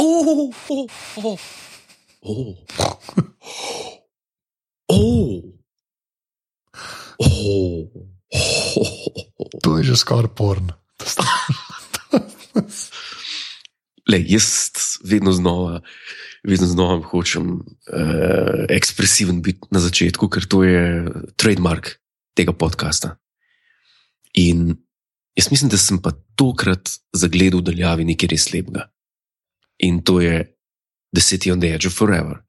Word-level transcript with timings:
Oh, 0.00 0.52
oh, 0.70 0.86
oh. 1.16 1.38
Oh. 2.22 2.56
Oh. 4.88 5.42
Oh. 7.20 7.84
To 9.60 9.76
je 9.76 9.84
že 9.84 9.96
skoraj 10.00 10.32
porn. 10.32 10.72
Lej, 14.08 14.24
jaz 14.32 14.48
vedno 15.04 15.36
znova, 15.36 15.84
vedno 16.48 16.66
znova 16.66 17.04
hočem 17.04 17.60
uh, 17.60 18.64
ekspresiven 18.72 19.44
biti 19.44 19.68
na 19.68 19.84
začetku, 19.84 20.32
ker 20.32 20.48
to 20.48 20.64
je 20.64 21.04
trademark 21.36 22.00
tega 22.32 22.56
podcasta. 22.56 23.20
In 24.40 24.80
jaz 25.36 25.52
mislim, 25.52 25.68
da 25.68 25.76
sem 25.76 26.00
pa 26.00 26.16
tokrat 26.40 26.88
zagledal 27.12 27.60
v 27.60 27.68
daljavi 27.68 28.08
nekaj 28.08 28.32
res 28.32 28.48
lepega. 28.56 28.88
In 29.82 30.02
to 30.02 30.20
je 30.20 30.44
The 31.10 31.22
City 31.22 31.52
on 31.52 31.60
the 31.60 31.72
Edge 31.74 31.86
of 31.86 31.94
Forever. 31.94 32.44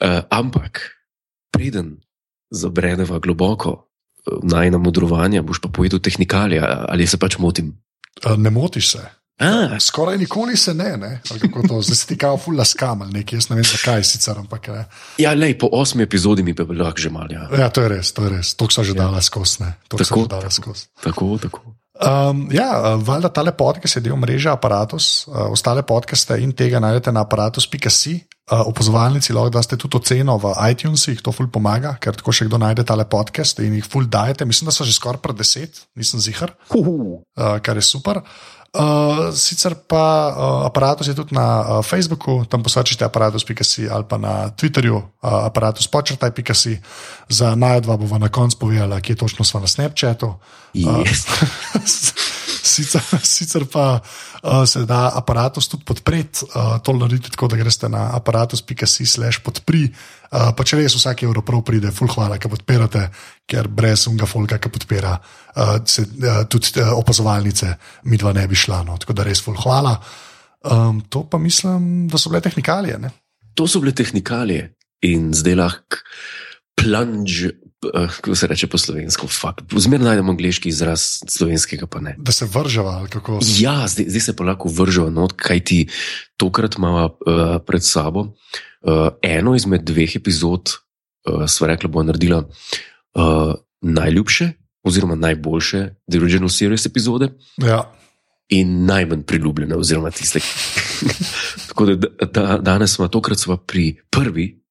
Uh, 0.00 0.22
ampak, 0.30 0.80
preden 1.50 2.00
zabredeva 2.52 3.18
globoko 3.18 3.88
v 4.26 4.42
najna 4.46 4.78
modrovanja, 4.78 5.42
boš 5.42 5.62
pa 5.62 5.68
povedal 5.68 5.98
tehnikalije, 6.02 6.60
ali 6.62 7.06
se 7.06 7.16
pač 7.16 7.38
motim. 7.38 7.74
A, 8.24 8.36
Ne 8.36 8.50
motiš 8.50 8.90
se. 8.96 9.02
A, 9.38 9.76
Skoraj 9.80 10.16
nikoli 10.18 10.56
se 10.56 10.74
ne, 10.74 10.96
ne? 10.96 11.20
Kako 11.28 11.62
to, 11.68 11.82
zdaj 11.84 11.96
si 11.96 12.06
ti 12.08 12.16
kao 12.16 12.38
fulla 12.40 12.64
skam 12.64 13.02
ali 13.02 13.12
nekaj, 13.20 13.36
jaz 13.36 13.50
ne 13.50 13.56
vem 13.60 13.64
zakaj 13.64 14.04
sicer, 14.04 14.38
ampak 14.38 14.68
ne. 14.68 14.84
ja, 15.20 15.34
lej, 15.36 15.58
po 15.60 15.68
osmi 15.72 16.02
epizodi 16.02 16.42
mi 16.42 16.54
pa 16.56 16.64
bi 16.64 16.72
lahko 16.72 16.96
že 16.98 17.10
mal. 17.12 17.28
Ja. 17.28 17.44
Ja, 17.52 17.68
to 17.68 17.84
je 17.84 17.88
res, 17.88 18.12
to 18.16 18.24
je 18.24 18.30
res. 18.32 18.54
To 18.56 18.64
so 18.72 18.80
že 18.80 18.96
dala 18.96 19.20
skozi, 19.20 19.68
Tako, 19.92 20.24
že 20.24 20.28
dala 20.28 20.48
tako. 20.48 20.52
skozi. 20.72 20.84
Tako, 21.04 21.38
tako. 21.38 21.75
Um, 21.96 22.48
ja, 22.52 22.96
valjda 23.00 23.28
tale 23.32 23.52
podcast 23.56 23.96
je 23.96 24.02
del 24.04 24.16
mreže 24.20 24.50
Apparatus, 24.52 25.26
uh, 25.26 25.46
ostale 25.52 25.82
podcaste 25.82 26.36
in 26.44 26.52
tega 26.52 26.80
najdete 26.80 27.12
na 27.12 27.24
aparatus.si. 27.24 28.18
Uh, 28.46 28.60
opozovalnici 28.68 29.32
lahko 29.34 29.50
da 29.56 29.62
ste 29.64 29.78
tudi 29.80 29.96
oceno 29.98 30.36
v 30.38 30.52
iTunesih, 30.70 31.18
to 31.24 31.32
ful 31.34 31.48
pomaga, 31.50 31.96
ker 31.98 32.14
tako 32.14 32.30
še 32.36 32.46
kdo 32.46 32.60
najde 32.62 32.84
tale 32.86 33.08
podcast 33.10 33.58
in 33.64 33.74
jih 33.80 33.88
ful 33.88 34.06
dajete. 34.06 34.46
Mislim, 34.46 34.68
da 34.68 34.76
so 34.76 34.86
že 34.86 34.94
skoraj 34.94 35.18
pred 35.24 35.40
deset, 35.40 35.80
nisem 35.98 36.20
zihar, 36.20 36.52
uh, 36.70 37.56
kar 37.64 37.80
je 37.80 37.82
super. 37.82 38.22
Uh, 38.22 38.55
sicer 39.32 39.74
pa 39.88 40.04
uh, 40.28 40.66
aparatus 40.66 41.08
je 41.08 41.14
tudi 41.14 41.34
na 41.34 41.60
uh, 41.60 41.84
Facebooku, 41.84 42.44
tam 42.44 42.62
posrčite 42.62 43.04
aparatus.si 43.04 43.88
ali 43.88 44.04
pa 44.04 44.18
na 44.18 44.50
Twitterju, 44.50 44.96
uh, 44.96 45.04
aparatus.si. 45.48 46.80
Za 47.28 47.54
najdva 47.54 47.96
bova 47.96 48.18
na 48.18 48.28
koncu 48.28 48.58
povedala, 48.58 49.00
kje 49.00 49.16
točno 49.16 49.44
smo 49.44 49.60
na 49.60 49.66
Snapchatu. 49.66 50.34
Yes. 50.74 51.24
sicer, 52.66 53.02
sicer 53.36 53.64
pa 53.70 53.86
uh, 53.98 54.64
se 54.68 54.84
da 54.88 55.10
aparatus 55.14 55.68
tudi 55.72 55.86
podpreti, 55.88 56.46
uh, 56.50 56.76
to 56.84 56.94
naredite 56.96 57.32
tako, 57.34 57.48
da 57.52 57.58
greste 57.60 57.88
na 57.92 58.10
aparatus.si/slash 58.18 59.40
podpri. 59.46 59.86
Uh, 60.26 60.50
pa 60.56 60.66
če 60.66 60.80
res 60.80 60.96
vsak 60.98 61.24
evro 61.26 61.42
prav 61.46 61.62
pride, 61.66 61.92
full 61.94 62.10
hvala, 62.12 62.38
ki 62.42 62.50
podpirate, 62.52 63.06
ker 63.46 63.70
brez 63.72 64.06
unga 64.10 64.28
folka, 64.28 64.58
ki 64.58 64.72
podpira, 64.74 65.16
uh, 65.16 65.76
se, 65.86 66.04
uh, 66.04 66.42
tudi 66.50 66.74
uh, 66.82 66.94
opazovalnice, 66.98 67.72
mi 68.10 68.18
dva 68.20 68.34
ne 68.36 68.46
bi 68.50 68.58
šla. 68.58 68.82
No. 68.86 68.98
Tako 69.00 69.16
da 69.16 69.26
res 69.26 69.44
full 69.44 69.58
hvala. 69.62 69.96
Um, 70.66 71.04
to 71.08 71.22
pa 71.30 71.38
mislim, 71.38 72.08
da 72.10 72.18
so 72.18 72.32
bile 72.32 72.42
tehnikalije. 72.42 72.98
Ne? 72.98 73.12
To 73.54 73.68
so 73.70 73.80
bile 73.80 73.94
tehnikalije 73.94 74.72
in 75.06 75.30
zdaj 75.36 75.54
lahko 75.54 76.02
plunge, 76.76 77.52
kako 77.82 78.34
se 78.34 78.46
reče 78.46 78.66
po 78.66 78.78
slovensko, 78.78 79.26
zmerno 79.76 80.06
najdemo 80.06 80.32
angliški 80.32 80.68
izraz, 80.68 81.00
slovenskega 81.28 81.86
pa 81.86 82.00
ne. 82.00 82.14
Da 82.18 82.32
se 82.32 82.46
vrževa 82.46 82.90
ali 82.90 83.08
kako. 83.08 83.40
Ja, 83.58 83.84
zdaj, 83.88 84.04
zdaj 84.08 84.20
se 84.20 84.36
pa 84.36 84.44
lahko 84.44 84.68
vržemo 84.68 85.10
not, 85.10 85.32
kaj 85.36 85.60
ti 85.60 85.88
tokrat 86.36 86.78
imamo 86.78 87.04
uh, 87.04 87.60
pred 87.66 87.84
sabo. 87.84 88.20
Uh, 88.20 89.08
eno 89.22 89.54
izmed 89.54 89.82
dveh 89.84 90.16
epizod, 90.16 90.72
uh, 91.28 91.44
sva 91.48 91.66
rekla, 91.66 91.90
bo 91.90 92.02
naredila 92.02 92.44
uh, 93.14 93.54
najljubše, 93.80 94.50
oziroma 94.82 95.14
najboljše 95.14 95.88
The 96.10 96.18
Original 96.18 96.48
Series 96.48 96.86
epizode 96.86 97.28
Ja. 97.56 97.92
in 98.48 98.84
najmanj 98.86 99.22
priljubljene, 99.22 99.76
oziroma 99.76 100.10
tiste. 100.10 100.40
Tako 101.68 101.86
da, 101.86 102.26
da 102.26 102.58
danes 102.58 102.94
smo 102.94 103.08
tokrat 103.08 103.38
pri 103.66 103.96
prvi 104.10 104.65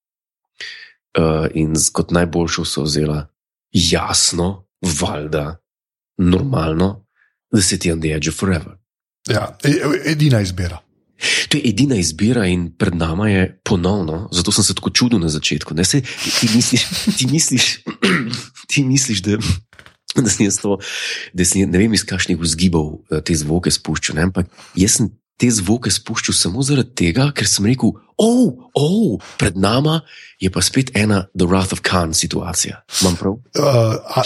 uh, 1.17 1.47
in 1.53 1.73
kot 1.93 2.11
najboljšo 2.11 2.65
so 2.65 2.83
vzela 2.83 3.27
jasno, 3.71 4.67
valjda, 4.81 5.57
normalno, 6.17 7.05
The 7.53 7.61
City 7.61 7.91
on 7.93 8.01
the 8.01 8.15
Edge 8.15 8.29
of 8.29 8.35
Forever. 8.35 8.77
Ja, 9.29 9.57
e- 9.63 10.11
edina 10.11 10.41
izbira. 10.41 10.79
To 11.49 11.57
je 11.57 11.69
edina 11.69 11.95
izbira, 11.95 12.45
in 12.45 12.71
pred 12.77 12.95
nami 12.95 13.31
je 13.31 13.59
ponovno, 13.63 14.29
zato 14.31 14.51
sem 14.51 14.63
se 14.63 14.75
tako 14.75 14.89
čudil 14.89 15.19
na 15.19 15.29
začetku. 15.29 15.73
Ne, 15.73 15.85
se, 15.85 16.01
ti 16.39 16.49
misliš, 16.55 16.87
ti 17.17 17.27
misliš, 17.27 17.79
ti 18.69 18.83
misliš 18.83 19.21
da, 19.23 19.37
da 20.15 20.29
sem 20.29 20.45
jaz 20.45 20.59
to, 20.59 20.77
da 21.33 21.45
sem, 21.45 21.69
ne 21.71 21.79
vem 21.79 21.93
iz 21.93 22.03
kakšnih 22.05 22.39
vzgibov 22.39 22.99
eh, 23.11 23.23
te 23.23 23.35
zvoke 23.35 23.71
spuščal, 23.71 24.19
ampak 24.27 24.51
jaz 24.75 24.99
sem 24.99 25.09
te 25.37 25.49
zvoke 25.51 25.91
spuščal 25.91 26.35
samo 26.37 26.63
zaradi 26.63 26.93
tega, 26.95 27.29
ker 27.35 27.47
sem 27.49 27.67
rekel, 27.67 27.91
oh, 28.21 28.69
oh, 28.79 29.19
pred 29.39 29.57
nami 29.59 29.97
je 30.39 30.51
pa 30.51 30.63
spet 30.63 30.93
ena 30.95 31.25
The 31.35 31.47
Wrath 31.49 31.75
of 31.75 31.83
Khan 31.83 32.13
situacija. 32.15 32.81
Imam 33.01 33.17
prav? 33.19 33.37
Uh, 33.59 33.97
a, 34.15 34.23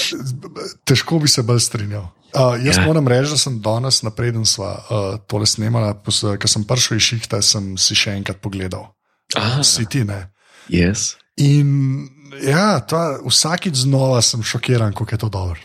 težko 0.85 1.19
bi 1.23 1.31
se 1.31 1.43
bolj 1.45 1.63
strinjal. 1.65 2.05
Uh, 2.29 2.53
jaz 2.61 2.77
Ja. 2.77 2.81
ja. 2.81 2.85
moram 2.85 3.07
reči, 3.09 3.31
da 3.33 3.37
sem 3.41 3.57
danes, 3.61 4.03
napreden 4.05 4.45
sva 4.45 4.75
uh, 4.77 5.07
tole 5.25 5.47
snemala, 5.49 5.95
ker 6.37 6.49
sem 6.49 6.65
prišel 6.69 6.99
iz 6.99 7.07
šihta, 7.07 7.41
sem 7.41 7.73
si 7.81 7.97
še 7.97 8.13
enkrat 8.19 8.37
pogledal. 8.41 8.91
Ah, 9.37 9.63
Si 9.65 9.85
ti 9.85 10.03
ne. 10.05 10.27
yes. 10.69 11.15
In 11.37 12.05
ja, 12.43 12.79
ta, 12.85 13.17
vsakič 13.25 13.85
znova 13.85 14.21
sem 14.21 14.43
šokiran, 14.43 14.93
kako 14.93 15.15
je 15.15 15.17
to 15.17 15.29
dobro. 15.29 15.61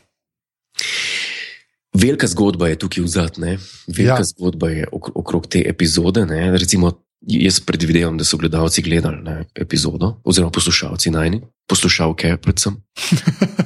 Velika 1.94 2.26
zgodba 2.26 2.68
je 2.68 2.78
tukaj 2.78 3.04
vzadnja, 3.04 3.56
velika 3.86 4.18
ja. 4.18 4.24
Zgodba 4.24 4.68
je 4.68 4.88
ok 4.92 5.08
okrog 5.14 5.46
te 5.46 5.62
epizode. 5.66 6.26
Ne? 6.26 6.50
Recimo, 6.58 6.90
jaz 7.26 7.60
predvidevam, 7.60 8.18
da 8.18 8.24
so 8.24 8.36
gledalci 8.36 8.82
gledali 8.82 9.22
ne, 9.22 9.44
epizodo, 9.54 10.16
oziroma 10.24 10.50
poslušalci 10.50 11.10
najni, 11.10 11.40
poslušalke, 11.68 12.36
predvsem, 12.36 12.76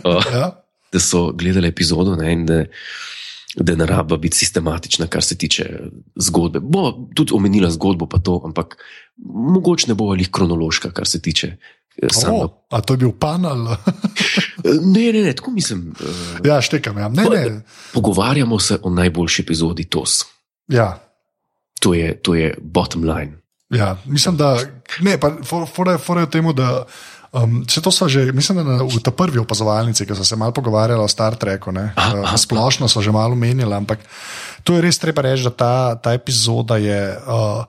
uh, 0.04 0.24
Ja? 0.32 0.50
da 0.92 1.00
so 1.00 1.32
gledali 1.32 1.68
epizodo 1.68 2.16
ne, 2.16 2.32
in 2.32 2.46
da, 2.46 2.64
da 3.56 3.76
ne 3.76 3.86
raba 3.86 4.16
biti 4.16 4.36
sistematična, 4.36 5.06
kar 5.06 5.24
se 5.24 5.38
tiče 5.38 5.66
zgodbe. 6.16 6.60
Bo 6.60 7.08
tudi 7.14 7.32
omenila 7.34 7.70
zgodbo, 7.70 8.06
pa 8.06 8.18
to, 8.18 8.40
ampak 8.44 8.76
mogoče 9.24 9.88
ne 9.88 9.94
bo 9.94 10.12
ali 10.12 10.28
kronološka, 10.30 10.90
kar 10.90 11.06
se 11.06 11.20
tiče. 11.22 11.56
Eh, 12.02 12.08
samega- 12.08 12.44
O, 12.44 12.64
a 12.70 12.80
to 12.80 12.94
je 12.94 12.98
bil 12.98 13.12
panel? 13.12 13.66
Ne, 14.64 15.12
ne, 15.12 15.22
ne, 15.22 15.32
tako 15.32 15.50
mislim. 15.50 15.94
Uh, 16.00 16.46
ja, 16.46 16.60
štekam. 16.60 16.98
Ja. 16.98 17.08
Ne, 17.08 17.24
ne. 17.24 17.60
pogovarjamo 17.94 18.58
se 18.58 18.78
o 18.82 18.90
najboljši 18.90 19.42
epizodi 19.42 19.84
TOS. 19.84 20.24
Ja. 20.68 20.98
To 21.80 21.94
je, 21.94 22.22
to 22.22 22.34
je 22.34 22.54
bottom 22.60 23.04
line. 23.04 23.38
Ja, 23.70 23.96
mislim, 24.04 24.36
da 24.36 24.58
ne, 25.00 25.18
pa 25.20 25.30
fora 25.66 25.92
je 25.92 26.26
v 26.26 26.26
tem, 26.26 26.52
da 26.52 26.84
um, 27.32 27.64
se 27.68 27.80
to 27.80 27.90
so 27.90 28.08
že, 28.08 28.32
mislim, 28.32 28.58
da 28.58 28.64
na, 28.64 28.82
v 28.82 29.00
ta 29.00 29.10
prvi 29.10 29.38
opazovalnici, 29.38 30.06
ki 30.06 30.16
so 30.16 30.24
se 30.24 30.36
malo 30.36 30.52
pogovarjali 30.52 31.00
o 31.00 31.08
Star 31.08 31.36
Treku, 31.36 31.72
ne, 31.72 31.92
Aha, 31.96 32.18
aha. 32.24 32.34
uh, 32.34 32.36
splošno 32.36 32.88
so 32.88 33.00
že 33.00 33.12
malo 33.12 33.34
menili, 33.34 33.74
ampak 33.74 33.98
to 34.64 34.74
je 34.74 34.80
res 34.80 34.98
treba 34.98 35.22
reči, 35.22 35.44
da 35.44 35.50
ta, 35.50 35.72
ta 35.94 36.12
epizoda 36.12 36.76
je. 36.76 37.16
Uh, 37.24 37.64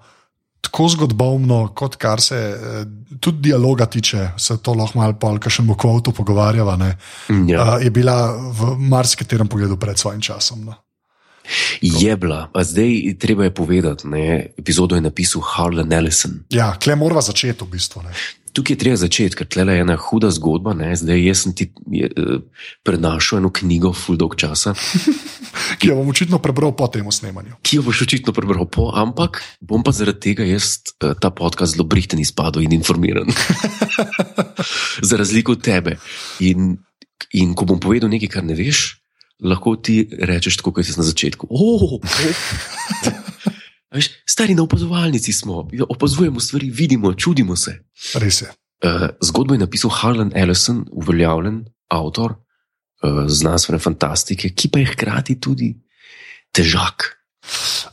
Tako 0.61 0.89
zgodovino, 0.89 1.67
kot 1.73 1.95
kar 1.95 2.21
se 2.21 2.35
eh, 2.35 2.83
tudi 3.19 3.49
dialoga 3.49 3.85
tiče, 3.85 4.29
se 4.37 4.57
to 4.57 4.73
lahko 4.73 4.99
malo 4.99 5.15
pol, 5.19 5.39
kar 5.39 5.51
še 5.51 5.63
mu 5.63 5.75
kvotu 5.79 6.11
pogovarjava, 6.11 6.75
ne, 6.77 6.91
Ja. 7.47 7.63
uh, 7.77 7.83
je 7.83 7.89
bila 7.89 8.33
v 8.35 8.75
marsikaterem 8.77 9.47
pogledu 9.47 9.77
pred 9.79 9.97
svojim 9.97 10.21
časom. 10.21 10.65
No. 10.65 10.75
Je 11.81 12.13
bila, 12.17 12.49
a 12.53 12.63
zdaj 12.63 13.15
treba 13.19 13.43
je 13.47 13.53
povedati, 13.55 14.07
ne, 14.07 14.53
epizodo 14.57 14.95
je 14.95 15.01
napisal 15.01 15.41
Harlan 15.41 15.93
Ellison. 15.93 16.43
Ja, 16.53 16.75
kle 16.77 16.95
morava 16.95 17.21
začeti 17.25 17.63
v 17.65 17.71
bistvu. 17.73 18.03
Ne. 18.05 18.11
Tukaj 18.53 18.73
je 18.73 18.79
treba 18.79 18.97
začeti, 18.97 19.37
ker 19.37 19.47
tle 19.47 19.65
je 19.67 19.83
ena 19.83 19.95
huda 19.99 20.31
zgodba. 20.33 20.73
Ne, 20.77 20.95
zdaj 20.97 21.21
jaz 21.21 21.43
sem 21.45 21.53
ti 21.53 21.69
je, 21.91 22.09
eh, 22.09 22.39
prenašal 22.83 23.43
eno 23.43 23.51
knjigo, 23.53 23.93
full 23.93 24.17
dolg 24.17 24.35
časa, 24.39 24.73
Ki 25.79 25.89
jo 25.89 25.99
bom 25.99 26.09
očitno 26.09 26.39
prebral 26.41 26.73
po 26.77 26.87
tem 26.87 27.05
snemanju. 27.11 27.59
ki 27.63 27.79
jo 27.79 27.83
boš 27.85 28.01
očitno 28.05 28.33
prebral 28.33 28.65
po, 28.65 28.89
ampak 28.95 29.41
bom 29.61 29.83
pa 29.83 29.91
zaradi 29.91 30.19
tega 30.19 30.45
jaz 30.45 30.81
eh, 31.01 31.13
ta 31.19 31.29
podcast 31.29 31.75
zelo 31.75 31.85
brihten 31.85 32.19
izpadel 32.19 32.63
in 32.63 32.73
informiran. 32.73 33.29
Za 35.09 35.17
razliko 35.17 35.51
od 35.57 35.63
tebe. 35.63 35.97
In, 36.39 36.77
in 37.33 37.53
ko 37.55 37.65
bom 37.65 37.79
povedal 37.79 38.09
nekaj, 38.09 38.29
kar 38.29 38.43
ne 38.45 38.57
veš, 38.57 38.99
lahko 39.41 39.75
ti 39.75 40.03
rečeš 40.09 40.59
tako, 40.59 40.75
kot 40.79 40.85
si 40.85 40.97
na 40.97 41.05
začetku. 41.07 41.47
Oh, 41.49 41.99
Veš, 43.93 44.09
stari 44.25 44.55
na 44.55 44.63
opazovalnici 44.63 45.33
smo, 45.33 45.67
opazujemo 45.89 46.39
stvari, 46.39 46.69
vidimo, 46.69 47.13
čudimo 47.13 47.55
se. 47.55 47.79
Res 48.13 48.41
je. 48.41 48.51
Uh, 48.83 49.09
zgodbo 49.21 49.53
je 49.53 49.59
napisal 49.59 49.91
Harlan 49.91 50.31
Ellison, 50.35 50.85
uveljavljen 50.91 51.65
avtor 51.87 52.31
uh, 52.31 53.23
znanstvene 53.27 53.79
fantastike, 53.79 54.53
ki 54.55 54.69
pa 54.69 54.79
je 54.79 54.91
hkrati 54.93 55.39
tudi 55.41 55.73
težak. 56.51 57.09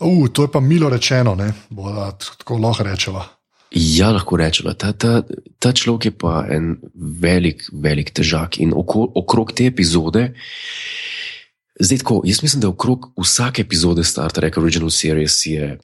Uh, 0.01 0.29
to 0.29 0.45
je 0.47 0.53
pa 0.53 0.61
milo 0.61 0.91
rečeno, 0.93 1.35
ne? 1.35 1.53
Bo, 1.71 1.91
da, 1.93 2.11
tako 2.13 2.59
lahko 2.63 2.85
rečemo. 2.85 3.25
Ja, 3.71 4.13
lahko 4.13 4.37
rečemo. 4.37 4.77
Ta, 4.79 4.93
ta, 4.93 5.23
ta 5.59 5.73
človek 5.73 6.05
je 6.05 6.15
pa 6.15 6.45
en 6.51 6.77
velik, 6.95 7.67
velik 7.73 8.13
težak 8.15 8.61
in 8.63 8.77
oko, 8.77 9.09
okrog 9.15 9.57
te 9.57 9.67
epizode. 9.67 10.29
Zdaj, 11.81 11.99
tako, 11.99 12.23
jaz 12.25 12.43
mislim, 12.43 12.61
da 12.61 12.69
okrog 12.69 13.13
vsake 13.21 13.63
epizode 13.63 14.05
Star 14.05 14.33
Trek 14.33 14.57
Original 14.57 14.91
Series 14.91 15.47
je, 15.47 15.79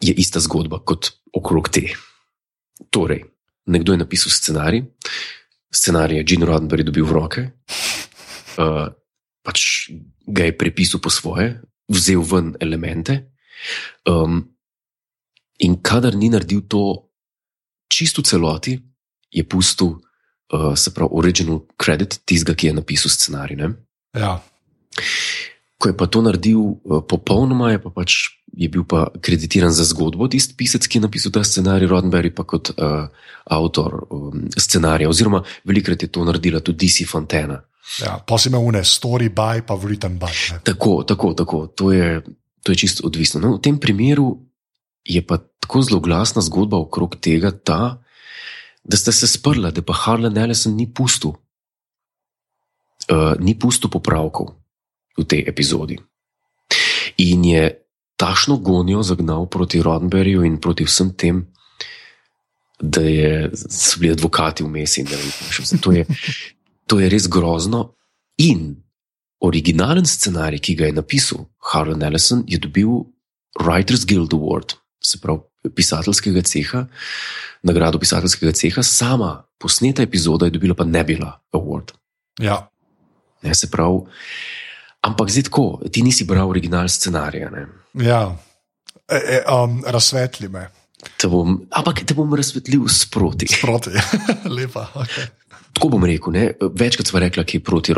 je 0.00 0.14
ista 0.14 0.40
zgodba 0.40 0.78
kot 0.84 1.10
okrog 1.32 1.68
te. 1.68 1.94
Torej, 2.90 3.24
nekdo 3.66 3.92
je 3.92 3.98
napisal 3.98 4.30
scenarij, 4.30 4.84
scenarij 5.74 6.16
je 6.16 6.24
Gene 6.28 6.46
Roddenberry 6.46 6.84
dobil 6.84 7.06
v 7.06 7.12
roke, 7.12 7.50
uh, 8.58 8.88
pač 9.46 9.90
ga 10.26 10.44
je 10.44 10.58
prepisal 10.58 11.00
po 11.00 11.10
svoje, 11.10 11.62
vzel 11.88 12.22
ven 12.22 12.54
elemente. 12.60 13.32
Um, 14.08 14.52
in 15.58 15.80
kadar 15.82 16.14
ni 16.14 16.28
naredil 16.28 16.66
to 16.68 17.08
čisto 17.88 18.22
celoti, 18.22 18.76
je 19.30 19.44
pustil, 19.48 19.96
uh, 20.52 20.74
se 20.76 20.92
pravi, 20.92 21.10
original 21.12 21.64
credit 21.76 22.20
tistega, 22.24 22.54
ki 22.54 22.66
je 22.66 22.78
napisal 22.82 23.10
scenarij. 23.10 23.56
Ne? 23.56 23.74
Ja. 24.12 24.42
Ko 25.82 25.90
je 25.90 25.96
pa 25.98 26.06
to 26.06 26.22
naredil 26.22 26.60
uh, 26.62 27.02
popolnoma, 27.02 27.72
je, 27.74 27.80
pa 27.82 27.90
pač, 27.90 28.38
je 28.54 28.68
bil 28.70 28.84
pa 28.86 29.08
kreditiran 29.18 29.72
za 29.74 29.82
zgodbo, 29.88 30.28
tisti 30.30 30.54
pisec, 30.54 30.86
ki 30.86 31.00
je 31.00 31.06
napisal 31.08 31.34
ta 31.34 31.42
scenarij, 31.42 31.90
Roddenberry, 31.90 32.30
pa 32.30 32.46
kot 32.46 32.70
uh, 32.76 33.10
avtor 33.50 34.06
um, 34.06 34.46
scenarija. 34.54 35.10
Oziroma, 35.10 35.42
velikrat 35.66 36.06
je 36.06 36.12
to 36.12 36.22
naredila 36.28 36.62
tudi 36.62 36.86
DC 36.86 37.08
Fontana. 37.10 37.58
Ja, 37.98 38.14
pa 38.22 38.38
si 38.38 38.46
imel 38.48 38.62
une 38.62 38.84
story 38.86 39.26
by, 39.26 39.66
pa 39.66 39.74
written 39.74 40.20
by. 40.22 40.30
Ne. 40.30 40.62
Tako, 40.62 41.02
tako, 41.02 41.34
tako. 41.34 41.66
To 41.74 41.90
je, 41.90 42.22
to 42.62 42.72
je 42.72 42.78
čisto 42.78 43.02
odvisno. 43.10 43.42
No, 43.42 43.56
v 43.58 43.64
tem 43.66 43.82
primeru 43.82 44.38
je 45.02 45.18
pa 45.26 45.42
tako 45.58 45.82
zelo 45.82 45.98
glasna 45.98 46.46
zgodba 46.46 46.78
okrog 46.78 47.18
tega, 47.18 47.50
ta, 47.50 47.98
da 48.86 48.96
sta 48.96 49.10
se 49.10 49.26
sprla, 49.26 49.74
da 49.74 49.82
pa 49.82 49.98
Harlan 49.98 50.38
Ellison 50.38 50.78
ni 50.78 50.86
pustil, 50.86 51.34
uh, 53.10 53.34
ni 53.42 53.58
pustil 53.58 53.90
popravkov 53.90 54.61
v 55.18 55.24
tej 55.24 55.44
epizodi. 55.48 55.98
In 57.16 57.44
je 57.44 57.68
tašno 58.16 58.56
gonijo 58.56 59.02
zagnal 59.02 59.46
proti 59.46 59.82
Roddenberryju 59.82 60.44
in 60.44 60.60
proti 60.60 60.84
vsem 60.84 61.12
tem, 61.16 61.46
da 62.82 63.00
je, 63.00 63.50
so 63.54 64.00
bili 64.00 64.12
advokati 64.12 64.64
vmes 64.64 64.96
in 64.98 65.06
da 65.06 65.16
ne 65.16 65.22
vem, 65.22 65.80
to 65.80 65.92
je. 65.92 66.06
To 66.86 66.98
je 67.00 67.08
res 67.08 67.28
grozno. 67.30 67.94
In 68.42 68.74
originalen 69.40 70.06
scenarij, 70.06 70.58
ki 70.58 70.74
ga 70.74 70.88
je 70.88 70.96
napisal 70.96 71.46
Harlan 71.72 72.02
Ellison, 72.02 72.42
je 72.46 72.58
dobil 72.58 72.90
Writers 73.60 74.04
Guild 74.06 74.34
Award, 74.34 74.74
se 75.02 75.20
pravi 75.22 75.70
pisateljskega 75.74 76.42
ceha, 76.42 76.86
nagrado 77.62 77.98
pisateljskega 78.02 78.52
ceha, 78.52 78.82
sama 78.82 79.44
posneta 79.58 80.02
epizoda 80.02 80.46
je 80.46 80.56
dobila 80.56 80.74
pa 80.74 80.84
Nebula 80.84 81.32
Award. 81.54 81.92
Ja. 82.42 82.68
Ne, 83.42 83.54
se 83.54 83.70
pravi, 83.70 84.02
ampak 85.02 85.30
zdaj 85.30 85.48
tako, 85.50 85.64
ti 85.92 86.02
nisi 86.02 86.24
bral 86.24 86.48
original 86.50 86.88
scenarija. 86.88 87.50
Ne? 87.50 87.66
ja. 88.04 88.36
E, 89.08 89.18
e, 89.18 89.38
um, 89.52 89.82
razsvetli 89.86 90.48
me. 90.48 90.68
Te 91.18 91.28
bom, 91.28 91.56
ampak 91.74 92.04
te 92.06 92.14
bom 92.14 92.30
razsvetlil 92.34 92.86
sproti. 92.88 93.46
Sproti. 93.50 93.90
Lepa. 94.56 94.86
Okay. 94.94 95.26
Tako 95.74 95.88
bom 95.88 96.04
rekel, 96.06 96.32
ne? 96.32 96.44
večkrat 96.78 97.10
smo 97.10 97.18
rekli, 97.20 97.44
ki 97.44 97.56
je 97.58 97.64
proti 97.64 97.92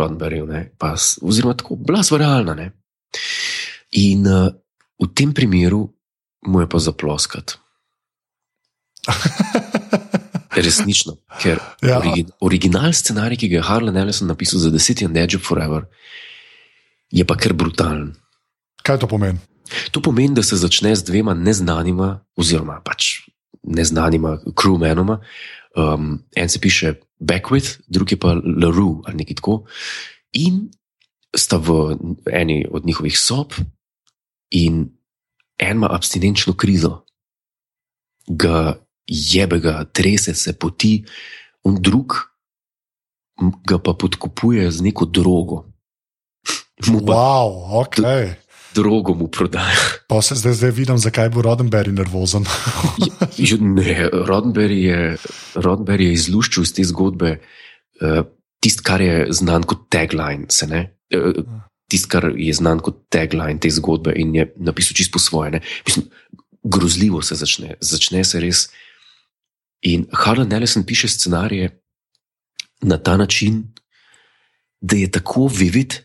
s- 0.97 1.19
oziroma 1.23 1.55
tako, 1.55 1.77
bila 1.77 2.03
sva 2.03 2.19
realna. 2.19 2.55
Ne? 2.55 2.71
In 4.01 4.27
uh, 4.27 4.49
v 4.99 5.09
tem 5.15 5.35
primeru 5.37 5.85
mu 6.49 6.61
je 6.65 6.69
pa 6.69 6.79
zaploskati. 6.79 7.61
Resnično, 10.55 11.17
ker 11.43 11.59
Ja. 11.83 11.99
origi, 11.99 12.25
original 12.41 12.93
scenarij, 12.95 13.37
ki 13.39 13.49
ga 13.49 13.57
je 13.57 13.63
Harlan 13.63 13.97
Ellison 13.97 14.29
napisal 14.31 14.61
za 14.63 14.71
The 14.71 14.79
City 14.79 15.05
and 15.05 15.17
Edge 15.17 15.37
of 15.37 15.43
Forever, 15.43 15.85
je 17.11 17.25
pa 17.25 17.37
kar 17.37 17.53
brutalen. 17.53 18.15
Kaj 18.83 19.01
to 19.05 19.09
pomeni? 19.09 19.39
To 19.91 20.01
pomeni, 20.03 20.35
da 20.35 20.43
se 20.43 20.57
začne 20.57 20.95
z 20.97 21.05
dvema 21.05 21.35
neznanima, 21.35 22.21
oziroma 22.37 22.81
pač 22.85 23.25
neznanima 23.63 24.39
crewmenoma. 24.53 25.21
Um, 25.77 26.23
en 26.37 26.49
se 26.49 26.61
piše 26.61 26.95
Beckwith, 27.21 27.81
drugi 27.89 28.17
pa 28.17 28.35
LaRue 28.35 29.03
ali 29.07 29.17
nekaj 29.17 29.41
tako. 29.41 29.65
In 30.33 30.69
sta 31.37 31.57
v 31.57 31.97
eni 32.31 32.67
od 32.71 32.87
njihovih 32.87 33.19
sob, 33.19 33.55
in 34.51 34.91
en 35.59 35.77
ima 35.77 35.89
abstinenčno 35.91 36.55
krizo, 36.55 37.05
ga 38.27 38.79
jebe, 39.07 39.59
ga 39.59 39.85
trese 39.85 40.35
se 40.35 40.53
poti, 40.59 41.05
in 41.65 41.77
drug 41.81 42.15
ga 43.69 43.79
pa 43.79 43.95
podkupuje 43.95 44.71
z 44.71 44.81
neko 44.81 45.05
drogo. 45.05 45.65
Mu 46.87 47.01
pa 47.07 47.15
Wow, 47.15 47.85
okay. 47.87 48.35
drogo 48.75 49.15
mu 49.15 49.29
prodaja. 49.29 49.79
Pa 50.11 50.23
se 50.23 50.35
zdaj, 50.35 50.55
zdaj 50.55 50.71
vidim, 50.71 50.99
zakaj 50.99 51.31
bo 51.31 51.43
Rodenberry 51.43 51.95
nervozen. 51.95 52.45
Ne, 53.61 54.11
Roddenberry 54.11 54.81
je, 54.91 54.99
Roddenberry 55.55 56.11
je 56.11 56.19
izluščil 56.19 56.67
iz 56.67 56.75
te 56.75 56.85
zgodbe 56.85 57.37
uh, 57.39 58.27
tisto, 58.59 58.83
kar 58.87 59.03
je 59.03 59.31
znan 59.31 59.63
kot 59.63 59.87
tagline. 59.95 60.51
Uh, 61.15 61.45
tisto, 61.91 62.11
kar 62.11 62.33
je 62.35 62.55
znan 62.55 62.83
kot 62.83 63.07
tagline 63.15 63.63
te 63.63 63.71
zgodbe 63.71 64.15
in 64.19 64.35
je 64.35 64.51
napisal 64.59 64.99
čisto 64.99 65.23
svoje. 65.23 65.57
ne. 65.57 65.61
Mislim, 65.87 66.11
grozljivo 66.65 67.23
se 67.23 67.39
začne, 67.39 67.79
začne 67.81 68.25
se 68.25 68.41
res. 68.41 68.69
In 69.85 70.07
Harlan 70.13 70.53
Ellison 70.53 70.85
piše 70.85 71.09
scenarije 71.09 71.71
na 72.83 72.99
ta 72.99 73.17
način, 73.17 73.75
da 74.81 74.97
je 74.97 75.11
tako 75.11 75.47
vivid 75.49 76.05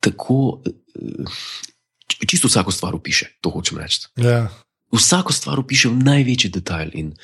tako. 0.00 0.62
Uh, 0.64 1.40
čisto 2.26 2.48
vsako 2.48 2.72
stvar 2.72 2.94
opiše, 2.94 3.26
to 3.40 3.50
hočem 3.50 3.78
reči 3.78 4.06
ja. 4.16 4.48
vsako 4.92 5.32
stvar 5.32 5.60
opiše 5.60 5.88
v 5.88 6.02
največji 6.04 6.50
detajl. 6.50 6.90
In 6.94 7.14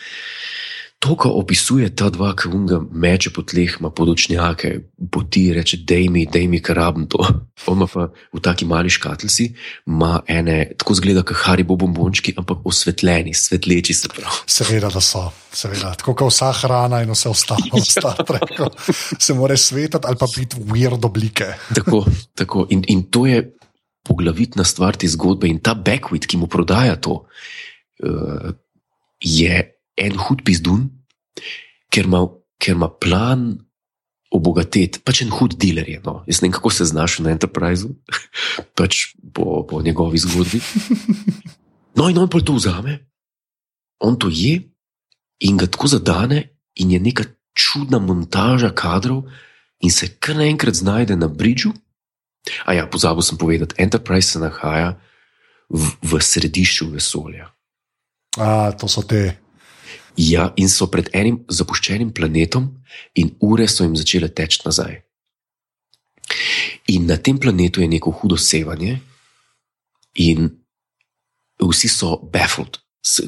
to, 1.06 1.14
kar 1.14 1.30
opisuje 1.34 1.86
ta 1.94 2.08
dva, 2.10 2.32
ki 2.34 2.50
unga 2.50 2.80
meče 2.90 3.30
po 3.30 3.44
tleh, 3.46 3.76
ima 3.78 3.90
podočnjake, 3.94 4.70
poti, 5.12 5.52
reče: 5.54 5.78
Dej 5.86 6.08
mi, 6.10 6.24
dej 6.26 6.48
mi, 6.50 6.58
kar 6.62 6.76
rabim 6.76 7.06
to. 7.06 7.22
On 7.70 7.78
ima 7.78 7.86
pa 7.86 8.08
v 8.34 8.42
taki 8.42 8.66
mali 8.66 8.90
škatlici, 8.90 9.48
ima 9.86 10.20
ene, 10.26 10.72
tako 10.78 10.96
zgleda, 10.98 11.22
kot 11.26 11.38
haribo 11.46 11.76
bombončki, 11.78 12.34
ampak 12.36 12.66
osvetljeni, 12.66 13.34
svetleči 13.34 13.94
se 13.94 14.10
prav. 14.10 14.42
Seveda, 14.46 14.90
da 14.92 15.00
so. 15.00 15.28
Seveda. 15.56 15.94
Tako 15.96 16.14
kot 16.18 16.34
vsa 16.34 16.50
hrana 16.52 17.00
in 17.04 17.14
vse 17.14 17.30
ostalo, 17.32 17.70
v 17.72 17.84
Star 17.86 18.18
Treku, 18.26 18.68
se 19.18 19.34
mora 19.34 19.56
svetati 19.56 20.06
ali 20.06 20.18
pa 20.20 20.26
biti 20.36 20.60
weird 20.68 21.06
oblike. 21.06 21.54
Tako, 21.78 22.04
tako. 22.34 22.66
In, 22.70 22.84
in 22.88 23.06
to 23.10 23.26
je 23.26 23.40
poglavitna 24.06 24.64
stvar 24.64 24.96
te 24.96 25.08
zgodbe. 25.08 25.48
In 25.48 25.62
ta 25.62 25.74
Beckwith, 25.74 26.28
ki 26.28 26.36
mu 26.36 26.46
prodaja 26.46 26.96
to, 27.00 27.24
uh, 28.04 28.52
je 29.20 29.62
en 29.96 30.18
hud 30.20 30.44
pizdun, 30.44 30.90
ker 31.92 32.08
ima, 32.08 32.26
ker 32.58 32.76
ima 32.76 32.88
plan 32.88 33.48
obogatiti, 34.34 35.00
pač 35.04 35.22
en 35.22 35.32
hud 35.32 35.56
dealer 35.60 35.88
je. 35.88 36.00
No. 36.04 36.20
Jaz 36.26 36.42
ne 36.42 36.48
vem, 36.48 36.56
kako 36.56 36.72
se 36.74 36.88
znaš 36.88 37.18
na 37.24 37.32
Enterpriseu, 37.34 37.94
pač 38.78 39.14
po, 39.32 39.62
po 39.68 39.82
njegovi 39.82 40.20
zgodbi. 40.22 40.60
No, 41.96 42.10
in 42.10 42.18
on 42.20 42.28
pa 42.28 42.42
to 42.44 42.52
vzame, 42.58 42.98
on 44.04 44.18
to 44.20 44.28
je 44.28 44.60
in 45.40 45.56
ga 45.56 45.66
tako 45.66 45.88
zadane, 45.88 46.42
in 46.76 46.90
je 46.92 47.00
neka 47.00 47.24
čudna 47.56 47.98
montaža 47.98 48.70
kadrov, 48.76 49.24
in 49.80 49.92
se 49.92 50.08
kar 50.20 50.36
naenkrat 50.36 50.74
znajde 50.74 51.16
na 51.16 51.28
bridžu. 51.28 51.72
A 52.64 52.76
ja, 52.76 52.86
pozabil 52.86 53.22
sem 53.22 53.38
povedati, 53.38 53.74
Enterprise 53.82 54.36
se 54.36 54.38
nahaja 54.38 54.94
v, 55.68 55.88
v 56.02 56.20
središču 56.22 56.88
vesolja. 56.92 57.50
A, 58.38 58.72
to 58.76 58.88
so 58.88 59.02
te. 59.02 59.45
Ja, 60.16 60.52
in 60.56 60.68
so 60.72 60.88
pred 60.88 61.10
enim 61.12 61.42
zapuščenim 61.52 62.12
planetom, 62.16 62.70
in 63.14 63.34
ure 63.44 63.68
so 63.68 63.84
jim 63.84 63.96
začele 63.96 64.30
teči 64.32 64.62
nazaj. 64.64 65.02
In 66.88 67.06
na 67.06 67.16
tem 67.16 67.38
planetu 67.38 67.82
je 67.82 67.88
neko 67.88 68.10
hudo 68.10 68.38
sevanje, 68.40 68.98
in 70.16 70.50
vsi 71.60 71.88
so 71.88 72.16
baffled. 72.32 72.80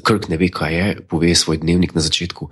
Krk 0.02 0.26
ne 0.26 0.36
ve, 0.40 0.48
kaj 0.50 0.74
je, 0.74 0.86
pove 1.06 1.30
svoj 1.38 1.60
dnevnik 1.62 1.94
na 1.94 2.02
začetku. 2.02 2.48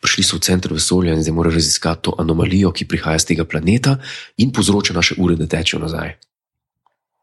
Prišli 0.00 0.24
so 0.24 0.38
v 0.38 0.46
center 0.46 0.72
vesolja 0.72 1.12
in 1.12 1.20
zdaj 1.20 1.34
morajo 1.36 1.58
raziskati 1.58 2.08
to 2.08 2.14
anomalijo, 2.18 2.72
ki 2.72 2.88
prihaja 2.88 3.20
z 3.20 3.34
tega 3.34 3.44
planeta 3.44 3.98
in 4.40 4.48
povzroča 4.48 4.96
naše 4.96 5.18
ure, 5.20 5.36
da 5.36 5.44
tečejo 5.44 5.82
nazaj. 5.82 6.16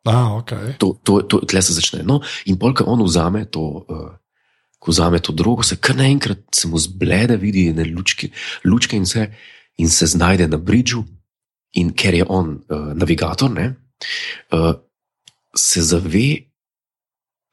A, 0.05 0.37
okay. 0.37 0.77
To, 0.77 0.93
to, 1.03 1.25
to, 1.25 1.41
tle 1.43 1.61
se 1.61 1.73
začne. 1.73 2.05
No, 2.05 2.21
in 2.45 2.59
polk 2.61 2.85
on 2.85 3.01
vzame 3.03 3.47
to, 3.49 3.63
uh, 3.89 4.13
ko 4.87 4.95
vzame 4.95 5.19
to 5.19 5.35
drogo, 5.35 5.67
se 5.67 5.75
kar 5.75 5.99
naenkrat 5.99 6.45
se 6.55 6.71
mu 6.71 6.79
zblede, 6.79 7.35
vidi 7.37 7.67
ene 7.73 7.83
lučke, 7.91 8.31
lučke 8.63 8.95
in, 8.95 9.05
se, 9.05 9.27
in 9.77 9.91
se 9.91 10.07
znajde 10.07 10.47
na 10.47 10.57
bridžu. 10.57 11.03
In 11.77 11.91
ker 11.91 12.15
je 12.15 12.23
on 12.23 12.53
uh, 12.71 12.93
navigator, 12.95 13.51
ne, 13.51 13.73
uh, 14.55 14.71
se 15.51 15.83
zave, 15.83 16.47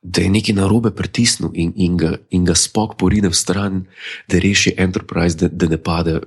da 0.04 0.22
je 0.22 0.30
nekaj 0.30 0.54
narobe 0.54 0.92
pritisnil 0.94 1.50
in, 1.58 1.72
in, 1.76 1.96
ga, 1.98 2.12
in 2.30 2.44
ga 2.46 2.54
spok 2.54 2.94
porine 3.00 3.28
v 3.32 3.36
stran, 3.36 3.82
da 4.30 4.38
reši 4.38 4.76
Enterprise, 4.78 5.36
da, 5.40 5.50
da 5.50 5.68
ne 5.68 5.80
pade 5.82 6.20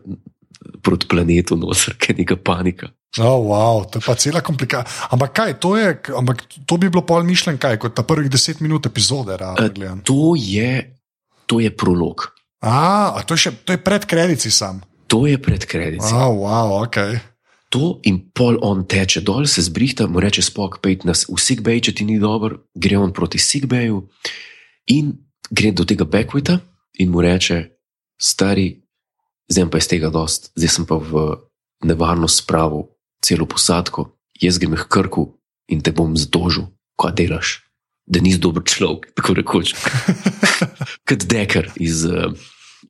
proti 0.83 1.07
planetu, 1.07 1.55
noter, 1.55 1.95
ker 1.95 2.11
je 2.15 2.25
neka 2.25 2.37
panika. 2.43 2.91
Oh, 3.23 3.47
wow, 3.47 3.85
to 3.87 4.01
je 4.01 4.05
pa 4.05 4.17
cela 4.19 4.43
komplikacija. 4.43 5.07
Ampak 5.15 5.33
kaj, 5.33 5.55
to, 5.63 5.77
je, 5.79 5.95
ampak 6.17 6.43
to 6.67 6.77
bi 6.77 6.91
bilo 6.91 7.05
pol 7.07 7.23
mišljen, 7.23 7.57
kaj, 7.61 7.79
kot 7.81 7.95
ta 7.95 8.03
prvih 8.03 8.27
deset 8.29 8.59
minut 8.61 8.85
epizode. 8.85 9.37
Realno, 9.39 9.63
uh, 9.63 10.03
to, 10.05 10.35
je, 10.35 10.96
to 11.47 11.59
je 11.63 11.71
prolog. 11.71 12.35
A, 12.61 13.15
a 13.15 13.23
to, 13.23 13.37
je 13.37 13.47
še, 13.47 13.51
to 13.63 13.73
je 13.73 13.81
pred 13.81 14.03
kredici 14.03 14.51
sam. 14.51 14.83
To 15.07 15.23
je 15.25 15.39
pred 15.39 15.63
kredici. 15.63 16.11
Oh, 16.11 16.43
wow, 16.43 16.83
okay. 16.83 17.17
To 17.71 17.99
in 18.07 18.31
pol 18.31 18.59
on 18.63 18.85
teče 18.87 19.23
dol, 19.27 19.47
se 19.47 19.63
zbrihta, 19.63 20.07
mu 20.07 20.23
reče: 20.23 20.43
Spok, 20.43 20.79
pejt 20.83 21.03
nas 21.07 21.25
v 21.27 21.39
Sigbej, 21.39 21.87
če 21.87 21.91
ti 21.99 22.03
ni 22.07 22.19
dobro, 22.19 22.67
gre 22.75 22.99
on 22.99 23.11
proti 23.15 23.39
Sigbeju 23.39 24.03
in 24.91 25.15
gre 25.51 25.71
do 25.75 25.83
tega 25.87 26.07
Beckwita 26.07 26.59
in 26.99 27.11
mu 27.11 27.23
reče: 27.23 27.59
Stari, 28.15 28.71
zdaj 29.51 29.67
pa 29.71 29.79
je 29.79 29.87
z 29.87 29.91
tega 29.95 30.11
dost, 30.11 30.51
zdaj 30.55 30.71
sem 30.71 30.85
pa 30.87 30.95
v 30.95 31.43
nevarno 31.83 32.27
spravo 32.31 32.95
celo 33.23 33.45
posadko, 33.45 34.15
jaz 34.39 34.59
grem 34.59 34.79
k 34.79 34.87
krku 34.87 35.35
in 35.67 35.83
te 35.83 35.91
bom 35.91 36.15
zdožil, 36.15 36.71
kaj 36.95 37.13
delaš, 37.19 37.67
da 38.07 38.23
nisi 38.23 38.39
dober 38.39 38.63
človek, 38.63 39.11
tako 39.11 39.35
rekoč. 39.43 39.75
Kot 41.07 41.23
deker 41.29 41.71
iz, 41.79 42.03
uh, 42.05 42.33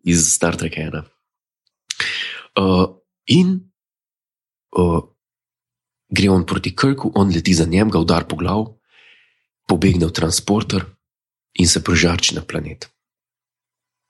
iz 0.03 0.25
Star 0.33 0.57
Treka 0.57 0.81
1. 0.81 1.03
Uh, 2.57 2.87
in 3.29 3.53
uh, 4.77 5.03
gre 6.09 6.29
on 6.33 6.45
proti 6.45 6.73
krku, 6.75 7.11
on 7.15 7.29
leti 7.33 7.53
za 7.53 7.65
njem, 7.65 7.91
ga 7.93 8.01
udar 8.01 8.25
po 8.27 8.39
glavu, 8.39 8.71
pobegne 9.67 10.07
v 10.07 10.15
transporter 10.15 10.85
in 11.61 11.67
se 11.67 11.83
prežarči 11.83 12.35
na 12.35 12.41
planet. 12.41 12.89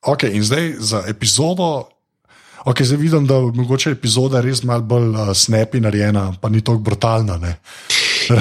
Ok, 0.08 0.24
in 0.30 0.44
zdaj 0.44 0.76
za 0.80 1.04
epizodo 1.10 1.90
Okay, 2.68 2.84
zdaj 2.84 2.98
vidim, 2.98 3.28
da 3.28 3.36
je 3.36 3.52
mogoče 3.56 3.92
epizoda 3.92 4.42
res 4.42 4.64
malo 4.64 4.84
bolj 4.84 5.14
uh, 5.14 5.30
snapi 5.32 5.80
narejena, 5.80 6.34
pa 6.42 6.50
ni 6.50 6.62
tako 6.62 6.82
brutalna. 6.84 7.38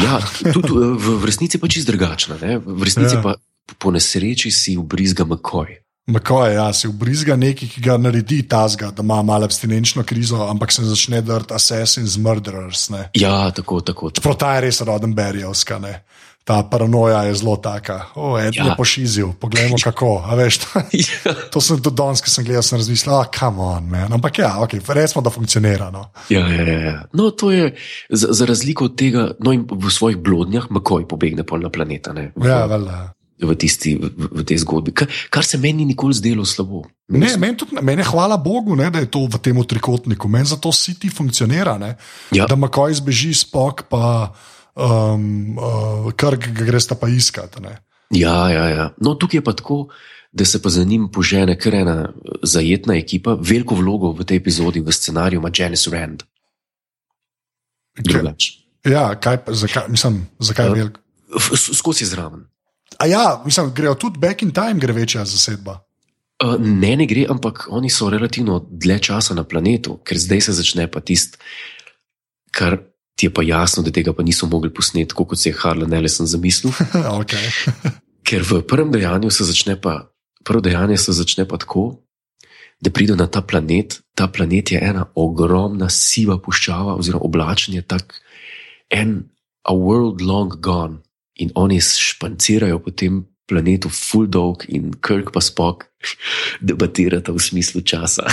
ja, 0.06 0.16
tudi 0.52 0.72
v, 0.72 1.18
v 1.20 1.24
resnici 1.24 1.60
pa 1.62 1.68
čist 1.70 1.86
drugačna. 1.86 2.38
Ne? 2.42 2.58
V 2.58 2.82
resnici 2.82 3.14
ja. 3.14 3.22
pa 3.22 3.36
po 3.78 3.90
nesreči 3.90 4.50
si 4.50 4.76
ubrizga 4.76 5.24
McCoy. 5.24 5.76
McCoy, 6.06 6.54
ja, 6.54 6.72
si 6.72 6.86
ubrizga 6.88 7.36
nekaj, 7.36 7.68
ki 7.68 7.80
ga 7.82 7.96
naredi 7.98 8.44
tazga, 8.48 8.92
da 8.94 9.02
ima 9.02 9.22
malo 9.22 9.44
abstinenčno 9.44 10.04
krizo, 10.06 10.44
ampak 10.46 10.72
se 10.72 10.84
začne 10.84 11.20
drti 11.20 11.54
Assassin's 11.54 12.18
Murderers. 12.18 12.88
Ne? 12.94 13.08
Ja, 13.14 13.50
tako, 13.50 13.80
tako. 13.80 14.10
tako. 14.10 14.22
Prota 14.22 14.54
je 14.54 14.60
res 14.68 14.80
Rodenbergjevska 14.80 15.80
ta 16.46 16.62
paranoja 16.62 17.22
je 17.26 17.34
zelo 17.34 17.56
taka. 17.56 18.04
O, 18.14 18.38
en 18.38 18.54
ja. 18.54 18.64
je 18.64 18.74
pošizil, 18.78 19.32
poglejmo 19.40 19.76
kako. 19.84 20.22
Veš, 20.38 20.60
ja. 21.02 21.34
To 21.50 21.58
sem 21.60 21.80
tudi 21.82 21.98
danes, 21.98 22.22
ki 22.22 22.30
sem 22.30 22.46
gledal, 22.46 22.62
sem 22.62 22.78
razmišljal, 22.78 23.24
kam 23.34 23.58
on, 23.58 23.88
man. 23.90 24.14
ampak 24.14 24.38
ja, 24.38 24.52
okay, 24.62 24.78
res 24.94 25.10
smo, 25.10 25.24
da 25.26 25.32
funkcionira. 25.34 25.90
No. 25.90 26.06
Ja, 26.30 26.46
ja, 26.46 26.62
ja, 26.62 26.78
ja. 26.84 26.94
No, 27.18 27.32
to 27.34 27.50
je 27.50 27.72
za, 28.10 28.30
za 28.30 28.46
razliko 28.46 28.86
od 28.86 28.94
tega, 28.94 29.32
no 29.42 29.50
in 29.56 29.66
v 29.66 29.90
svojih 29.90 30.22
blodnjah, 30.22 30.70
makoj 30.70 31.08
pobegne 31.10 31.42
pol 31.42 31.66
na 31.66 31.72
planeta. 31.74 32.14
Ne, 32.14 32.30
v, 32.38 32.46
ja, 32.46 32.62
vele. 32.70 32.94
V, 33.36 33.52
tisti, 33.52 34.00
v, 34.00 34.08
v 34.32 34.44
tej 34.48 34.64
zgodbi, 34.64 34.94
kar, 34.96 35.10
kar 35.28 35.44
se 35.44 35.58
meni 35.60 35.84
nikoli 35.84 36.16
zdelo 36.16 36.40
slabo. 36.48 36.86
Ne, 37.12 37.36
meni 37.36 37.52
tudi, 37.60 37.76
meni 37.84 38.00
hvala 38.00 38.40
Bogu, 38.40 38.72
ne, 38.72 38.88
da 38.88 39.02
je 39.04 39.10
to 39.12 39.26
v 39.28 39.36
tem 39.44 39.60
trikotniku, 39.60 40.24
meni 40.24 40.48
zato 40.48 40.72
siti 40.72 41.12
funkcionira. 41.12 41.76
Ja. 42.32 42.48
Da 42.48 42.56
makoj 42.56 42.96
zbeži 42.96 43.34
spok, 43.36 43.84
pa 43.92 44.32
um, 44.72 45.60
uh, 45.60 46.08
kar 46.16 46.40
greš 46.40 46.88
pa 46.96 47.12
iskati. 47.12 47.60
Ja, 48.16 48.48
ja, 48.48 48.64
ja. 48.72 48.86
No, 48.96 49.12
tukaj 49.20 49.38
je 49.38 49.44
pa 49.44 49.52
tako, 49.52 49.92
da 50.32 50.48
se 50.48 50.62
pa 50.62 50.72
za 50.72 50.84
njim 50.84 51.08
požene 51.12 51.58
kar 51.60 51.74
ena 51.74 52.16
zajetna 52.40 52.96
ekipa, 52.96 53.36
veliko 53.36 53.76
vlogo 53.76 54.16
v 54.16 54.24
tej 54.24 54.40
epizodi, 54.40 54.80
v 54.80 54.92
scenariju 54.92 55.44
ima 55.44 55.52
Janice 55.52 55.92
Rand. 55.92 56.24
Drugač. 58.00 58.64
Ja, 58.80 59.12
kaj, 59.20 59.44
zakaj, 59.52 59.92
mislim, 59.92 60.24
zakaj 60.40 60.66
je 60.66 60.70
uh, 60.72 60.76
veliko? 60.76 61.00
Skozi 61.74 62.08
zraven. 62.08 62.48
A 62.98 63.06
ja, 63.06 63.42
mislim, 63.44 63.72
grejo 63.74 63.94
tudi 63.94 64.18
back 64.18 64.42
in 64.42 64.52
time, 64.54 64.74
gre 64.80 64.92
večja 64.92 65.24
zasedba. 65.24 65.80
Uh, 66.44 66.56
ne, 66.60 66.96
ne 66.96 67.06
gre, 67.06 67.26
ampak 67.32 67.66
oni 67.70 67.90
so 67.90 68.10
relativno 68.12 68.60
dlje 68.70 68.98
časa 69.08 69.34
na 69.34 69.44
planetu, 69.44 69.96
ker 70.04 70.18
zdaj 70.20 70.40
se 70.48 70.52
začne 70.52 70.84
pa 70.92 71.00
tisto, 71.00 71.38
kar 72.52 72.76
ti 73.16 73.26
je 73.26 73.32
pa 73.32 73.42
jasno, 73.42 73.82
da 73.82 73.90
tega 73.90 74.12
pa 74.12 74.22
niso 74.22 74.46
mogli 74.46 74.68
posneti, 74.74 75.14
kot 75.16 75.38
se 75.38 75.48
je 75.48 75.56
Harlan 75.56 75.92
Ellison 75.92 76.28
zamislil. 76.28 76.72
okay. 77.20 77.48
Ker 78.26 78.44
v 78.44 78.60
prvem 78.68 78.92
dejanju 78.92 79.30
se 79.32 79.48
začne 79.48 79.78
pa, 79.80 80.12
prvo 80.44 80.60
dejanje 80.60 80.98
se 81.00 81.16
začne 81.16 81.48
pa 81.48 81.56
tako, 81.56 82.02
da 82.80 82.92
pride 82.92 83.16
na 83.16 83.26
ta 83.26 83.40
planet. 83.40 84.02
Ta 84.14 84.28
planet 84.28 84.72
je 84.72 84.80
ena 84.80 85.06
ogromna 85.14 85.88
siva 85.88 86.36
puščava, 86.38 86.96
oziroma 87.00 87.24
oblačen 87.24 87.74
je 87.74 87.82
tak 87.82 88.20
en, 88.92 89.22
a 89.64 89.72
world 89.72 90.20
long 90.20 90.52
gone. 90.60 91.00
In 91.36 91.52
oni 91.54 91.80
špancirajo 91.80 92.80
po 92.80 92.90
tem 92.90 93.26
planetu, 93.46 93.88
full 93.88 94.26
dog 94.26 94.64
in 94.68 94.90
krk 94.98 95.30
pa 95.30 95.40
spok, 95.40 95.86
debatirata 96.60 97.32
v 97.32 97.40
smislu 97.40 97.80
časa. 97.86 98.26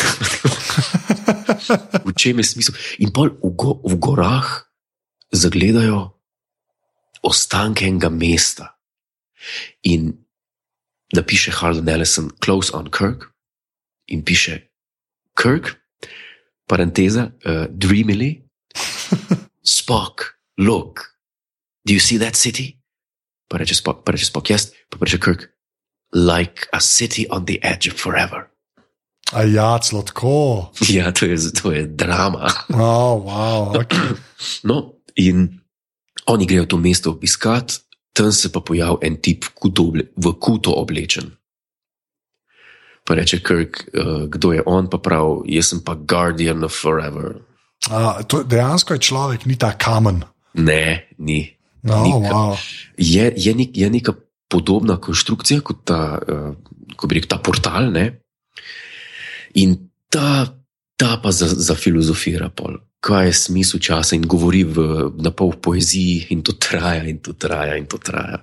v 2.08 2.12
čem 2.18 2.42
je 2.42 2.46
smisel? 2.46 2.76
In 3.04 3.14
pol 3.14 3.36
v, 3.38 3.54
go, 3.54 3.78
v 3.86 3.94
gorah 4.02 4.66
zagledajo 5.30 6.14
ostanke 7.24 7.86
enega 7.86 8.10
mesta. 8.10 8.74
In 9.84 10.18
da 11.14 11.22
piše 11.22 11.52
Harlan 11.52 11.90
Ellison, 11.90 12.32
close 12.42 12.74
on 12.74 12.90
Kirk, 12.90 13.30
in 14.08 14.26
piše 14.26 14.66
Kirk, 15.38 15.78
parenteza, 16.66 17.32
uh, 17.46 17.68
dreamily, 17.70 18.42
Spock, 19.64 20.36
look, 20.58 21.14
do 21.86 21.94
you 21.94 22.00
see 22.00 22.18
that 22.18 22.36
city? 22.36 22.83
Pa 23.54 23.62
reče 23.62 23.78
Spock, 23.78 24.02
pa 24.02 24.16
reče 24.18 24.26
Spock, 24.32 24.50
yes, 24.50 24.72
pa 24.90 24.98
reče 25.06 25.20
Kirk, 25.22 25.46
like 26.10 26.66
a 26.74 26.82
city 26.82 27.28
on 27.30 27.46
the 27.46 27.62
edge 27.62 27.86
of 27.86 28.02
forever. 28.02 28.50
A 29.34 29.46
ja, 29.46 29.78
celo 29.78 30.02
tako. 30.02 30.70
Ja, 30.90 31.14
to 31.14 31.30
je, 31.30 31.38
to 31.62 31.72
je 31.72 31.86
drama. 31.86 32.50
Oh, 32.74 33.22
wow, 33.22 33.78
okay. 33.78 34.18
No, 34.70 34.94
In 35.16 35.60
oni 36.26 36.46
grejo 36.46 36.66
to 36.66 36.78
mesto 36.78 37.12
obiskat, 37.12 37.80
tam 38.14 38.32
se 38.32 38.52
pa 38.52 38.60
pojavi 38.60 38.98
en 39.02 39.18
tip 39.22 39.46
v 40.16 40.34
kuto 40.40 40.74
oblečen. 40.74 41.32
Pa 43.04 43.14
reče 43.14 43.44
Kirk, 43.44 43.90
uh, 43.94 44.26
kdo 44.32 44.54
je 44.54 44.64
on, 44.66 44.88
pa 44.90 44.98
pravi, 44.98 45.52
jaz 45.54 45.74
sem 45.74 45.84
pa 45.84 45.96
Guardian 45.96 46.64
of 46.64 46.72
Forever. 46.72 47.44
A, 47.92 48.24
to 48.24 48.44
dejansko 48.48 48.96
je 48.96 49.00
človek, 49.00 49.46
ni 49.46 49.60
ta 49.60 49.74
kamen. 49.76 50.24
Ne, 50.54 51.12
ni. 51.20 51.52
No, 51.84 52.04
Nika, 52.04 52.32
wow. 52.32 52.56
je, 52.98 53.28
je, 53.36 53.54
nek, 53.56 53.78
je 53.78 53.90
neka 53.92 54.14
podobna 54.48 54.98
konstrukcija 55.02 55.64
kot 55.66 55.84
ta, 55.90 56.16
uh, 56.16 56.96
ko 56.96 57.10
rekel, 57.12 57.28
ta 57.28 57.42
portal. 57.44 57.92
Ne? 57.92 58.06
In 59.60 59.76
ta, 60.10 60.48
ta 60.96 61.18
pa 61.20 61.34
za, 61.36 61.50
za 61.52 61.76
filozofira 61.76 62.50
pol 62.50 62.80
kaj 63.04 63.28
je 63.28 63.34
smisel 63.36 63.84
časa 63.84 64.16
in 64.16 64.24
govori 64.24 64.64
v, 64.64 64.78
na 65.20 65.34
pol 65.36 65.52
v 65.52 65.60
poeziji, 65.60 66.32
in 66.32 66.40
to 66.40 66.56
traja, 66.56 67.04
in 67.04 67.20
to 67.20 67.36
traja, 67.36 67.76
in 67.76 67.88
to 67.92 68.00
traja. 68.00 68.40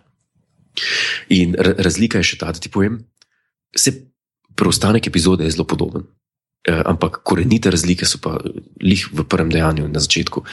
In 1.32 1.56
razlika 1.56 2.20
je 2.20 2.32
še 2.32 2.40
ta, 2.40 2.52
da 2.52 2.60
ti 2.60 2.68
povem, 2.68 3.00
se 3.72 3.94
preostanek 4.52 5.08
epizode 5.08 5.48
je 5.48 5.54
zelo 5.56 5.64
podoben. 5.64 6.04
E, 6.60 6.76
ampak 6.76 7.22
korenite 7.24 7.72
razlike 7.72 8.04
so 8.04 8.20
pa 8.20 8.36
lih 8.84 9.06
v 9.08 9.24
prvem 9.24 9.48
dejanju 9.48 9.88
in 9.88 9.96
na 9.96 10.02
začetku. 10.04 10.44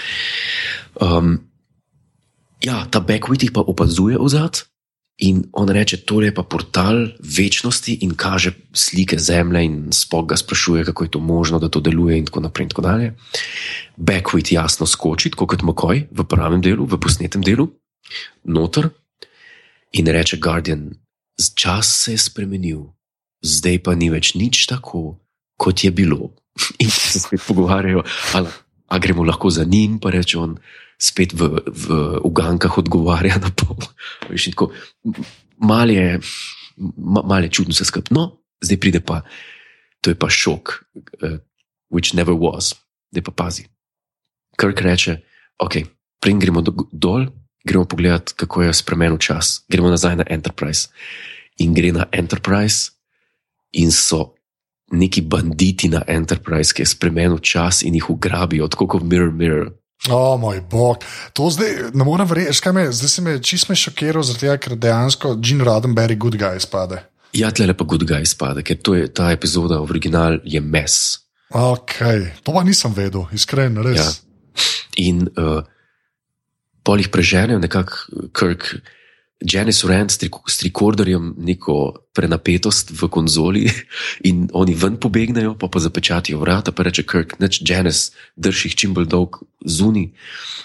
Um, 1.03 1.35
ja, 2.63 2.85
ta 2.91 2.99
backwit 2.99 3.43
jih 3.43 3.51
pa 3.53 3.61
opazuje 3.61 4.17
ozad, 4.17 4.63
In 5.17 5.49
on 5.57 5.69
reče, 5.69 5.97
to 6.05 6.21
je 6.21 6.29
pa 6.29 6.43
portal 6.45 7.07
večnosti 7.37 7.97
in 8.05 8.13
kaže 8.13 8.51
slike 8.73 9.17
zemlje, 9.17 9.63
in 9.65 9.77
spog 9.91 10.29
ga 10.29 10.37
sprašuje, 10.37 10.85
kako 10.85 11.03
je 11.03 11.11
to 11.11 11.19
možno, 11.19 11.59
da 11.59 11.69
to 11.69 11.79
deluje, 11.79 12.17
in 12.17 12.25
tako 12.25 12.39
naprej. 12.39 12.63
In 12.63 12.69
tako 12.69 12.81
dalje. 12.81 13.15
Backwit 13.97 14.51
jasno 14.51 14.85
skoči, 14.85 15.31
kot 15.31 15.61
Mokoj 15.61 16.05
v 16.11 16.23
pravem 16.23 16.61
delu, 16.61 16.85
v 16.85 16.99
posnetem 17.01 17.41
delu, 17.41 17.65
noter 18.43 18.89
in 19.91 20.05
reče: 20.05 20.37
Guardian, 20.37 20.93
čas 21.55 21.89
se 22.03 22.13
je 22.13 22.17
spremenil, 22.17 22.85
zdaj 23.41 23.81
pa 23.83 23.95
ni 23.95 24.13
več 24.13 24.35
nič 24.37 24.67
tako, 24.69 25.17
kot 25.57 25.83
je 25.83 25.91
bilo. 25.91 26.29
In 26.83 26.89
se 26.89 27.19
spet 27.19 27.41
pogovarjajo, 27.47 28.03
ali 28.33 29.01
gremo 29.01 29.23
lahko 29.23 29.49
za 29.49 29.63
njim, 29.63 29.97
pa 29.99 30.09
reče 30.13 30.37
on 30.37 30.57
spet 30.97 31.33
v, 31.33 31.61
v 31.65 31.85
ugankah 32.25 32.73
odgovarja 32.77 33.37
na 33.37 33.53
pol. 33.53 33.77
Mal 35.57 35.89
je, 35.89 36.19
mal 37.05 37.41
je 37.45 37.49
čudno 37.53 37.73
se 37.73 37.85
skupaj. 37.85 38.13
No, 38.13 38.41
zdaj 38.61 38.77
pride 38.81 39.01
pa, 39.01 39.21
to 40.01 40.13
je 40.13 40.17
pa 40.17 40.29
šok, 40.29 40.65
uh, 41.21 41.37
which 41.93 42.17
never 42.17 42.33
was, 42.33 42.73
zdaj 43.13 43.23
pa 43.29 43.33
pazi. 43.33 43.63
Krk 44.57 44.81
reče, 44.81 45.21
ok, 45.61 45.85
prej 46.17 46.37
gremo 46.41 46.65
do, 46.65 46.73
dol, 46.91 47.29
gremo 47.61 47.85
pogledat, 47.85 48.33
kako 48.33 48.65
je 48.65 48.73
spremenil 48.73 49.21
čas. 49.21 49.61
Gremo 49.69 49.89
nazaj 49.93 50.17
na 50.17 50.25
Enterprise. 50.25 50.89
In 51.61 51.73
gre 51.73 51.93
na 51.93 52.05
Enterprise, 52.13 52.97
in 53.73 53.91
so 53.91 54.37
neki 54.91 55.21
banditi 55.21 55.89
na 55.89 56.01
Enterprise, 56.07 56.73
ki 56.73 56.81
je 56.81 56.93
spremenil 56.93 57.39
čas 57.43 57.83
in 57.83 57.97
jih 57.97 58.09
ugrabijo, 58.09 58.67
tako 58.67 58.87
kot 58.87 59.03
Mirror 59.03 59.31
Mirror. 59.31 59.71
O 60.09 60.37
moj 60.37 60.61
bog, 60.69 61.03
to 61.33 61.49
zdaj 61.49 61.91
ne 61.93 62.05
morem 62.05 62.27
verjeti, 62.29 62.71
me, 62.71 62.85
zdaj 62.91 63.09
se 63.09 63.21
me 63.21 63.37
čisto 63.43 63.75
šokiral, 63.75 64.23
zato 64.23 64.57
ker 64.61 64.75
dejansko 64.77 65.35
Gene 65.41 65.65
Roddenberry 65.65 66.15
good 66.17 66.37
guy 66.37 66.59
spade. 66.59 67.01
Ja, 67.33 67.51
tle 67.51 67.73
pa 67.73 67.83
good 67.83 68.05
guy 68.07 68.25
spade, 68.25 68.63
ker 68.63 68.77
to 68.77 68.95
je 68.95 69.09
ta 69.13 69.31
epizoda, 69.31 69.81
original 69.81 70.39
je 70.45 70.61
mes. 70.61 71.17
Ok, 71.49 71.97
to 72.43 72.53
pa 72.53 72.63
nisem 72.63 72.93
vedel, 72.93 73.25
iskreno, 73.33 73.83
res. 73.83 73.99
Ja. 73.99 74.63
In 74.97 75.27
uh, 75.37 75.65
pol 76.83 77.03
jih 77.03 77.11
preženejo 77.13 77.59
nekako 77.59 78.29
Kirk. 78.37 78.69
Janice 79.37 79.87
Rand 79.87 80.11
s 80.11 80.57
trikorderjem 80.57 81.35
neko 81.37 81.93
prenapetost 82.13 82.89
v 82.89 83.09
konzoli 83.09 83.67
in 84.29 84.47
oni 84.53 84.73
ven 84.73 84.97
pobegnejo, 84.97 85.53
pa 85.59 85.69
pa 85.69 85.79
zapečatijo 85.79 86.39
vrata, 86.41 86.71
pa 86.71 86.83
reče 86.83 87.05
Kirk, 87.05 87.37
neč 87.39 87.61
Janice, 87.61 88.17
drži 88.35 88.67
jih 88.67 88.75
čim 88.75 88.93
bolj 88.97 89.05
dolg 89.05 89.37
zuni, 89.65 90.09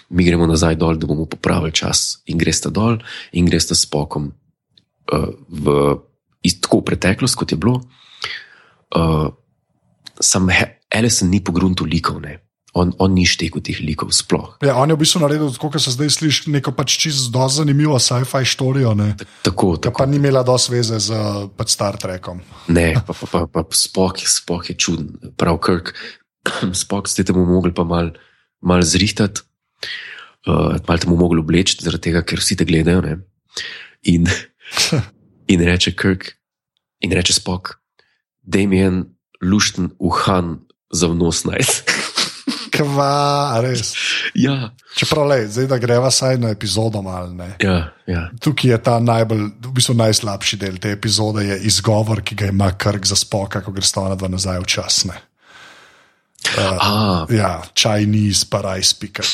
mi 0.08 0.24
gremo 0.24 0.46
nazaj 0.46 0.78
dol, 0.80 0.96
da 0.96 1.06
bomo 1.06 1.26
popravili 1.28 1.72
čas. 1.72 2.22
In 2.26 2.40
greste 2.40 2.70
dol 2.70 2.98
in 3.32 3.46
greste 3.46 3.76
s 3.76 3.84
pokom 3.86 4.32
uh, 4.32 5.28
v 5.48 6.00
tako 6.60 6.80
preteklost, 6.80 7.36
kot 7.36 7.52
je 7.52 7.58
bilo. 7.60 7.82
Uh, 8.96 9.28
sam 10.20 10.48
Ellison 10.90 11.28
ni 11.28 11.40
pogrunil 11.44 11.86
likov, 11.88 12.20
ne. 12.20 12.40
On, 12.72 12.88
on 13.04 13.12
ni 13.12 13.26
štekel 13.28 13.60
teh 13.60 13.76
likov 13.84 14.14
sploh. 14.16 14.56
Ja, 14.64 14.78
on 14.80 14.88
je 14.88 14.96
v 14.96 15.02
bistvu 15.04 15.20
naredil, 15.20 15.50
kot 15.60 15.76
se 15.76 15.92
zdaj 15.92 16.08
sliši, 16.14 16.52
neko 16.54 16.72
pač 16.72 16.94
čisto 17.02 17.44
zanimivo 17.52 17.98
sci-fi 18.00 18.48
storijo. 18.48 18.94
Tako, 19.44 19.76
tako. 19.76 20.00
Pa 20.00 20.08
ni 20.08 20.16
imela 20.16 20.40
dosti 20.40 20.72
veze 20.72 20.96
z 20.96 21.12
pač 21.52 21.74
Star 21.76 22.00
Trekom. 22.00 22.40
Ne, 22.72 22.96
pa, 23.06 23.12
pa, 23.12 23.28
pa, 23.28 23.44
pa 23.44 23.64
sploh, 23.76 24.16
sploh 24.16 24.64
je 24.64 24.76
čuden. 24.80 25.12
Prav, 25.36 25.60
Kirk, 25.60 25.92
sploh 26.82 27.04
ste 27.04 27.28
temu 27.28 27.44
mogli 27.44 27.76
pa 27.76 27.84
mal, 27.84 28.14
mal 28.64 28.80
zrihtati, 28.80 29.44
uh, 30.48 30.80
mal 30.88 31.02
temu 31.02 31.20
mogli 31.20 31.44
obleči, 31.44 31.76
zaradi 31.84 32.08
tega, 32.08 32.24
ker 32.24 32.40
vsi 32.40 32.56
te 32.56 32.64
gledajo. 32.64 33.04
Ne? 33.04 33.20
In, 34.08 34.24
in 35.52 35.60
reče 35.60 35.92
Kirk, 35.92 36.38
in 37.04 37.12
reče 37.12 37.36
spok, 37.36 37.76
Damien, 38.42 39.12
lušten, 39.44 39.92
uhan 40.00 40.62
za 40.88 41.12
vnos 41.12 41.44
najs. 41.44 41.82
Kva, 42.72 43.60
res. 43.60 43.92
Ja. 44.34 44.70
Čeprav, 44.96 45.26
le, 45.28 45.38
zdaj 45.48 45.66
da 45.68 45.78
greva 45.80 46.10
saj 46.10 46.38
na 46.40 46.52
epizodo 46.52 47.02
malo. 47.02 47.32
Ja, 47.60 47.92
ja. 48.06 48.22
Tukaj 48.40 48.70
je 48.70 48.78
ta 48.82 48.98
najbolj, 49.00 49.44
v 49.60 49.72
bistvu 49.76 49.96
najslabši 50.00 50.58
del 50.60 50.78
te 50.80 50.92
epizode, 50.92 51.44
je 51.46 51.58
izgovor, 51.68 52.22
ki 52.24 52.36
ga 52.38 52.48
ima 52.52 52.70
Krk 52.72 53.06
za 53.08 53.16
spoka, 53.16 53.60
ko 53.64 53.72
gre 53.72 53.84
stona 53.84 54.16
dva 54.16 54.28
nazaj 54.32 54.60
v 54.64 54.68
čas. 54.68 55.04
Uh, 56.52 57.28
ja, 57.30 57.60
Chinese, 57.76 58.48
pa 58.50 58.64
rajs, 58.64 58.94
pika. 58.98 59.24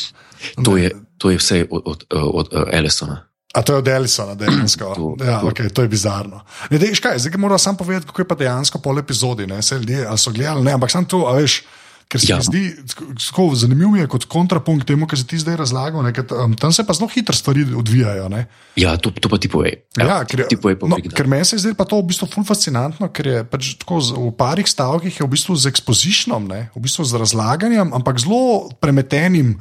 To 0.65 0.77
je, 0.77 0.91
to 1.19 1.31
je 1.31 1.39
vse 1.39 1.65
od, 1.71 1.83
od, 1.85 2.05
od, 2.11 2.49
od 2.53 2.69
Ellisona. 2.75 3.25
A 3.55 3.63
to 3.63 3.73
je 3.73 3.79
od 3.79 3.89
Ellisona, 3.89 4.35
dejansko. 4.35 4.95
to, 5.19 5.25
ja, 5.25 5.41
to. 5.41 5.47
Okay, 5.47 5.73
to 5.73 5.83
je 5.83 5.89
bizarno. 5.89 6.45
Ne, 6.71 6.79
dej, 6.79 6.95
škaj, 6.95 7.19
zdaj 7.19 7.39
moram 7.41 7.59
samo 7.59 7.79
povedati, 7.79 8.07
kako 8.07 8.23
je 8.23 8.29
pa 8.29 8.35
dejansko 8.35 8.79
pol 8.79 8.99
epizodi. 8.99 9.47
Ne, 9.47 9.61
ljudje, 9.73 10.07
ali 10.07 10.19
so 10.19 10.31
gledali, 10.31 10.65
ne, 10.65 10.73
ampak 10.73 10.91
sem 10.91 11.05
tu, 11.05 11.25
a 11.27 11.33
veš. 11.33 11.63
Ker 12.09 12.23
se 12.23 12.31
ja. 12.31 12.39
mi 12.41 12.47
zdi 12.47 12.61
tako 12.97 13.51
zanimivo, 13.53 14.01
kot 14.09 14.25
kontrapunkt 14.33 14.87
temu, 14.89 15.05
kar 15.05 15.21
si 15.21 15.27
ti 15.29 15.37
zdaj 15.41 15.59
razlagal. 15.61 16.01
Ne, 16.07 16.15
ker, 16.17 16.25
um, 16.41 16.55
tam 16.57 16.73
se 16.73 16.81
pa 16.89 16.97
zelo 16.97 17.11
hitro 17.13 17.37
stvari 17.37 17.67
odvijajo. 17.77 18.31
Ne. 18.33 18.47
Ja, 18.81 18.95
to, 18.97 19.13
to 19.13 19.29
pa 19.29 19.37
ti 19.37 19.51
poje. 19.53 19.75
Ja, 19.99 20.07
ja, 20.07 20.17
ker, 20.25 20.47
no, 20.89 20.97
ker 21.05 21.29
meni 21.29 21.45
se 21.45 21.61
zdi 21.61 21.75
pa 21.77 21.85
to 21.85 22.01
v 22.01 22.09
bistvu 22.09 22.31
ful 22.33 22.49
fascinantno, 22.49 23.11
ker 23.13 23.29
je 23.29 23.45
pač 23.45 23.75
tako 23.83 24.01
z, 24.01 24.17
v 24.17 24.33
parih 24.41 24.65
stavkih 24.69 25.21
v 25.21 25.29
bistvu 25.37 25.59
z 25.61 25.69
ekspozicijom, 25.69 26.49
v 26.49 26.81
bistvu 26.81 27.05
z 27.05 27.21
razlaganjem, 27.21 27.93
ampak 27.93 28.25
zelo 28.25 28.73
premetenim. 28.81 29.59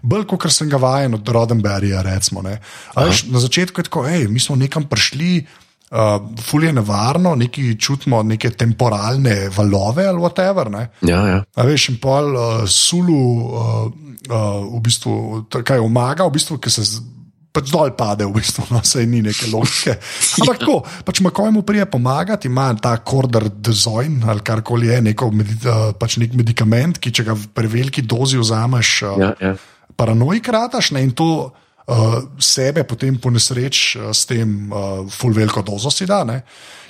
Bolj 0.00 0.24
kot 0.24 0.48
sem 0.48 0.70
ga 0.72 0.80
vajen 0.80 1.18
od 1.18 1.28
Rodenberga. 1.28 2.00
Na 2.00 3.40
začetku 3.44 3.76
je 3.76 3.88
tako, 3.92 4.08
hej, 4.08 4.24
mi 4.32 4.40
smo 4.40 4.56
nekam 4.56 4.88
prišli, 4.88 5.44
uh, 5.90 6.40
ful 6.42 6.64
je 6.64 6.72
nevarno, 6.72 7.34
neki 7.34 7.74
čutimo 7.78 8.22
neke 8.22 8.50
temporalne 8.50 9.48
valove 9.56 10.06
ali 10.06 10.18
whatever. 10.18 10.72
Ja, 11.02 11.22
ja. 11.26 11.44
A 11.54 11.66
veš, 11.66 11.90
in 11.94 12.00
pol 12.02 12.34
uh, 12.34 12.66
sulu, 12.66 13.22
uh, 13.46 13.86
uh, 14.30 14.66
v 14.76 14.82
bistvu, 14.84 15.14
kaj 15.50 15.82
omaga, 15.82 16.28
v 16.28 16.38
bistvu, 16.38 16.60
ki 16.62 16.70
se. 16.70 16.86
Pač 17.50 17.66
dol 17.66 17.90
pade, 17.98 18.22
v 18.22 18.30
bistvu, 18.30 18.62
no, 18.70 18.78
sej 18.86 19.08
ni 19.10 19.24
neke 19.26 19.48
logike. 19.50 19.96
Ampak 20.38 20.60
tako, 20.62 20.76
pač 21.02 21.18
ko 21.18 21.48
jim 21.48 21.56
prije 21.66 21.82
pomagati, 21.90 22.46
ima 22.46 22.68
ta 22.78 22.92
korder 23.02 23.48
design 23.50 24.22
ali 24.22 24.44
karkoli 24.46 24.86
je, 24.86 25.00
neko, 25.08 25.32
pač 25.98 26.20
nek 26.22 26.36
medikament, 26.38 27.00
ki 27.02 27.10
če 27.10 27.24
ga 27.26 27.34
v 27.34 27.50
preveliki 27.50 28.06
dozi 28.06 28.38
vzameš, 28.38 28.90
ja, 29.18 29.32
ja. 29.42 29.56
paranoik 29.98 30.46
rataš 30.46 30.92
ne, 30.94 31.02
in 31.02 31.10
to 31.10 31.50
uh, 31.90 32.22
sebe 32.38 32.84
potem 32.86 33.18
po 33.18 33.30
nesreč 33.34 33.98
uh, 33.98 34.14
s 34.14 34.24
tem 34.30 34.70
uh, 34.70 35.02
full 35.10 35.34
veliko 35.34 35.62
dozo 35.66 35.90
si 35.90 36.06
da. 36.06 36.22
Ne? 36.24 36.40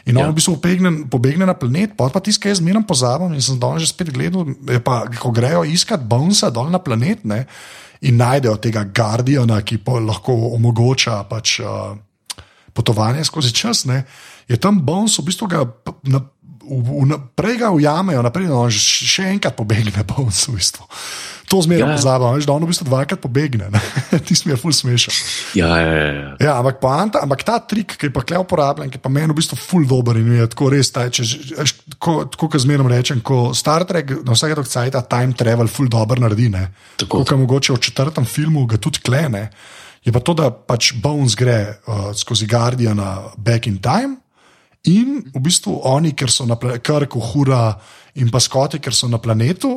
In 0.04 0.16
on 0.16 0.28
ja. 0.28 0.32
v 0.32 0.36
bistvu 0.36 0.56
pobegne, 0.60 0.90
pobegne 1.08 1.48
na 1.48 1.56
planet, 1.56 1.96
pa 1.96 2.08
pa 2.12 2.20
tiskaj 2.20 2.52
jaz 2.52 2.60
zmeraj 2.60 2.84
pozabim 2.88 3.32
in 3.32 3.44
sem 3.44 3.58
danes 3.60 3.84
že 3.84 3.92
spet 3.92 4.12
gledal, 4.12 4.48
pa, 4.84 5.08
ko 5.08 5.32
grejo 5.32 5.64
iskat 5.64 6.04
bonsa 6.04 6.52
dol 6.52 6.68
na 6.72 6.80
planet 6.80 7.24
ne? 7.24 7.44
in 8.00 8.16
najdejo 8.16 8.56
tega 8.56 8.86
Guardiana, 8.88 9.60
ki 9.60 9.80
pa 9.84 10.00
lahko 10.00 10.56
omogoča 10.56 11.20
pač, 11.28 11.60
uh, 11.60 11.96
potovanje 12.72 13.24
skozi 13.28 13.52
čas, 13.52 13.84
ne? 13.84 14.04
je 14.48 14.56
tam 14.56 14.80
bons 14.80 15.18
v 15.18 15.26
bistvu 15.28 15.46
ga. 15.50 15.64
Na, 16.08 16.20
v, 16.20 16.39
prej 17.36 17.58
ga 17.60 17.72
ujamejo, 17.74 18.22
naprej, 18.22 18.48
no, 18.50 18.62
še 18.70 19.30
enkrat 19.34 19.56
pobegne, 19.58 19.92
pa 20.06 20.16
v 20.22 20.30
bistvu. 20.30 20.86
To 21.50 21.58
zmeraj 21.58 21.82
ja. 21.82 21.96
pozabim, 21.98 22.38
da 22.46 22.54
on 22.54 22.62
v 22.62 22.70
bistvu 22.70 22.86
dvakrat 22.86 23.18
pobegne, 23.18 23.66
ti 24.26 24.36
smo 24.38 24.52
jih 24.52 24.60
ful 24.60 24.74
smešen. 24.74 25.16
Ja, 25.58 25.72
ja, 25.82 25.88
ja, 25.90 26.12
ja. 26.14 26.28
ja 26.38 26.52
ampak, 26.62 26.78
poanta, 26.78 27.24
ampak 27.26 27.42
ta 27.42 27.58
trik, 27.58 27.96
ki 27.98 28.06
je 28.06 28.14
pa 28.14 28.22
klej 28.22 28.44
uporabljen, 28.44 28.92
ki 28.92 29.02
pa 29.02 29.10
meni 29.10 29.34
v 29.34 29.38
bistvu 29.40 29.58
ful 29.58 29.82
dober 29.90 30.20
in 30.20 30.30
je 30.38 30.46
tako 30.54 30.70
res, 30.70 30.92
taj, 30.94 31.10
če, 31.18 31.26
tako, 31.96 32.14
tako 32.30 32.52
kot 32.54 32.62
zmeraj 32.62 32.92
rečem, 32.94 33.24
ko 33.26 33.50
Star 33.50 33.82
Trek 33.88 34.20
na 34.22 34.38
vsake 34.38 34.54
tok 34.60 34.70
cajt 34.70 35.00
time 35.10 35.34
travel 35.34 35.66
ful 35.66 35.90
dober 35.90 36.22
naredi, 36.22 36.52
tako 37.02 37.24
kot 37.26 37.42
mogoče 37.42 37.74
v 37.74 37.82
četrtem 37.82 38.30
filmu 38.30 38.68
ga 38.70 38.78
tudi 38.78 39.02
klene. 39.02 39.48
Je 40.06 40.14
pa 40.14 40.22
to, 40.24 40.32
da 40.38 40.48
pač 40.54 40.94
Bones 41.02 41.34
gre 41.36 41.58
uh, 41.84 42.12
skozi 42.16 42.46
Guardiana 42.48 43.34
back 43.36 43.66
in 43.66 43.82
time. 43.82 44.19
In 44.88 45.20
v 45.34 45.40
bistvu 45.44 45.80
oni, 45.84 46.14
ker 46.16 46.30
so 46.32 46.46
na 46.48 46.56
krku, 46.56 47.20
hura 47.20 47.74
in 48.16 48.30
pa 48.32 48.40
skoti, 48.40 48.80
ker 48.80 48.96
so 48.96 49.08
na 49.08 49.20
planetu, 49.20 49.74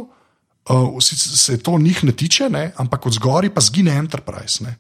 uh, 0.70 0.96
se 1.02 1.58
to 1.60 1.78
njih 1.80 2.04
ne 2.04 2.12
tiče, 2.12 2.50
ne? 2.50 2.72
ampak 2.78 3.06
od 3.06 3.14
zgori 3.14 3.50
pa 3.50 3.62
zgine 3.62 3.98
Enterprise. 4.00 4.64
Ne? 4.64 4.78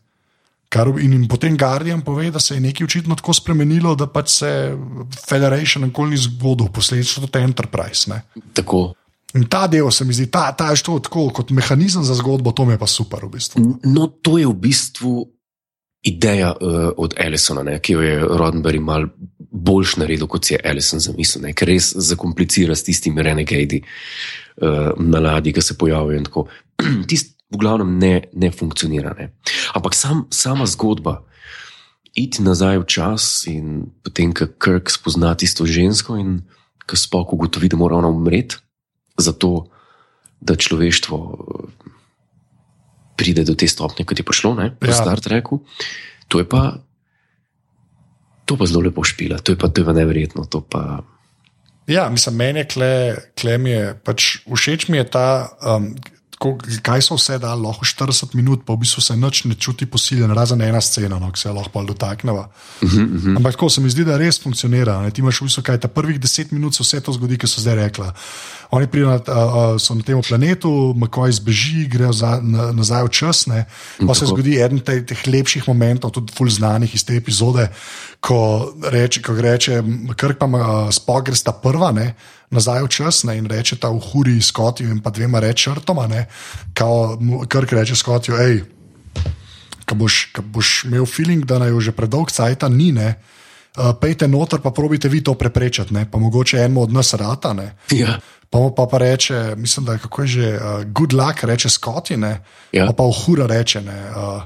Kar, 0.69 0.88
in, 0.97 1.13
in 1.13 1.27
potem 1.27 1.57
Guardian 1.57 2.01
pove, 2.01 2.31
da 2.31 2.39
se 2.39 2.55
je 2.55 2.63
nekaj 2.63 2.86
očitno 2.86 3.15
tako 3.19 3.33
spremenilo, 3.33 3.95
da 3.95 4.07
pač 4.07 4.39
se 4.39 4.49
Federation 5.27 5.83
nikoli 5.86 6.15
ni 6.15 6.17
zgodil, 6.17 6.71
posledično 6.73 7.27
tudi 7.27 7.43
Enterprise. 7.43 8.09
Ne? 8.09 8.23
Tako. 8.53 8.93
In 9.33 9.47
ta 9.49 9.67
del 9.67 9.91
se 9.91 10.05
mi 10.05 10.13
zdi, 10.13 10.29
ta, 10.31 10.51
ta 10.55 10.69
je 10.71 10.83
to 10.86 10.99
tako 11.01 11.27
kot 11.33 11.51
mehanizem 11.51 12.03
za 12.05 12.15
zgodbo, 12.15 12.51
to 12.53 12.65
mi 12.65 12.73
je 12.73 12.79
pa 12.81 12.88
super. 12.88 13.25
V 13.25 13.33
bistvu. 13.33 13.62
No, 13.89 14.07
to 14.21 14.38
je 14.38 14.47
v 14.47 14.53
bistvu 14.53 15.13
ideja 16.03 16.51
uh, 16.53 16.91
od 16.97 17.15
Ellisona, 17.17 17.63
ne, 17.63 17.79
ki 17.79 17.93
jo 17.93 18.01
je 18.01 18.17
Rodenberg 18.19 18.81
mal 18.81 19.07
boljš 19.54 19.98
naredil, 20.02 20.28
kot 20.28 20.48
si 20.48 20.56
je 20.56 20.62
Ellison 20.66 21.02
zamislil, 21.04 21.46
ne, 21.48 21.54
ker 21.54 21.70
res 21.70 21.92
zakomplicira 21.94 22.76
s 22.76 22.86
tistimi 22.88 23.22
renegadi 23.24 23.84
uh, 23.84 24.94
na 24.98 25.22
ladji, 25.22 25.54
ki 25.54 25.62
se 25.62 25.78
pojavijo 25.78 26.18
in 26.18 26.26
tako. 26.30 26.48
Tist 27.10 27.36
v 27.54 27.62
glavnem 27.62 27.98
ne, 28.02 28.16
ne 28.34 28.50
funkcionira. 28.52 29.13
Ne. 29.20 29.30
Ampak 29.78 29.94
sam, 29.94 30.26
sama 30.34 30.66
zgodba, 30.66 31.22
iti 32.18 32.42
nazaj 32.42 32.82
v 32.82 32.88
čas 32.89 33.24
in 33.50 33.94
potem, 34.02 34.34
ko 34.34 34.50
Kirk 34.58 34.89
spozna 34.89 35.34
tisto 35.38 35.66
žensko 35.70 36.18
in 36.18 36.42
ko 36.89 36.98
spok 36.98 37.38
ugotovi, 37.38 37.70
da 37.70 37.78
mora 37.78 38.02
ona 38.02 38.10
umreti, 38.10 38.58
zato 39.18 39.70
da 40.42 40.58
človeštvo 40.58 41.18
pride 43.16 43.46
do 43.46 43.54
te 43.56 43.70
stopnje, 43.70 44.06
kot 44.06 44.20
je 44.20 44.26
prišlo, 44.26 44.58
ne, 44.58 44.74
po 44.74 44.89
ja. 44.89 44.98
Star 44.98 45.22
Treku. 45.22 45.62
To 46.28 46.42
je 46.42 46.50
pa, 46.50 46.83
to 48.45 48.58
pa 48.58 48.65
zelo 48.65 48.84
lepo 48.84 49.03
špila, 49.03 49.39
to 49.39 49.51
je 49.51 49.58
pa, 49.58 49.67
to 49.67 49.82
je 49.82 49.86
pa 49.86 49.93
neverjetno. 49.93 50.47
Pa... 50.69 51.03
Ja, 51.88 52.10
mislim, 52.10 52.36
meni 52.36 52.63
je 52.63 52.67
kle, 52.67 52.93
kle 53.39 53.58
mi 53.58 53.69
je, 53.75 53.93
pač 54.03 54.43
všeč 54.47 54.88
mi 54.91 54.97
je 54.97 55.08
ta. 55.10 55.27
Um, 55.62 55.93
ko, 56.43 56.51
kaj 56.84 57.06
so 57.06 57.15
vse 57.15 57.38
dali, 57.39 57.63
lahko 57.63 57.88
40 57.88 58.36
minut, 58.36 58.65
pa 58.67 58.75
v 58.75 58.84
bistvu 58.84 59.03
se 59.03 59.15
noč 59.15 59.43
ne 59.47 59.56
čuti 59.56 59.88
posiljen, 59.89 60.32
razen 60.36 60.62
ena 60.65 60.82
scena, 60.84 61.19
no, 61.21 61.32
ki 61.32 61.39
se 61.39 61.53
lahko 61.56 61.71
bolj 61.77 61.93
dotakneva. 61.93 62.49
Uh 62.82 62.89
-huh, 62.89 63.03
uh 63.03 63.21
-huh. 63.23 63.38
Ampak 63.38 63.56
tako 63.56 63.69
se 63.69 63.82
mi 63.82 63.89
zdi, 63.89 64.03
da 64.06 64.17
res 64.17 64.41
funkcionira. 64.43 65.01
Ne? 65.01 65.12
Ti 65.12 65.21
imaš 65.21 65.41
v 65.41 65.45
bistvu 65.47 65.63
kaj, 65.63 65.79
ta 65.79 65.88
prvih 65.88 66.19
10 66.19 66.51
minut 66.51 66.75
se 66.75 66.84
vse 66.84 67.01
to 67.01 67.13
zgodi, 67.13 67.38
ki 67.38 67.47
so 67.47 67.62
zdaj 67.62 67.75
rekla. 67.75 68.13
Oni 68.73 68.88
pridejo 68.89 69.12
na, 69.13 69.19
uh, 69.21 69.77
na 69.77 70.03
tem 70.03 70.21
planetu, 70.25 70.93
Makoj 70.97 71.31
zbeži, 71.38 71.86
grejo 71.86 72.13
za, 72.13 72.39
na, 72.41 72.71
nazaj 72.73 73.05
v 73.05 73.12
čas. 73.13 73.45
Ne? 73.45 73.65
Pa 74.01 74.17
se 74.17 74.25
zgodi 74.25 74.57
eden 74.57 74.81
te, 74.81 74.97
teh 75.05 75.21
lepših 75.29 75.67
momentov, 75.69 76.09
tudi 76.15 76.33
ful 76.33 76.49
znanih 76.49 76.89
iz 76.89 77.05
te 77.05 77.13
epizode, 77.13 77.67
ko 78.17 78.73
reče, 78.81 79.21
ko 79.21 79.38
reče 79.38 79.83
Krk 80.17 80.41
pa 80.41 80.49
uh, 80.49 80.63
spog, 80.89 81.29
gre 81.29 81.38
sta 81.38 81.53
prva. 81.53 81.93
Ne? 81.93 82.13
nazaj 82.53 82.86
v 82.86 82.89
čas 82.93 83.23
ne, 83.25 83.33
in 83.41 83.49
reče 83.49 83.81
ta 83.81 83.89
v 83.89 83.97
huri 83.97 84.38
skotju 84.38 84.86
in 84.93 85.01
pa 85.01 85.09
dvema 85.09 85.41
rečrtoma, 85.41 86.05
kar 87.49 87.65
reče 87.65 87.97
skotju, 87.97 88.38
hej, 88.38 88.62
ko 89.89 89.97
boš, 89.97 90.29
boš 90.53 90.83
imel 90.86 91.09
feeling, 91.09 91.45
da 91.49 91.57
naj 91.59 91.73
jo 91.73 91.81
že 91.89 91.95
predolg 91.97 92.31
cajt 92.31 92.69
ni. 92.69 92.93
Ne, 92.93 93.17
Uh, 93.73 93.89
pejte 93.97 94.27
noter, 94.29 94.62
pa 94.62 94.69
probite 94.69 95.09
vi 95.09 95.23
to 95.25 95.33
preprečiti, 95.33 95.97
ne? 95.97 96.05
pa 96.05 96.21
mogoče 96.21 96.62
eno 96.62 96.86
od 96.86 96.93
nas 96.93 97.09
rata. 97.17 97.57
Ja. 97.89 98.19
Pa 98.54 98.62
mu 98.62 98.70
pa, 98.70 98.86
pa 98.86 99.02
reče, 99.02 99.56
mislim, 99.58 99.86
da 99.86 99.98
je 99.98 100.06
kako 100.06 100.22
je 100.22 100.28
že, 100.28 100.48
uh, 100.56 100.84
good 100.86 101.13
luck, 101.13 101.44
reče 101.44 101.70
Scotty, 101.70 102.13
ja. 102.72 102.86
pa 102.86 102.94
pa 102.94 103.04
v 103.04 103.13
hura 103.26 103.48
reče, 103.50 103.82
ne, 103.82 104.00
uh, 104.13 104.44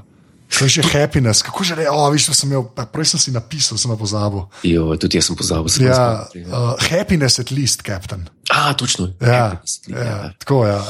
To 0.48 0.64
je 0.64 0.80
že 0.80 0.82
happiness, 0.82 1.44
kako 1.44 1.60
že 1.64 1.74
reče, 1.76 1.92
oh, 1.92 2.08
viš, 2.08 2.32
sem 2.32 2.48
imel, 2.48 2.64
prej 2.72 3.12
sem 3.12 3.20
si 3.20 3.30
napisal, 3.30 3.76
sem 3.76 3.92
pozabil. 3.92 4.48
Jo, 4.64 4.96
tudi 4.96 5.20
jaz 5.20 5.28
sem 5.28 5.36
pozabil. 5.36 5.68
Sem 5.68 5.86
ja, 5.86 6.24
uh, 6.24 6.72
happiness 6.88 7.36
at 7.36 7.52
least, 7.52 7.84
captain. 7.84 8.24
A, 8.48 8.72
točno. 8.72 9.12
Ja, 9.20 9.60
ja, 9.92 10.00
ja. 10.00 10.32
Tako, 10.40 10.64
ja. 10.64 10.80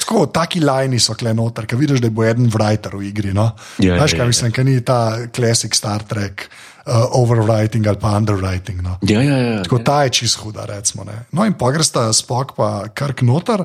tako, 0.00 0.24
taki 0.32 0.64
lajni 0.64 0.96
so 0.96 1.12
kle 1.12 1.36
noter, 1.36 1.68
ker 1.68 1.76
vidiš, 1.76 2.00
da 2.00 2.08
bo 2.08 2.24
eden 2.24 2.48
writer 2.48 2.96
v 2.96 3.10
igri. 3.12 3.36
No? 3.36 3.50
Ja, 3.84 4.00
Veš, 4.00 4.16
ja, 4.16 4.24
kaj 4.24 4.24
ja, 4.24 4.30
mislim, 4.32 4.48
ja. 4.48 4.54
ker 4.56 4.64
ni 4.64 4.80
ta 4.80 5.00
klasik 5.28 5.76
Star 5.76 6.00
Trek. 6.08 6.48
Uh, 6.86 7.02
overwriting 7.18 7.82
ali 7.90 7.98
pa 7.98 8.12
underwriting. 8.14 8.78
No. 8.78 8.98
Ja, 9.02 9.22
ja, 9.22 9.36
ja, 9.36 9.62
Tako 9.62 9.80
ja. 9.80 9.84
ta 9.84 10.02
je 10.06 10.10
čist 10.10 10.38
huda, 10.38 10.68
recimo. 10.70 11.04
Ne. 11.04 11.24
No, 11.34 11.42
in 11.42 11.56
pa 11.58 11.72
greš 11.74 11.90
ta 11.90 12.04
spok, 12.14 12.54
pa 12.54 12.86
krk 12.94 13.26
noter, 13.26 13.64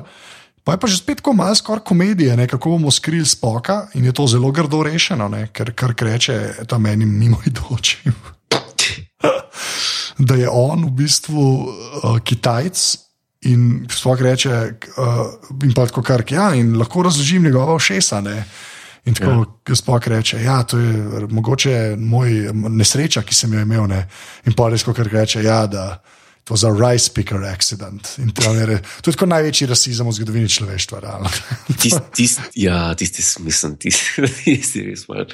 Pa 0.62 0.72
je 0.72 0.78
pa 0.78 0.86
že 0.86 1.02
spet 1.02 1.18
tako 1.18 1.32
malo 1.34 1.54
skoraj 1.54 1.82
komedije, 1.82 2.36
ne, 2.36 2.46
kako 2.46 2.78
bomo 2.78 2.90
skrili 2.90 3.26
spoka 3.26 3.88
in 3.94 4.04
je 4.04 4.12
to 4.12 4.26
zelo 4.26 4.50
grdo 4.50 4.82
rešeno, 4.82 5.28
ne, 5.28 5.48
ker 5.52 5.74
kar 5.74 5.94
reče 5.98 6.66
tam 6.70 6.86
enim 6.86 7.18
mimoidočim. 7.18 8.14
da 10.28 10.34
je 10.34 10.48
on 10.48 10.84
v 10.86 10.90
bistvu 10.90 11.42
uh, 11.42 12.18
Kitajc 12.22 12.78
in 13.50 13.86
sploh 13.90 14.22
reče, 14.22 14.50
uh, 14.98 15.34
in 15.64 15.74
pa 15.74 15.86
tako 15.86 16.02
kar 16.02 16.22
ja, 16.30 16.54
in 16.54 16.78
lahko 16.78 17.02
razložim 17.02 17.42
njegova 17.42 17.78
všesa. 17.78 18.20
Ne. 18.20 18.44
In 19.04 19.14
tako 19.18 19.58
ja. 19.68 19.74
sploh 19.74 20.06
reče, 20.06 20.38
ja, 20.44 20.60
je 20.78 21.26
mogoče 21.30 21.96
moj 21.98 22.52
nesreča, 22.54 23.24
ki 23.26 23.34
sem 23.34 23.52
jo 23.52 23.62
imel. 23.64 23.88
Ne. 23.90 24.04
In 24.46 24.54
pa 24.54 24.68
res, 24.70 24.84
kar 24.86 25.08
reče, 25.10 25.42
ja, 25.42 25.64
da 25.66 25.96
to 26.44 26.54
je 26.54 26.70
rice 26.74 27.10
picker 27.14 27.44
accident. 27.44 28.08
To 28.34 28.54
je, 28.54 28.78
to 29.02 29.10
je 29.10 29.14
tako 29.14 29.26
največji 29.26 29.66
rasizem 29.70 30.06
v 30.06 30.12
zgodovini 30.12 30.48
človeštva. 30.48 31.00
Tisti, 31.82 32.00
tist, 32.14 32.40
ja, 32.58 32.94
tisti 32.98 33.22
smisel, 33.22 33.76
tisti, 33.78 34.26
tisti 34.44 34.86
res 34.86 35.06
mal. 35.10 35.26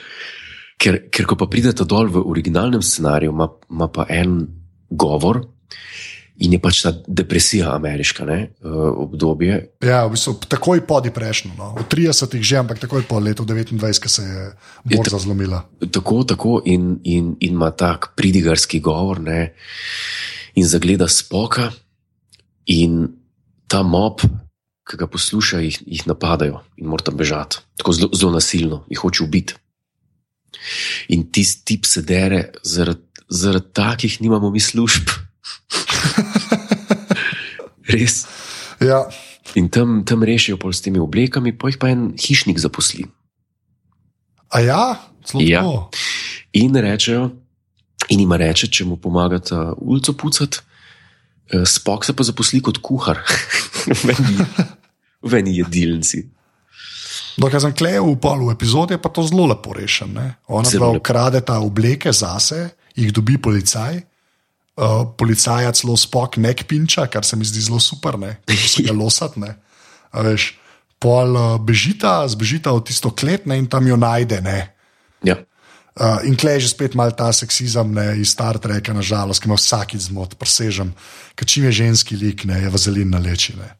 Ker, 0.79 1.01
ker 1.11 1.27
ko 1.27 1.37
pa 1.37 1.49
pridete 1.51 1.85
dol 1.89 2.13
v 2.13 2.23
originalnem 2.23 2.85
scenariju, 2.85 3.35
ima 3.35 3.89
pa 3.93 4.05
en 4.15 4.45
govor. 4.89 5.43
In 6.39 6.53
je 6.55 6.59
pač 6.63 6.85
ta 6.85 6.93
depresija 7.07 7.73
ameriška 7.75 8.25
ne, 8.25 8.39
uh, 8.63 8.77
obdobje. 9.03 9.57
Ja, 9.83 10.05
v 10.07 10.15
bistvu 10.15 10.37
takoj 10.47 10.85
po 10.87 11.01
depresiju, 11.03 11.51
no. 11.59 11.73
v 11.75 11.83
30-ih 11.91 12.45
že, 12.47 12.61
ampak 12.63 12.79
takoj 12.79 13.03
po 13.11 13.19
letu 13.19 13.43
29, 13.43 13.75
ki 14.05 14.11
se 14.13 14.23
je 14.23 14.45
borza 14.95 15.19
zlomila. 15.19 15.65
Tako, 15.83 16.23
tako 16.23 16.61
in, 16.65 17.01
in, 17.03 17.35
in 17.43 17.59
ima 17.59 17.73
tak 17.75 18.13
pridigarski 18.15 18.79
govor. 18.79 19.19
Ne 19.19 19.57
in 20.59 20.67
zagleda 20.67 21.09
spoka, 21.09 21.71
in 22.67 23.07
ta 23.71 23.83
mob, 23.87 24.25
ki 24.89 24.99
ga 24.99 25.07
posluša, 25.11 25.61
jih, 25.63 25.79
jih 25.85 26.05
napadajo 26.09 26.63
in 26.81 26.89
mora 26.91 27.05
tam 27.05 27.19
bežati, 27.21 27.61
tako 27.79 27.95
zelo, 27.95 28.11
zelo 28.17 28.33
nasilno, 28.35 28.83
jih 28.91 29.03
hoče 29.05 29.25
ubiti. 29.25 29.59
In 31.15 31.29
tisti 31.33 31.65
tip 31.69 31.87
se 31.87 32.03
dere, 32.03 32.49
zaradi 32.65 33.05
zarad 33.29 33.67
takih 33.77 34.23
nimamo 34.25 34.49
mi 34.51 34.61
služb. 34.61 35.11
Res. 37.95 38.27
Ja. 38.85 39.07
In 39.57 39.71
tam, 39.73 40.03
tam 40.05 40.23
rešijo 40.23 40.59
pol 40.61 40.75
s 40.77 40.85
temi 40.85 41.01
oblekami, 41.01 41.55
pa 41.57 41.71
jih 41.73 41.79
pa 41.81 41.89
en 41.91 42.13
hišnik 42.21 42.61
zaposli. 42.61 43.07
A 44.53 44.61
ja, 44.61 44.83
zelo 45.25 45.45
ja. 45.45 45.63
In 46.57 46.77
rečejo, 46.77 47.31
in 48.13 48.23
jim 48.23 48.33
reče, 48.33 48.69
če 48.73 48.87
mu 48.89 48.97
pomagata 49.01 49.73
ulico 49.77 50.15
pucati, 50.17 50.61
eh, 51.53 51.65
spok 51.67 52.05
se 52.05 52.15
pa 52.17 52.25
zaposli 52.25 52.61
kot 52.65 52.81
kuhar 52.85 53.21
v 55.29 55.41
eni 55.41 55.59
jedilnici. 55.59 56.25
Dokaj 57.39 57.63
sem 57.63 57.75
klej 57.77 58.01
v 58.03 58.17
polu 58.19 58.51
epizode, 58.51 58.99
pa 58.99 59.13
to 59.15 59.23
zelo 59.23 59.47
lepo 59.47 59.75
rešen. 59.77 60.11
Ne? 60.15 60.27
Ona 60.51 60.67
zelo 60.67 60.91
ukrade 60.97 61.41
ta 61.47 61.61
obleke 61.63 62.11
zase, 62.13 62.75
jih 62.99 63.13
dobi 63.15 63.39
policaj. 63.39 64.01
Uh, 64.79 65.03
policajac 65.19 65.75
celo 65.75 65.97
spok 65.99 66.37
nek 66.39 66.61
pinča, 66.71 67.09
kar 67.11 67.27
se 67.27 67.35
mi 67.35 67.43
zdi 67.43 67.65
zelo 67.67 67.81
super, 67.83 68.15
ne 68.15 68.37
se 68.73 68.85
ga 68.87 68.95
losati. 68.95 69.43
Pol 70.99 71.35
uh, 71.35 71.59
bežita, 71.63 72.23
zbežita 72.31 72.71
v 72.75 72.83
tisto 72.87 73.11
klet 73.11 73.47
ne, 73.47 73.59
in 73.59 73.67
tam 73.67 73.87
jo 73.87 73.99
najde. 73.99 74.39
Ja. 75.27 75.35
Uh, 75.99 76.23
in 76.31 76.39
klej 76.39 76.63
že 76.63 76.79
spet 76.79 76.95
malo 76.95 77.11
ta 77.11 77.35
seksizem 77.35 77.91
ne, 77.91 78.23
iz 78.23 78.31
Star 78.31 78.55
Treka, 78.63 78.95
nažalost, 78.95 79.43
ki 79.43 79.51
ima 79.51 79.59
vsakič 79.59 80.07
zmot, 80.11 80.39
presežem, 80.39 80.95
ker 81.35 81.43
čim 81.43 81.67
je 81.67 81.83
ženski 81.83 82.15
lik, 82.15 82.47
ne, 82.47 82.63
je 82.63 82.71
vazelin 82.71 83.11
na 83.11 83.19
leči. 83.19 83.59
Ne. 83.59 83.75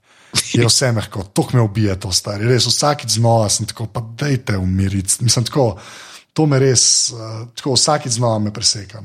Je 0.51 0.67
vse 0.67 0.91
mehko, 0.93 1.23
to 1.31 1.47
me 1.55 1.63
ubije, 1.63 1.95
to 1.95 2.11
stari. 2.11 2.43
Res 2.43 2.67
vsakič 2.67 3.23
znova 3.23 3.47
sem 3.47 3.71
tako, 3.71 3.87
pa 3.87 4.03
dejte 4.03 4.59
umiriti. 4.59 5.23
Mislim, 5.23 5.47
tako, 5.47 5.79
to 6.35 6.47
me 6.51 6.59
res, 6.59 7.15
uh, 7.15 7.47
tako 7.55 7.79
vsakič 7.79 8.19
znova 8.19 8.43
me 8.43 8.51
preseka. 8.51 8.99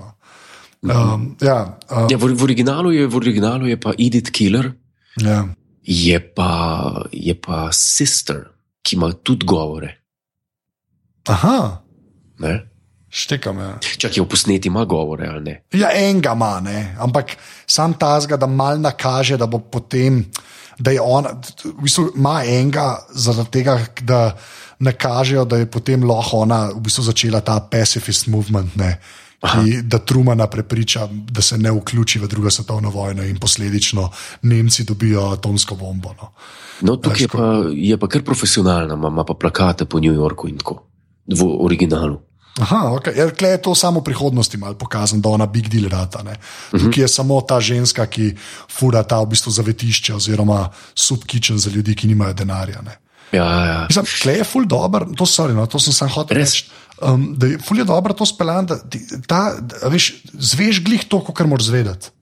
Um, 0.83 1.35
ja, 1.39 1.79
uh, 1.87 2.11
ja, 2.11 2.17
v, 2.19 2.35
v, 2.35 2.43
originalu 2.43 2.91
je, 2.91 3.07
v 3.07 3.15
originalu 3.15 3.71
je 3.71 3.77
pa 3.79 3.95
Edith 3.95 4.35
Killer, 4.35 4.73
ja. 5.15 5.47
je, 5.79 6.17
pa, 6.19 6.51
je 7.07 7.35
pa 7.39 7.71
sister, 7.71 8.51
ki 8.83 8.99
ima 8.99 9.13
tudi 9.15 9.47
govore. 9.47 9.93
Aha. 11.31 11.79
Ne? 12.43 12.53
Štekam. 13.07 13.61
Ja. 13.63 13.71
Čak 13.79 14.17
je 14.17 14.25
v 14.25 14.27
posneti 14.27 14.67
ima 14.67 14.83
govore 14.83 15.27
ali 15.29 15.43
ne? 15.45 15.55
Ja, 15.71 15.93
enega 15.95 16.33
ima, 16.35 16.59
ne. 16.59 16.97
ampak 16.99 17.37
sam 17.63 17.93
ta 17.95 18.19
zga, 18.19 18.35
da 18.35 18.49
mal 18.49 18.81
nakaže, 18.81 19.37
da 19.39 19.47
bo 19.47 19.63
potem, 19.63 20.25
da 20.75 20.91
je 20.91 20.99
on, 20.99 21.31
v 21.63 21.79
bistvu 21.85 22.09
ima 22.17 22.41
enega 22.43 23.05
zaradi 23.13 23.51
tega, 23.55 23.79
da 24.01 24.33
nakažejo, 24.83 25.45
da 25.45 25.61
je 25.61 25.71
potem 25.71 26.03
lahko 26.03 26.43
ona 26.43 26.73
v 26.73 26.81
bistvu 26.83 27.07
začela 27.07 27.39
ta 27.39 27.61
pacifist 27.61 28.27
movement. 28.27 28.75
Ne. 28.75 28.97
Ki, 29.43 29.81
da 29.83 29.99
Trumana 29.99 30.47
prepriča, 30.47 31.07
da 31.11 31.41
se 31.41 31.57
ne 31.57 31.71
vključi 31.71 32.19
v 32.19 32.27
drugo 32.27 32.49
svetovno 32.49 32.89
vojno, 32.89 33.23
in 33.23 33.39
posledično 33.39 34.09
Nemci 34.41 34.83
dobijo 34.83 35.25
atomsko 35.29 35.75
bombo. 35.75 36.13
No. 36.21 36.31
No, 36.81 36.95
tukaj 36.95 37.21
je 37.21 37.27
pa, 37.27 37.49
je 37.71 37.97
pa 37.97 38.07
kar 38.07 38.23
profesionalna, 38.23 38.95
ima 38.95 39.23
pa 39.23 39.33
plakate 39.33 39.85
po 39.85 39.99
New 39.99 40.13
Yorku 40.13 40.47
in 40.47 40.57
tako, 40.57 40.83
v 41.27 41.43
originalu. 41.59 42.21
Aha, 42.61 42.93
okay. 42.93 43.17
ja, 43.17 43.49
je 43.49 43.61
to 43.61 43.73
samo 43.75 43.99
v 43.99 44.13
prihodnosti 44.13 44.57
malo 44.57 44.77
pokazano, 44.77 45.21
da 45.21 45.29
ona 45.29 45.45
big 45.45 45.69
deal 45.69 45.89
rata. 45.89 46.21
Uh 46.21 46.25
-huh. 46.27 46.79
Tukaj 46.79 47.03
je 47.03 47.07
samo 47.07 47.41
ta 47.41 47.59
ženska, 47.59 48.05
ki 48.05 48.35
fura 48.69 49.03
ta 49.03 49.21
v 49.21 49.25
bistvu 49.25 49.51
zavetišče 49.51 50.13
oziroma 50.13 50.69
subkičen 50.95 51.57
za 51.57 51.69
ljudi, 51.69 51.95
ki 51.95 52.07
nimajo 52.07 52.33
denarja. 52.33 52.81
Ne. 52.81 52.97
Ja, 53.31 53.65
ja. 53.65 53.85
Mislim, 53.89 54.05
tle 54.21 54.33
je 54.33 54.43
ful 54.43 54.65
dobro, 54.65 55.05
to, 55.17 55.25
sorry, 55.25 55.53
no, 55.53 55.65
to 55.65 55.79
sem 55.79 55.93
sam 55.93 56.09
hotel 56.09 56.37
reči. 56.37 56.69
Um, 57.03 57.33
da 57.37 57.47
je 57.47 57.59
ful 57.59 57.77
je 57.77 57.83
dobro 57.83 58.13
to 58.13 58.25
speljan, 58.25 58.65
da, 58.65 58.79
da, 59.27 59.41
da 59.59 59.91
veš, 59.91 60.13
zveš 60.33 60.83
glih 60.83 61.03
to, 61.09 61.19
kar 61.33 61.47
moraš 61.47 61.67
zvedeti. 61.67 62.13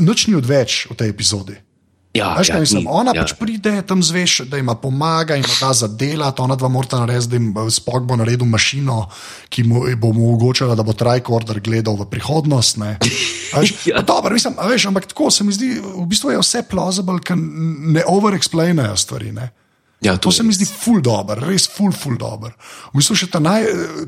Noč 0.00 0.26
ni 0.26 0.34
odveč 0.38 0.86
v 0.90 0.96
tej 0.96 1.12
epizodi. 1.12 1.58
Ja, 2.16 2.34
Veš, 2.38 2.48
ja, 2.48 2.60
mislim, 2.60 2.86
ona 2.88 3.12
ja. 3.14 3.22
pač 3.22 3.34
pride 3.36 3.74
tam 3.86 4.00
zveš, 4.02 4.38
da 4.48 4.58
ima 4.58 4.74
pomaga 4.80 5.36
in 5.36 5.44
da 5.60 5.72
za 5.76 5.88
dela, 5.88 6.30
ona 6.38 6.56
dva 6.56 6.68
morata 6.72 7.00
narediti, 7.02 7.28
da 7.28 7.36
jim 7.36 7.70
spok 7.70 8.06
bo 8.08 8.16
naredil 8.16 8.48
mašino, 8.48 9.02
ki 9.52 9.66
mu 9.68 9.84
bo 10.00 10.14
omogočala, 10.14 10.74
da 10.74 10.84
bo 10.86 10.96
tricorder 10.96 11.60
gledal 11.60 11.98
v 12.00 12.08
prihodnost. 12.10 12.80
Veš, 13.56 13.74
ja. 13.86 14.02
dobro, 14.02 14.32
mislim, 14.34 14.56
veš, 14.68 14.88
ampak 14.88 15.06
tako 15.12 15.30
se 15.30 15.44
mi 15.44 15.52
zdi, 15.52 15.76
v 15.80 16.06
bistvu 16.08 16.32
je 16.34 16.40
vse 16.40 16.64
plausible, 16.70 17.20
ker 17.24 17.36
ne 17.38 18.02
overexplainajo 18.08 18.96
stvari. 18.96 19.32
Ne? 19.32 19.50
Ja, 20.04 20.16
to 20.20 20.30
se 20.32 20.44
mi 20.44 20.52
zdi 20.52 20.66
ful 20.68 21.00
dobr, 21.00 21.40
res 21.48 21.64
ful, 21.72 21.88
ful 21.92 22.18
dobr. 22.20 22.52
V 22.92 23.00
bistvu 23.00 23.16
še 23.16 23.30
ta, 23.32 23.40
naj, 23.40 23.64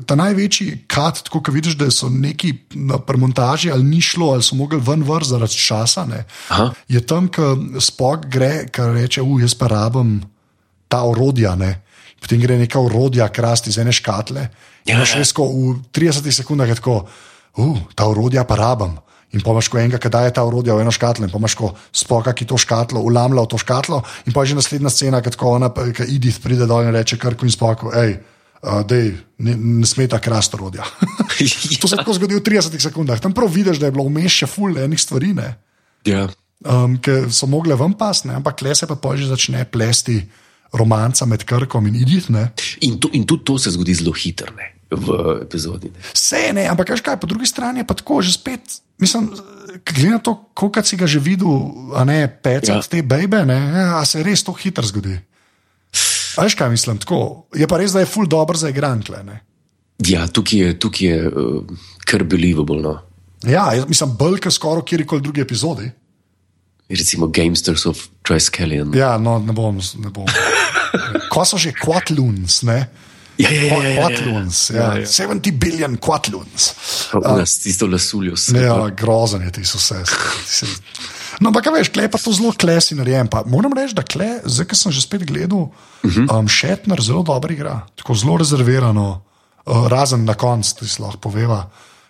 ta 0.07 0.13
največji 0.19 0.83
kat, 0.89 1.23
tako 1.25 1.41
da 1.47 1.53
vidiš, 1.55 1.77
da 1.79 1.89
so 1.91 2.11
neki 2.13 2.53
na 2.77 2.99
premontaži 3.01 3.71
ali 3.73 3.87
ni 3.87 4.01
šlo, 4.01 4.29
ali 4.35 4.45
so 4.45 4.57
mogli 4.59 4.77
ven 4.85 5.01
vr 5.07 5.25
zaradi 5.25 5.57
časa. 5.57 6.05
Je 6.87 7.01
tam, 7.01 7.31
ko 7.33 7.55
spok 7.81 8.29
gre, 8.29 8.67
ki 8.69 8.91
reče, 8.99 9.25
uf, 9.25 9.41
jaz 9.41 9.57
pa 9.57 9.71
rabim 9.73 10.19
ta 10.87 11.01
orodja. 11.09 11.55
Ne? 11.57 11.79
Potem 12.21 12.41
gre 12.41 12.59
neka 12.61 12.79
orodja 12.79 13.27
krasti 13.33 13.73
iz 13.73 13.81
ene 13.81 13.93
škatle. 13.95 14.45
Ja, 14.85 15.01
še 15.05 15.23
ja.sko 15.23 15.49
v 15.49 15.75
30 15.95 16.29
sekundah 16.37 16.69
je 16.69 16.77
tako, 16.77 17.01
uh, 17.57 17.81
ta 17.97 18.05
orodja 18.11 18.45
pa 18.45 18.61
rabim. 18.61 18.99
In 19.29 19.43
pomaš, 19.45 19.67
ko 19.69 19.77
enega, 19.77 19.99
ki 20.01 20.09
daje 20.09 20.31
ta 20.33 20.41
orodja 20.41 20.73
v 20.73 20.81
eno 20.81 20.91
škatlo, 20.93 21.27
in 21.27 21.29
pomaš, 21.29 21.53
ko 21.53 21.69
spoka, 21.93 22.33
ki 22.33 22.47
to 22.49 22.57
škatlo, 22.57 23.03
ulamlja 23.05 23.45
v 23.45 23.51
to 23.51 23.59
škatlo, 23.61 24.01
in 24.25 24.33
pa 24.33 24.41
je 24.41 24.53
že 24.53 24.57
naslednja 24.57 24.89
scena, 24.89 25.21
ki 25.21 25.29
ona, 25.45 25.69
ki 25.69 26.07
Edith 26.09 26.41
pride 26.41 26.65
dol 26.65 26.89
in 26.89 26.95
reče, 26.95 27.19
kar 27.21 27.37
ko 27.37 27.45
in 27.45 27.53
spoku, 27.53 27.93
hej, 27.93 28.17
uh, 28.65 28.81
dej, 28.81 29.13
ne, 29.45 29.53
ne 29.53 29.85
smeta 29.85 30.17
krasti 30.17 30.57
orodja. 30.57 30.87
to 31.81 31.85
se 31.85 31.99
tako 31.99 32.17
zgodi 32.17 32.41
v 32.41 32.43
30 32.47 32.81
sekundah. 32.89 33.21
Tam 33.21 33.35
prav 33.37 33.53
vidiš, 33.53 33.77
da 33.77 33.91
je 33.91 33.93
bilo 33.93 34.07
vmes 34.09 34.33
še 34.33 34.49
ful 34.49 34.73
enih 34.73 34.97
stvari, 34.97 35.35
ne, 35.37 35.53
ja. 36.09 36.25
um, 36.65 36.97
ki 36.97 37.29
so 37.29 37.45
mogle 37.45 37.77
ven 37.77 37.93
pas, 37.93 38.25
ne, 38.25 38.33
ampak 38.41 38.65
le 38.65 38.73
se 38.73 38.89
pa 38.89 38.97
že 39.13 39.29
začne 39.29 39.61
plesti 39.69 40.23
romanca 40.73 41.25
med 41.25 41.45
Krkom 41.45 41.85
in 41.87 42.01
Edith. 42.01 42.29
Ne. 42.33 42.49
In, 42.81 42.97
to, 42.97 43.09
in 43.13 43.25
tudi 43.29 43.45
to 43.45 43.57
se 43.61 43.73
zgodi 43.73 43.93
zelo 43.93 44.13
hitro 44.13 44.53
ne, 44.57 44.73
v 44.91 45.39
epizodi. 45.43 45.91
Vse 46.13 46.49
ne, 46.53 46.65
ampak 46.69 46.95
kaj, 46.97 47.19
po 47.21 47.29
drugi 47.29 47.45
strani 47.45 47.83
je 47.83 47.87
pa 47.87 47.93
tako, 47.93 48.21
že 48.25 48.33
spet, 48.33 48.81
mislim, 48.97 49.29
glede 49.85 50.09
na 50.09 50.19
to, 50.19 50.33
koliko 50.53 50.83
si 50.83 50.97
ga 50.97 51.07
že 51.07 51.21
videl, 51.21 51.71
a 51.93 52.03
ne 52.03 52.27
pecati 52.27 52.71
Ja. 52.71 52.81
ja. 52.81 52.89
te 52.89 53.01
bebe, 53.01 53.45
ne, 53.45 53.59
a 53.95 54.05
se 54.05 54.23
res 54.23 54.43
to 54.43 54.53
hitro 54.53 54.85
zgodi. 54.85 55.19
A 56.37 56.45
veš 56.45 56.55
kaj 56.55 56.69
mislim, 56.69 56.97
tako. 56.97 57.45
Je 57.53 57.67
pa 57.67 57.77
res, 57.77 57.91
da 57.91 57.99
je 57.99 58.09
full 58.09 58.27
dobro 58.29 58.57
za 58.57 58.69
igrantle. 58.69 59.23
Ne. 59.23 59.41
Ja, 60.07 60.27
tukaj 60.27 60.59
je, 60.59 60.75
tukaj 60.79 61.07
je 61.07 61.27
uh, 61.27 61.63
kar 62.07 62.23
believable. 62.23 62.81
No. 62.81 62.99
Ja, 63.43 63.73
jaz 63.75 63.87
mislim, 63.89 64.13
bolj 64.19 64.39
kot 64.43 64.55
skoraj 64.55 64.85
kjerkoli 64.87 65.21
drugi 65.21 65.41
epizodi. 65.41 65.89
Recimo 66.89 67.27
Gamesters 67.27 67.85
of 67.85 68.07
Triskelion. 68.25 68.93
Ja, 68.97 69.17
no, 69.17 69.37
ne 69.39 69.53
bom. 69.53 69.77
Ne 70.01 70.09
bom. 70.09 70.25
Ko 71.33 71.45
so 71.45 71.59
že 71.61 71.73
quatloons, 71.77 72.63
ne? 72.65 72.87
Ja, 73.39 73.49
ja, 73.49 73.61
ja, 73.63 73.77
ja, 73.77 73.89
ja, 73.89 74.09
ja. 74.09 74.09
Ja, 74.09 74.45
Ja, 74.75 74.87
ja. 74.99 75.07
70 75.07 75.55
billion 75.59 75.95
quatloons. 75.97 76.73
Uh, 77.13 77.39
tisto 77.63 77.87
lasuljo. 77.87 78.35
Ne, 78.53 78.65
ja, 78.67 78.89
grozen 78.89 79.45
je 79.47 79.51
ti 79.59 79.65
so 79.65 79.79
vse. 79.79 80.03
No, 81.39 81.53
ampak 81.53 81.69
veš, 81.71 81.91
klej 81.95 82.09
pa 82.11 82.19
to 82.19 82.33
zelo 82.35 82.51
klesi 82.51 82.97
narejen. 82.99 83.29
Pa 83.31 83.45
moram 83.47 83.71
reči, 83.75 83.95
da 83.95 84.03
klej, 84.03 84.41
zdaj, 84.43 84.67
ko 84.67 84.75
sem 84.75 84.91
že 84.91 85.05
spet 85.05 85.23
gledal, 85.23 85.69
um, 85.71 86.49
Šetner 86.51 86.99
zelo 86.99 87.23
dobro 87.23 87.53
igra, 87.55 87.85
tako 87.95 88.17
zelo 88.19 88.35
rezervirano, 88.41 89.07
uh, 89.63 89.87
razen 89.87 90.27
na 90.27 90.35
koncu, 90.35 90.83
ti 90.83 90.89
lahko 90.99 91.29
poveva, 91.29 91.63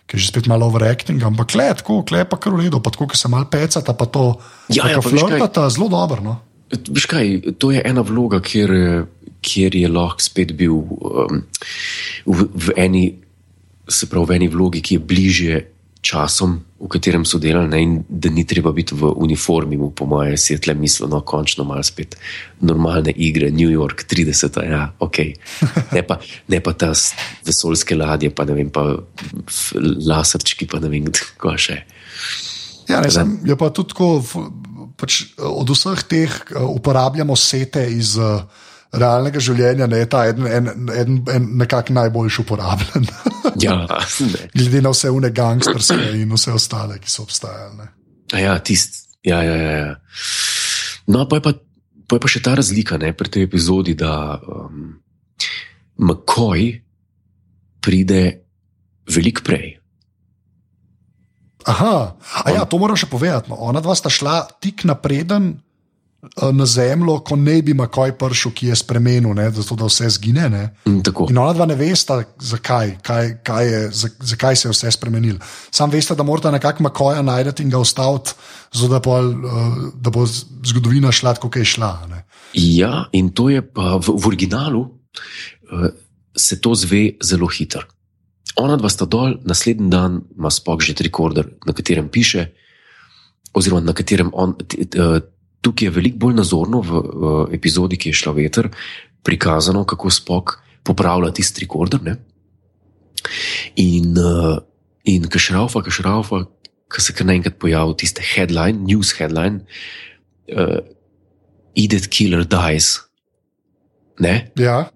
ki 0.10 0.18
je 0.18 0.26
že 0.26 0.32
spet 0.34 0.50
malo 0.50 0.66
overacting, 0.66 1.22
ampak 1.22 1.54
klej, 1.54 1.78
tako, 1.84 2.02
klej 2.02 2.26
pa 2.26 2.42
kar 2.42 2.58
v 2.58 2.66
redu, 2.66 2.82
pa 2.82 2.90
tako, 2.90 3.06
ki 3.14 3.22
se 3.22 3.30
mal 3.30 3.46
pecata, 3.46 3.94
pa 3.94 4.10
to, 4.10 4.34
Ja, 4.74 4.90
ja, 4.90 4.98
pa 4.98 5.06
flirtata, 5.06 5.70
zelo 5.70 5.94
dobro. 5.94 6.26
No? 6.26 6.40
Veš 6.70 7.06
kaj, 7.10 7.58
to 7.62 7.70
je 7.74 7.86
ena 7.86 8.02
vloga, 8.06 8.42
kjer, 8.42 8.74
eh, 8.74 9.29
kjer 9.42 9.76
je 9.76 9.90
lahko 9.90 10.24
spet 10.24 10.54
bil 10.58 10.76
um, 10.76 11.44
v, 12.26 12.48
v 12.54 12.78
eni, 12.78 13.04
se 13.90 14.10
pravi, 14.10 14.26
v 14.30 14.40
eni 14.40 14.50
vlogi, 14.52 14.82
ki 14.82 14.98
je 14.98 15.06
bližje 15.12 15.60
časom, 16.02 16.60
v 16.80 16.88
katerem 16.88 17.26
so 17.28 17.42
delali, 17.44 17.68
ne, 17.68 17.80
in 17.84 17.96
da 18.08 18.32
ni 18.32 18.46
treba 18.48 18.72
biti 18.72 18.96
v 18.96 19.12
uniformi, 19.20 19.76
mu 19.76 19.92
po 19.92 20.08
moje, 20.08 20.38
si 20.40 20.54
je 20.56 20.62
tle 20.64 20.74
mislil, 20.80 21.10
no, 21.12 21.20
končno 21.28 21.66
malo 21.68 21.84
spet 21.84 22.16
normalne 22.64 23.12
igre, 23.12 23.52
New 23.52 23.68
York 23.68 24.08
30, 24.08 24.62
ja, 24.64 24.88
ok. 25.00 25.18
Ne 25.96 26.06
pa, 26.08 26.20
ne 26.48 26.60
pa 26.64 26.72
ta 26.78 26.94
vesoljske 27.46 27.98
ladje, 28.00 28.32
pa 28.32 28.46
ne 28.48 28.56
vem, 28.56 28.70
pa 28.72 28.86
laserčki, 29.84 30.70
pa 30.72 30.80
ne 30.80 30.92
vem, 30.92 31.12
kaj 31.12 31.60
še. 31.60 31.78
Ja, 32.88 33.04
ne, 33.04 33.12
sem, 33.12 33.36
je 33.46 33.60
pa 33.60 33.70
tudi 33.76 33.92
tako, 33.92 34.24
pač, 34.98 35.36
od 35.36 35.68
vseh 35.76 36.00
teh 36.08 36.32
eh, 36.32 36.64
uporabljamo 36.64 37.36
sete 37.36 37.84
iz 37.92 38.16
uh, 38.18 38.48
realnega 38.96 39.42
življenja, 39.44 39.88
ne, 39.90 40.02
je 40.02 40.10
ta 40.10 40.24
en, 40.32 40.46
en, 40.48 40.70
en, 40.90 41.18
en 41.34 41.48
nekako 41.62 41.96
najboljši 41.98 42.42
uporabljen. 42.46 43.10
Ja. 43.60 43.82
Glede 44.54 44.80
na 44.84 44.92
vse 44.94 45.10
une 45.12 45.32
gangsterske 45.36 46.12
in 46.16 46.30
vse 46.32 46.54
ostale, 46.56 47.00
ki 47.02 47.10
so. 47.12 47.26
A 47.50 48.40
Ja, 48.40 48.54
tist, 48.64 49.10
ja, 49.26 49.42
ja, 49.44 49.56
ja, 49.58 49.72
ja. 49.72 49.96
No, 51.10 51.26
pa 51.28 51.40
je 51.40 51.44
pa, 51.48 51.54
pa 52.08 52.20
je 52.20 52.24
pa 52.24 52.30
še 52.30 52.44
ta 52.46 52.54
razlika 52.60 53.00
ne, 53.02 53.10
pri 53.18 53.32
tej 53.34 53.48
epizodi, 53.50 53.98
da 53.98 54.38
um, 54.38 54.94
McCoy 55.98 56.70
pride 57.82 58.22
veliko 59.10 59.44
prej. 59.44 59.80
Aha, 61.68 61.96
a 62.46 62.54
ja, 62.54 62.64
to 62.70 62.80
moram 62.80 62.98
še 63.00 63.10
povedati. 63.10 63.52
No. 63.52 63.60
Ona 63.68 63.82
dva 63.84 63.98
sta 63.98 64.14
šla 64.14 64.44
tik 64.62 64.86
napreden 64.88 65.58
na 66.52 66.66
zemljo, 66.66 67.20
ko 67.20 67.36
ne 67.36 67.62
bi 67.62 67.74
Makoj 67.74 68.12
prišel, 68.18 68.52
ki 68.52 68.68
je 68.68 68.76
spremenil, 68.76 69.34
ne, 69.34 69.52
zato 69.52 69.76
da 69.76 69.86
vse 69.88 70.10
zgine. 70.10 70.50
Ne. 70.50 70.64
In 70.86 71.00
tako. 71.04 71.28
In 71.30 71.38
ona 71.38 71.54
dva 71.54 71.66
ne 71.66 71.76
vesta, 71.76 72.24
zakaj, 72.40 72.98
kaj, 73.02 73.38
kaj 73.44 73.68
je, 73.68 73.80
za- 73.92 74.10
zakaj 74.20 74.56
se 74.56 74.68
je 74.68 74.72
vse 74.72 74.92
spremenil. 74.92 75.38
Sam 75.72 75.90
veste, 75.90 76.16
da 76.16 76.24
morate 76.24 76.52
nekako 76.52 76.84
Makoja 76.84 77.22
najti 77.22 77.64
in 77.64 77.70
ga 77.70 77.80
ustaviti, 77.80 78.32
da, 78.90 79.00
pol, 79.00 79.32
eh, 79.32 79.72
da 79.96 80.10
bo 80.10 80.26
zgodovina 80.66 81.12
šla 81.12 81.36
kot 81.36 81.56
je 81.56 81.66
šla. 81.66 82.08
Ne. 82.10 82.26
Ja, 82.54 83.06
in 83.12 83.30
to 83.30 83.50
je 83.50 83.62
pa 83.64 83.96
v, 83.96 84.12
v 84.20 84.28
originalu, 84.28 84.80
uh, 84.82 85.88
se 86.36 86.62
to 86.62 86.76
zve 86.76 87.12
zelo 87.24 87.48
hitro. 87.48 87.82
Ona 88.56 88.76
dva 88.76 88.90
sta 88.90 89.06
dol, 89.06 89.38
naslednji 89.46 89.90
dan 89.90 90.22
ima 90.38 90.50
spok 90.52 90.82
že 90.84 90.94
rekorder, 91.00 91.48
na 91.66 91.74
katerem 91.74 92.10
piše, 92.10 92.50
oziroma 93.54 93.82
na 93.82 93.94
katerem 93.94 94.30
on. 94.34 94.56
t- 94.58 94.86
t- 94.86 95.00
eh, 95.00 95.22
Tukaj 95.62 95.90
je 95.90 95.94
veliko 95.96 96.22
bolj 96.26 96.38
nazorno 96.38 96.82
v, 96.82 97.02
v 97.04 97.32
epizodi, 97.56 98.00
ki 98.00 98.14
je 98.14 98.20
šla 98.22 98.34
veter, 98.38 98.70
prikazano, 99.24 99.84
kako 99.86 100.12
spok 100.14 100.60
popravlja 100.88 101.34
tisti 101.36 101.66
rekorder. 101.66 102.04
Ne? 102.04 102.16
In, 103.80 104.16
uh, 104.16 104.62
in 105.04 105.28
kašraufa, 105.32 105.84
kašraufa, 105.86 106.46
ki 106.90 107.04
se 107.04 107.14
kar 107.14 107.28
naenkrat 107.28 107.60
pojavi, 107.60 107.98
tiste 108.00 108.24
headline, 108.24 108.86
news 108.88 109.12
headline. 109.20 109.66
Uh, 110.48 110.80
Edith 111.76 112.08
Killer 112.10 112.48
dies. 112.48 112.96
Ne? 114.20 114.50
Ja, 114.60 114.88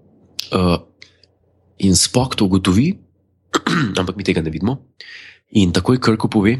Uh, 0.52 0.78
in 1.78 1.95
spok 1.95 2.36
to 2.36 2.45
ugotovi, 2.45 2.93
ampak 3.99 4.13
mi 4.13 4.23
tega 4.23 4.41
ne 4.41 4.52
vidimo. 4.54 4.93
In 5.58 5.73
takoj 5.73 5.97
Krko 5.97 6.30
pove, 6.30 6.54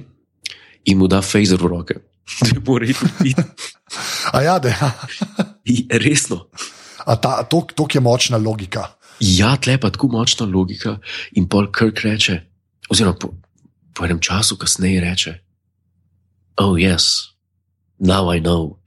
in 0.85 0.97
mu 0.97 1.07
da 1.07 1.21
Fazer 1.21 1.61
v 1.61 1.69
roke. 1.69 1.95
Da 2.41 2.59
mora 2.65 2.86
iti 2.86 3.05
ubiti. 3.05 3.41
a 4.31 4.41
ja, 4.41 4.59
da 4.59 4.69
ja. 4.69 4.91
Resno. 5.89 6.47
A 7.05 7.15
ta, 7.15 7.43
to, 7.43 7.67
to 7.75 7.88
je 7.93 7.99
močna 8.01 8.38
logika. 8.38 8.88
Ja, 9.19 9.55
tle 9.57 9.77
pa 9.77 9.89
tako 9.89 10.07
močna 10.07 10.45
logika. 10.45 10.97
In 11.31 11.47
pol 11.49 11.71
Krk 11.71 12.03
reče, 12.03 12.39
oziroma 12.89 13.17
po, 13.19 13.33
po 13.93 14.05
enem 14.05 14.19
času 14.19 14.57
kasneje 14.57 15.01
reče: 15.01 15.33
Oh, 16.57 16.77
yes, 16.77 17.33
now 17.99 18.31
I 18.33 18.39
know. 18.39 18.79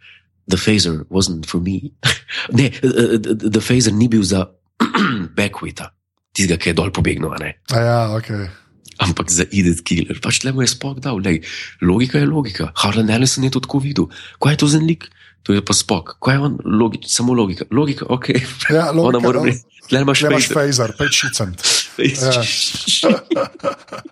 The 0.49 0.57
phaser 0.57 1.05
wasn't 1.11 1.47
for 1.47 1.61
me. 1.61 1.93
ne, 2.53 2.71
the, 2.71 3.51
the 3.51 3.61
phaser 3.61 3.93
ni 3.93 4.09
bil 4.09 4.23
za 4.23 4.47
Beckwita, 5.37 5.91
tistega, 6.33 6.61
ki 6.61 6.71
je 6.71 6.75
dol 6.79 6.93
pobegnil, 6.95 7.33
a 7.35 7.41
ne. 7.43 7.57
A 7.75 7.81
ja, 7.83 7.99
okay. 8.15 8.47
Ampak 8.99 9.31
za 9.31 9.45
Edith 9.53 9.83
Killer. 9.85 10.19
Pač 10.21 10.43
le 10.45 10.53
mu 10.53 10.63
je 10.65 10.71
spok 10.73 11.01
dal, 11.05 11.21
lej, 11.21 11.43
logika 11.81 12.19
je 12.19 12.27
logika. 12.27 12.73
Harlan 12.77 13.11
Ellison 13.11 13.45
je 13.45 13.51
to 13.55 13.61
tako 13.61 13.79
videl. 13.85 14.09
Kaj 14.41 14.57
je 14.57 14.61
to 14.65 14.69
za 14.69 14.81
lik? 14.81 15.09
To 15.47 15.55
je 15.55 15.63
pa 15.63 15.71
spok. 15.77 16.17
Kaj 16.19 16.35
je 16.35 16.41
on? 16.43 16.59
Logi 16.65 16.99
samo 17.07 17.31
logika. 17.35 17.65
Logika, 17.71 18.07
ok. 18.09 18.29
Ja, 18.71 18.91
Ona 18.93 18.99
logika, 18.99 19.21
mora 19.23 19.39
no. 19.41 19.47
reči, 19.47 19.63
tle 19.89 20.01
imaš 20.03 20.25
fejzer. 20.27 20.55
fejzer, 20.59 20.91
peč 20.99 21.13
šicent. 21.23 21.59
Ja. 21.97 22.43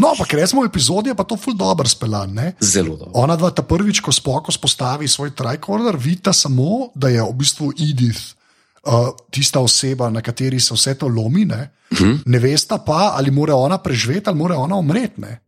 No, 0.00 0.14
ampak 0.14 0.32
res 0.32 0.54
smo 0.54 0.62
v 0.64 0.70
epizodi, 0.70 1.12
pa 1.12 1.26
to 1.28 1.36
ful 1.36 1.52
dobro 1.52 1.84
speljan. 1.84 2.32
ne. 2.32 2.46
Zelo 2.60 2.96
dobro. 2.96 3.12
Ona 3.20 3.36
dva 3.36 3.50
ta 3.52 3.60
prvič, 3.60 4.00
ko 4.00 4.12
spoko 4.14 4.48
spostavi 4.48 5.04
svoj 5.08 5.34
tricorder, 5.36 5.96
vidita 5.98 6.32
samo, 6.32 6.88
da 6.96 7.12
je 7.12 7.20
v 7.20 7.34
bistvu 7.36 7.72
Edith. 7.76 8.37
Uh, 8.86 9.08
tista 9.30 9.60
oseba, 9.60 10.10
na 10.10 10.20
kateri 10.22 10.60
se 10.60 10.74
vse 10.74 10.94
to 10.94 11.08
lomi, 11.08 11.44
ne, 11.44 11.70
Mhm. 11.92 12.14
ne 12.26 12.38
vesta 12.38 12.78
pa, 12.78 13.12
ali 13.16 13.30
mora 13.30 13.54
ona 13.56 13.78
preživeti 13.78 14.28
ali 14.28 14.38
mora 14.38 14.56
ona 14.56 14.76
umreti. 14.76 15.20
ne. 15.20 15.40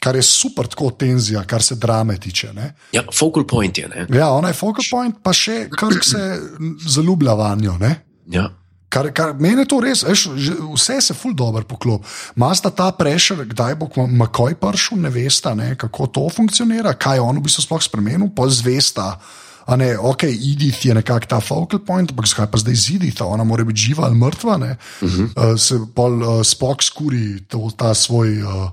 Kar 0.00 0.16
je 0.16 0.22
super, 0.22 0.66
tako 0.66 0.90
tenzija, 0.90 1.44
kar 1.44 1.62
se 1.62 1.74
drame 1.74 2.16
tiče. 2.20 2.52
Ne. 2.52 2.74
Ja, 2.92 3.02
focal 3.14 3.44
point 3.46 3.78
je, 3.78 3.88
ne? 3.88 4.06
Ja, 4.18 4.30
ona 4.30 4.48
je 4.48 4.54
focal 4.54 4.84
point, 4.90 5.16
pa 5.22 5.32
še 5.32 5.68
kar 5.70 5.92
se 6.02 6.40
zaljublja 6.88 7.32
vanjo. 7.34 7.78
Ne. 7.78 8.02
Ja. 8.26 8.48
Kar, 8.88 9.12
kar 9.12 9.34
meni 9.40 9.64
to 9.64 9.80
res, 9.80 10.04
že 10.36 10.52
vse 10.74 11.00
se 11.00 11.14
ful 11.14 11.32
dobro 11.34 11.62
poklop. 11.64 12.04
Masta 12.36 12.70
ta 12.70 12.90
prešer, 12.92 13.44
kdaj 13.48 13.74
bo 13.74 13.88
Makoj 14.06 14.54
prišel, 14.54 14.98
ne 15.00 15.08
veste, 15.10 15.54
ne, 15.54 15.74
kako 15.76 16.06
to 16.06 16.28
funkcionira, 16.28 16.92
kaj 16.94 17.16
je 17.16 17.20
on 17.20 17.38
v 17.38 17.42
bistvu 17.42 17.62
sploh 17.62 17.82
spremenil, 17.82 18.28
pa 18.36 18.48
zvesta. 18.48 19.20
A 19.66 19.76
ne, 19.76 19.92
ok, 19.98 20.24
Edith 20.24 20.86
je 20.86 20.94
nekako 20.94 21.26
ta 21.26 21.40
focal 21.40 21.82
point, 21.86 22.10
ampak 22.10 22.26
zakaj 22.26 22.50
pa 22.50 22.58
zdaj 22.58 22.74
zidita, 22.74 23.26
ona 23.26 23.44
mora 23.44 23.64
biti 23.64 23.88
živa 23.88 24.06
ali 24.08 24.18
mrtva. 24.18 24.56
Uh 24.56 24.62
-huh. 25.00 25.22
uh, 25.36 25.58
se 25.58 25.78
pol 25.94 26.22
uh, 26.22 26.42
spok 26.44 26.82
skuri 26.82 27.40
to, 27.48 27.70
ta 27.76 27.94
svoj. 27.94 28.42
Uh, 28.42 28.70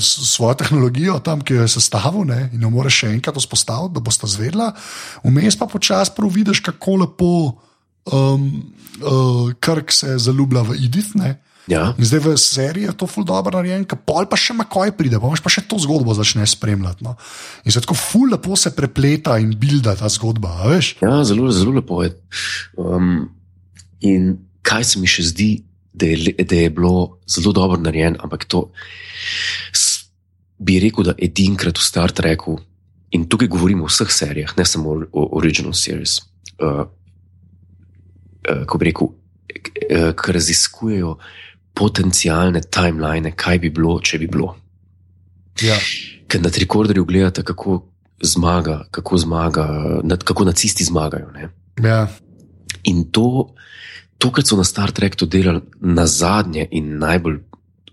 Svojo 0.00 0.54
tehnologijo 0.54 1.18
tam, 1.18 1.40
ki 1.40 1.54
jo 1.54 1.62
je 1.62 1.68
sestavil, 1.68 2.24
ne, 2.24 2.50
in 2.54 2.62
jo 2.62 2.70
moraš 2.70 2.94
še 2.94 3.10
enkrat 3.12 3.36
vzpostaviti, 3.36 3.94
da 3.94 4.00
boš 4.00 4.16
ta 4.16 4.26
zvedla. 4.26 4.72
Vmes 5.24 5.58
pa 5.58 5.66
počasi 5.66 6.10
prav 6.16 6.30
vidiš, 6.32 6.60
kako 6.60 6.96
lepo 6.96 7.52
um, 8.12 8.72
uh, 9.02 9.52
Krk 9.60 9.92
se 9.92 10.18
zaljublja 10.18 10.62
v 10.62 10.74
Edith. 10.84 11.14
Ne? 11.14 11.36
Ja. 11.68 11.92
In 12.00 12.04
zdaj 12.08 12.24
v 12.24 12.32
seriji 12.40 12.88
je 12.88 12.96
to 12.96 13.06
ful 13.06 13.26
dobro 13.28 13.52
narejen, 13.52 13.84
pol 14.08 14.24
pa 14.24 14.40
še 14.40 14.56
makoj 14.56 14.94
pride, 14.96 15.20
pa 15.20 15.28
imaš 15.28 15.44
pa 15.44 15.52
še 15.52 15.66
to 15.68 15.76
zgodbo 15.76 16.16
začne 16.16 16.46
spremljati. 16.48 17.04
No? 17.04 17.12
In 17.68 17.74
se 17.74 17.82
tako 17.84 17.96
ful 17.98 18.32
lepo 18.32 18.56
se 18.56 18.72
prepleta 18.72 19.36
in 19.36 19.52
bilda 19.52 19.92
ta 19.98 20.08
zgodba. 20.08 20.54
Veš? 20.64 20.96
Ja, 21.04 21.20
zelo, 21.28 21.52
zelo 21.52 21.76
lepo 21.76 22.00
je. 22.06 22.14
Um, 22.80 23.28
in 24.00 24.38
kaj 24.64 24.88
se 24.88 25.02
mi 25.02 25.10
še 25.10 25.28
zdi, 25.28 25.50
da 25.92 26.08
je, 26.08 26.32
da 26.40 26.56
je 26.56 26.70
bilo 26.72 27.20
zelo 27.28 27.52
dobro 27.52 27.76
narejeno, 27.80 28.22
ampak 28.24 28.48
to 28.48 28.68
bi 30.58 30.78
rekel, 30.82 31.04
da 31.04 31.14
edinkrat 31.20 31.78
v 31.78 31.84
Star 31.84 32.12
Treku, 32.14 32.56
in 33.14 33.28
tukaj 33.30 33.48
govorimo 33.48 33.86
o 33.86 33.90
vseh 33.90 34.10
serijah, 34.12 34.56
ne 34.56 34.64
samo 34.66 34.90
o, 34.90 35.04
o 35.12 35.26
Original 35.38 35.72
Series, 35.76 36.18
uh, 36.60 36.84
uh, 36.88 38.64
ko 38.68 38.80
bi 38.80 38.90
rekel, 38.90 39.12
uh, 39.12 40.10
ki 40.18 40.34
raziskujejo 40.34 41.14
potencijalne 41.78 42.60
timeline, 42.70 43.30
kaj 43.36 43.58
bi 43.58 43.70
bilo, 43.70 44.00
če 44.02 44.18
bi 44.18 44.26
bilo. 44.26 44.56
Ja. 45.62 45.76
Ker 46.28 46.42
na 46.42 46.50
rekorderju 46.54 47.04
gledate, 47.04 47.42
kako 47.42 47.78
zmaga, 48.22 48.80
kako, 48.90 49.18
zmaga, 49.18 49.66
nad- 50.02 50.22
kako 50.22 50.44
nacisti 50.44 50.84
zmagajo. 50.84 51.30
Ne? 51.30 51.48
Ja. 51.82 52.08
In 52.84 53.04
to, 53.10 53.54
to, 54.18 54.30
kar 54.32 54.44
so 54.46 54.56
na 54.56 54.64
Star 54.64 54.90
Treku 54.90 55.26
delali 55.26 55.60
na 55.80 56.06
zadnje 56.06 56.66
in 56.70 56.98
najbolj 56.98 57.38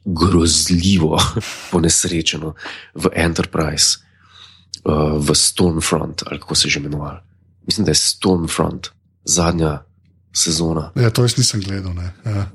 grozljivo, 0.05 1.17
ponesrečeno 1.71 2.53
v 2.95 3.09
Enterprise, 3.13 3.97
uh, 4.85 5.17
v 5.17 5.35
Stormfront, 5.35 6.23
ali 6.25 6.39
kako 6.39 6.55
se 6.55 6.69
že 6.69 6.79
imenoval. 6.79 7.17
Mislim, 7.65 7.85
da 7.85 7.91
je 7.91 7.95
Stormfront, 7.95 8.87
zadnja 9.25 9.83
sezona. 10.33 10.91
ja, 10.95 11.09
to 11.09 11.21
jaz 11.21 11.37
nisem 11.37 11.61
gledal. 11.61 11.93
ne. 11.93 12.13
Ja. 12.25 12.45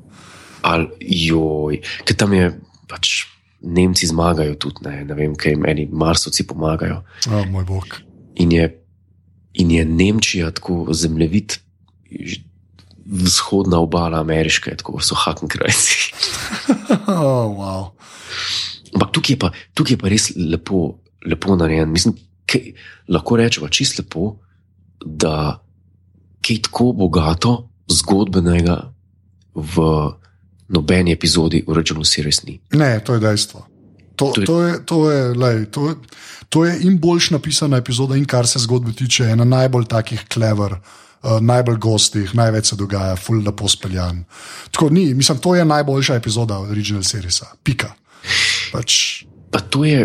Ali 0.63 0.89
joj, 1.01 1.81
ker 2.05 2.17
tam 2.17 2.37
je 2.37 2.53
pač. 2.91 3.27
Nemci 3.61 4.07
zmagajo 4.09 4.55
tudi, 4.57 4.81
ne, 4.87 5.03
ne 5.05 5.13
vem, 5.13 5.35
kaj 5.37 5.53
jim 5.53 5.67
eni 5.69 5.83
marsovci 5.93 6.47
pomagajo. 6.49 7.03
O, 7.29 7.43
moj 7.53 7.67
bog. 7.69 7.99
In 8.41 8.55
je, 8.57 8.71
in 9.61 9.75
je 9.75 9.83
Nemčija 9.85 10.49
tako 10.57 10.87
zemljevid, 10.97 11.59
vzhodna 13.05 13.83
obala 13.85 14.21
ameriška, 14.21 14.71
je 14.71 14.77
tako 14.81 15.01
so 15.05 15.15
hakenkrajci. 15.15 15.99
Oh, 17.11 17.51
wow. 17.59 17.91
Ampak 18.95 19.11
tukaj 19.13 19.35
je 19.35 19.39
pa, 19.39 19.51
tukaj 19.75 19.95
je 19.95 19.99
pa 19.99 20.09
res 20.09 20.31
lepo, 20.37 20.99
lepo 21.27 21.57
narejen. 21.59 21.91
Mislim, 21.91 22.15
kaj, 22.49 22.73
lahko 23.11 23.37
rečemo 23.37 23.69
čist 23.69 23.99
lepo, 23.99 24.39
da 25.05 25.61
kaj 26.41 26.63
tako 26.67 26.93
bogato 26.97 27.53
zgodbenega 27.91 28.79
v 29.55 29.75
nobeni 30.71 31.13
epizodi 31.13 31.65
Original 31.67 32.05
Series 32.05 32.43
ni. 32.43 32.61
Ne, 32.73 33.01
to 33.01 33.15
je 33.15 33.21
dejstvo. 33.21 33.67
To, 34.17 34.27
To 34.27 34.41
je- 34.41 34.47
to, 34.47 34.57
je, 34.63 34.73
to, 34.85 34.99
je, 35.07 35.21
lej, 35.35 35.67
to, 35.67 35.89
je- 35.89 35.97
to 36.49 36.65
je 36.65 36.79
in 36.81 36.99
boljš 36.99 37.31
napisana 37.31 37.77
epizoda, 37.77 38.17
in 38.17 38.25
kar 38.25 38.47
se 38.47 38.59
zgodbe 38.59 38.93
tiče, 38.93 39.25
ena 39.27 39.45
najbolj 39.45 39.85
takih 39.87 40.25
klever, 40.27 40.73
uh, 40.73 41.41
najbolj 41.41 41.77
gostih, 41.79 42.35
največ 42.35 42.67
se 42.67 42.77
dogaja, 42.77 43.17
full 43.17 43.41
lepo 43.41 43.69
speljan. 43.69 44.25
Tako 44.71 44.91
ni, 44.91 45.15
mislim, 45.15 45.39
to 45.39 45.55
je 45.55 45.65
najboljša 45.65 46.15
epizoda 46.15 46.59
od 46.59 46.71
Original 46.71 47.03
Seriesa. 47.03 47.47
Pika. 47.63 47.93
Pač, 48.73 49.25
Pa 49.51 49.59
to 49.61 49.85
je, 49.85 50.05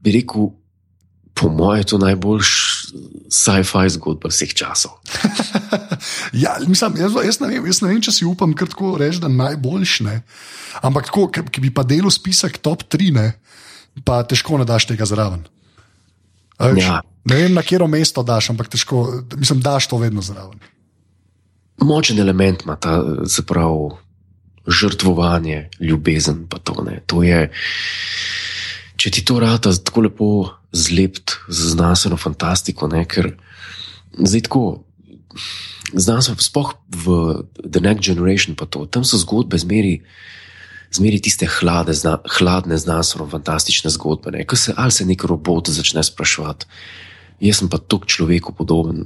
bi 0.00 0.12
rekel, 0.12 0.52
po 1.34 1.48
mojem, 1.48 1.84
to 1.84 1.98
najboljši 1.98 2.73
sci-fi 3.34 3.90
zgodba 3.96 4.30
vseh 4.30 4.52
časov. 4.54 4.98
ja, 6.44 6.54
mislim, 6.66 7.00
jaz, 7.02 7.16
jaz, 7.26 7.40
ne 7.42 7.50
vem, 7.50 7.66
jaz 7.66 7.80
ne 7.82 7.90
vem, 7.90 8.02
če 8.04 8.14
si 8.14 8.28
upam 8.28 8.54
kar 8.54 8.70
tako 8.70 8.94
reči, 9.00 9.22
da 9.22 9.30
najboljš 9.32 9.96
ne. 10.06 10.20
Ampak, 10.86 11.10
tako, 11.10 11.26
ki, 11.34 11.46
ki 11.50 11.64
bi 11.64 11.72
pa 11.74 11.82
delal 11.86 12.12
spisek 12.14 12.60
top 12.62 12.86
3, 12.90 13.10
ne, 13.16 13.26
pa 14.06 14.22
težko 14.28 14.60
ne 14.60 14.68
daš 14.68 14.86
tega 14.90 15.08
zraven. 15.08 15.42
A 16.58 16.70
veš, 16.70 16.86
Ja. 16.86 17.00
Ne 17.24 17.38
vem, 17.40 17.54
na 17.56 17.62
katero 17.64 17.86
mesto 17.88 18.20
daš, 18.20 18.50
ampak 18.52 18.68
težko, 18.68 19.24
mislim, 19.40 19.62
daš 19.64 19.88
to 19.88 19.96
vedno 19.96 20.20
zraven. 20.22 20.60
močen 21.80 22.18
element 22.20 22.62
ima 22.62 22.76
ta, 22.76 23.00
se 23.26 23.42
pravi, 23.46 23.96
žrtvovanje, 24.66 25.70
ljubezen. 25.80 26.46
pa 26.48 26.58
To, 26.58 26.84
ne. 26.84 27.00
to 27.06 27.22
je, 27.22 27.50
če 29.00 29.10
ti 29.10 29.24
to 29.26 29.38
rata 29.42 29.72
tako 29.74 30.06
lepo 30.06 30.28
zlept 30.74 31.38
z 31.48 31.74
znanstveno 31.74 32.18
fantastiko, 32.20 32.88
ne, 32.90 33.04
ker 33.06 33.34
zdaj 34.18 34.46
tako. 34.48 34.64
Znanstveno, 35.94 36.40
sploh 36.40 36.70
v 37.04 37.14
The 37.58 37.82
Next 37.82 38.06
Generation, 38.06 38.54
pa 38.58 38.66
to, 38.66 38.86
tam 38.86 39.04
so 39.06 39.18
zgodbe 39.20 39.58
zmeri, 39.60 39.98
zmeri 40.94 41.18
tiste 41.22 41.46
hlade, 41.50 41.94
zna, 41.94 42.16
hladne, 42.38 42.78
znanstveno 42.80 43.26
fantastične 43.30 43.92
zgodbe. 43.94 44.32
Ne, 44.34 44.46
ko 44.48 44.58
se 44.58 44.74
ali 44.76 44.94
se 44.94 45.06
nek 45.06 45.26
robot 45.28 45.70
začne 45.74 46.02
spraševati, 46.06 46.70
jaz 47.44 47.60
sem 47.60 47.70
pa 47.70 47.78
tok 47.78 48.08
človeku 48.10 48.56
podoben, 48.56 49.04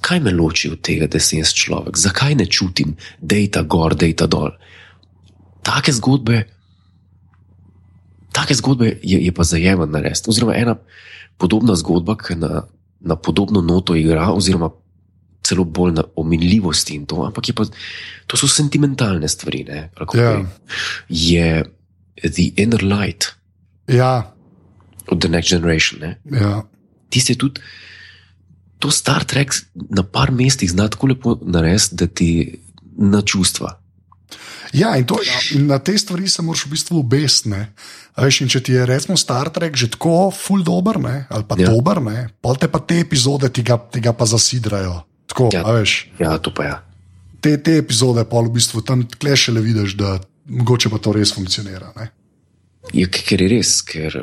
Kaj 0.00 0.20
me 0.20 0.32
loči 0.36 0.68
od 0.68 0.82
tega, 0.84 1.06
da 1.08 1.20
sem 1.20 1.40
jaz 1.40 1.54
človek? 1.56 1.96
Zakaj 1.96 2.34
ne 2.36 2.46
čutim, 2.46 2.96
da 3.20 3.38
je 3.40 3.50
ta 3.50 3.62
gor, 3.64 3.94
da 3.96 4.06
je 4.06 4.16
ta 4.20 4.26
dol? 4.28 4.50
Take 5.64 5.92
zgodbe, 5.96 6.42
take 8.32 8.54
zgodbe 8.54 8.98
je, 9.02 9.18
je 9.24 9.32
pa 9.32 9.44
zajemen 9.44 9.90
narediti. 9.90 10.30
Oziroma, 10.30 10.56
ena 10.56 10.76
podobna 11.38 11.76
zgodba, 11.76 12.16
ki 12.16 12.36
na, 12.36 12.62
na 13.00 13.16
podobno 13.16 13.60
noto 13.60 13.94
igra, 13.96 14.30
oziroma 14.32 14.70
celo 15.42 15.64
bolj 15.64 15.92
na 15.92 16.04
ominljivosti 16.16 16.94
in 16.94 17.06
to, 17.06 17.22
ampak 17.24 17.52
pa, 17.56 17.64
to 18.26 18.36
so 18.36 18.48
sentimentalne 18.48 19.28
stvari. 19.28 19.64
ne, 19.64 19.90
kako 19.98 20.18
Ja. 20.18 20.44
Je 21.08 21.64
The 22.22 22.52
Inner 22.56 22.84
Light 22.84 23.38
Ja, 23.88 24.34
od 25.08 25.20
The 25.20 25.28
Next 25.28 25.50
Generation. 25.50 26.00
Ne? 26.00 26.20
ja. 26.24 26.62
Tisti 27.08 27.32
je 27.32 27.38
tudi, 27.38 27.60
to 28.78 28.90
Star 28.90 29.24
Trek 29.24 29.54
na 29.74 30.02
par 30.02 30.32
mestih 30.32 30.70
zna 30.70 30.88
tako 30.88 31.06
lepo 31.06 31.38
narediti, 31.42 31.94
da 31.94 32.06
ti 32.06 32.58
na 32.98 33.22
čustva. 33.22 33.80
Ja 34.72 34.96
in, 34.96 35.04
to, 35.06 35.16
in 35.54 35.66
na 35.66 35.78
te 35.78 35.98
stvari 35.98 36.28
se 36.28 36.42
moraš 36.42 36.66
v 36.66 36.70
bistvu 36.70 36.98
obesiti. 37.00 37.52
Veš, 38.18 38.38
če 38.50 38.60
ti 38.60 38.72
je 38.74 38.86
recimo 38.86 39.16
Star 39.16 39.48
Trek 39.54 39.76
že 39.76 39.90
tako 39.94 40.30
full 40.34 40.64
dober, 40.66 40.98
ne, 41.00 41.26
ali 41.30 41.44
pa 41.48 41.54
Ja. 41.58 41.68
ja. 41.68 41.74
dober, 41.74 42.02
ne, 42.02 42.28
pol 42.42 42.56
te 42.56 42.68
pa 42.68 42.78
te 42.78 42.98
epizode 43.00 43.48
tega, 43.48 43.78
tega 43.78 44.12
pa 44.12 44.26
zasidrajo. 44.26 45.02
Tako, 45.30 45.48
Ja. 45.52 45.62
ja. 45.62 45.72
veš. 45.72 45.92
Ja, 46.18 46.38
to 46.38 46.50
pa 46.54 46.62
je. 46.64 46.68
Ja. 46.68 46.78
te, 47.40 47.56
te 47.62 47.76
epizode 47.78 48.24
pa 48.26 48.40
v 48.42 48.50
bistvu 48.50 48.82
tam 48.82 49.06
kleše 49.06 49.52
le 49.52 49.60
vidiš, 49.62 49.94
da 49.94 50.18
mogoče 50.48 50.90
pa 50.90 50.98
to 50.98 51.12
res 51.12 51.30
funkcionira. 51.32 51.92
Ne? 51.96 52.10
Ja, 52.92 53.06
ker 53.06 53.40
je 53.42 53.48
res, 53.48 53.78
ker 53.84 54.16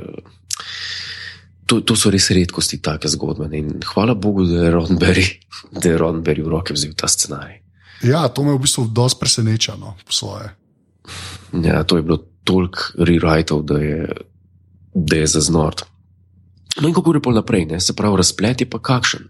to, 1.65 1.81
to 1.81 1.95
so 1.97 2.10
res 2.13 2.29
redkosti, 2.34 2.77
take 2.84 3.08
zgodbe. 3.10 3.47
ne. 3.49 3.58
In 3.63 3.79
hvala 3.86 4.13
Bogu, 4.13 4.45
da 4.45 4.65
je 4.67 4.71
Roddenberry, 4.71 5.25
da 5.81 5.89
je 5.89 5.97
Roddenberry 5.97 6.43
v 6.43 6.51
roke 6.51 6.73
vzel 6.73 6.93
ta 6.97 7.08
scenarij. 7.08 7.62
Ja, 8.03 8.27
to 8.27 8.43
me 8.43 8.53
v 8.53 8.63
bistvu 8.65 8.88
dosti 8.91 9.19
preseneča, 9.19 9.75
no, 9.79 9.95
po 10.05 10.12
svoje. 10.12 10.51
Ja, 11.53 11.84
to 11.84 11.97
je 11.97 12.03
bilo 12.03 12.19
toliko 12.43 12.91
rewritov, 12.97 13.63
da 13.63 13.79
je, 13.79 14.08
da 14.93 15.15
je 15.15 15.27
zaznort. 15.27 15.86
No 16.81 16.89
in 16.89 16.93
kako 16.93 17.15
gre 17.15 17.21
pol 17.23 17.38
naprej, 17.38 17.65
ne? 17.65 17.79
se 17.79 17.95
pravi, 17.95 18.19
razplet 18.19 18.62
je 18.62 18.69
pa 18.69 18.79
kakšen. 18.79 19.29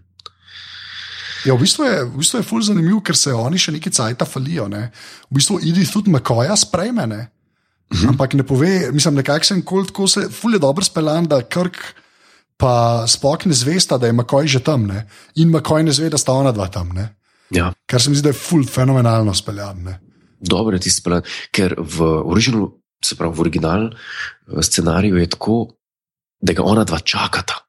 Ja, 1.46 1.54
v 1.54 1.62
bistvu 1.62 1.84
je, 1.86 2.02
v 2.04 2.18
bistvu 2.18 2.40
je 2.40 2.46
ful 2.46 2.62
zanimiv, 2.66 2.98
ker 3.06 3.14
se 3.14 3.30
oni 3.30 3.58
še 3.60 3.76
neki 3.76 3.92
cajta 3.94 4.26
falijo. 4.26 4.66
Ne? 4.68 4.90
V 5.30 5.38
bistvu 5.38 5.60
idi 5.62 5.86
tudi 5.86 6.10
Makoja 6.10 6.56
sprejme, 6.58 7.06
ne? 7.06 7.22
ampak 8.10 8.34
ne 8.34 8.42
pove, 8.42 8.90
mislim, 8.90 9.20
nekako 9.20 9.46
sem 9.46 9.62
kol 9.62 9.86
tako 9.86 10.08
se, 10.10 10.26
ful 10.34 10.56
je 10.56 10.58
dobro 10.58 10.82
speljan, 10.84 11.28
da 11.30 11.44
Krk 11.46 11.78
pa 12.58 13.04
spok 13.06 13.44
ne 13.46 13.54
zvesta, 13.54 13.98
da 13.98 14.06
je 14.08 14.16
Makoj 14.16 14.48
že 14.48 14.60
tam 14.64 14.88
ne? 14.88 15.06
in 15.36 15.52
Makoj 15.54 15.84
ne 15.86 15.92
zve, 15.92 16.10
da 16.10 16.18
sta 16.18 16.32
ona 16.32 16.52
dva 16.52 16.66
tam. 16.72 16.90
Ne? 16.96 17.15
Ja, 17.50 17.72
Kar 17.86 18.02
se 18.02 18.10
mi 18.10 18.16
zdi, 18.16 18.26
da 18.26 18.34
je 18.34 18.40
ful 18.40 18.64
fenomenalno 18.66 19.34
speljan. 19.34 19.82
Ne? 19.84 20.00
dobro 20.40 20.76
je 20.76 20.80
tisti 20.80 21.00
speljan, 21.00 21.22
ker 21.50 21.74
v 21.78 22.08
originalu, 22.24 22.70
se 23.04 23.16
pravi 23.16 23.36
v 23.36 23.40
originalnem 23.40 23.92
eh, 23.92 24.62
scenariju 24.62 25.16
je 25.16 25.30
tako, 25.30 25.56
da 26.40 26.52
ga 26.52 26.62
ona 26.62 26.84
dva 26.84 26.98
čakata. 26.98 27.62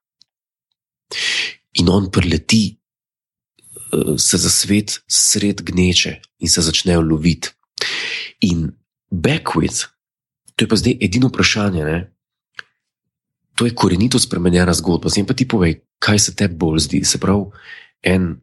In 1.79 1.89
on 1.89 2.11
preleti, 2.11 2.63
eh, 2.75 4.17
se 4.17 4.37
za 4.37 4.49
svet 4.49 4.99
sred 5.07 5.61
gneče 5.61 6.17
in 6.39 6.49
se 6.49 6.61
začnejo 6.61 7.01
loviti. 7.01 7.49
In 8.41 8.71
backwith, 9.11 9.87
to 10.55 10.65
je 10.65 10.69
pa 10.69 10.75
zdaj 10.75 10.97
edino 11.01 11.27
vprašanje, 11.27 11.83
ne? 11.85 12.13
to 13.57 13.65
je 13.65 13.73
korenito 13.73 14.19
spremenjena 14.19 14.73
zgodba. 14.73 15.09
Zdaj 15.09 15.25
pa 15.25 15.33
ti 15.33 15.47
povej, 15.47 15.79
kaj 15.97 16.19
se 16.19 16.35
tebi 16.37 16.53
bolj 16.61 16.83
zdi. 16.85 16.99
Se 17.01 17.17
pravi, 17.17 17.49
en 18.05 18.35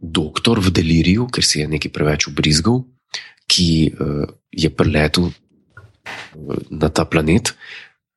doktor 0.00 0.62
v 0.62 0.70
deliriju, 0.70 1.28
ker 1.32 1.44
si 1.44 1.60
je 1.60 1.68
nekaj 1.68 1.92
preveč 1.92 2.28
ubrizgal, 2.30 2.84
ki 3.48 3.68
uh, 3.92 4.24
je 4.52 4.70
preletel 4.70 5.30
uh, 5.30 5.34
na 6.70 6.88
ta 6.88 7.04
planet, 7.04 7.54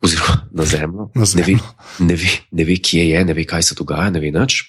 oziroma 0.01 0.47
na 0.57 0.65
Zemljo, 0.65 1.09
Na 1.15 1.25
ne 1.25 1.43
ve, 1.43 1.55
Zemljo. 1.55 1.69
ne, 1.99 2.15
ve, 2.15 2.31
ne 2.51 2.63
ve, 2.65 2.77
kje 2.77 3.07
je, 3.09 3.25
ne 3.25 3.33
ve, 3.33 3.45
kaj 3.45 3.63
se 3.71 3.77
dogaja, 3.77 4.09
ne 4.09 4.19
ve 4.19 4.31
nič. 4.33 4.63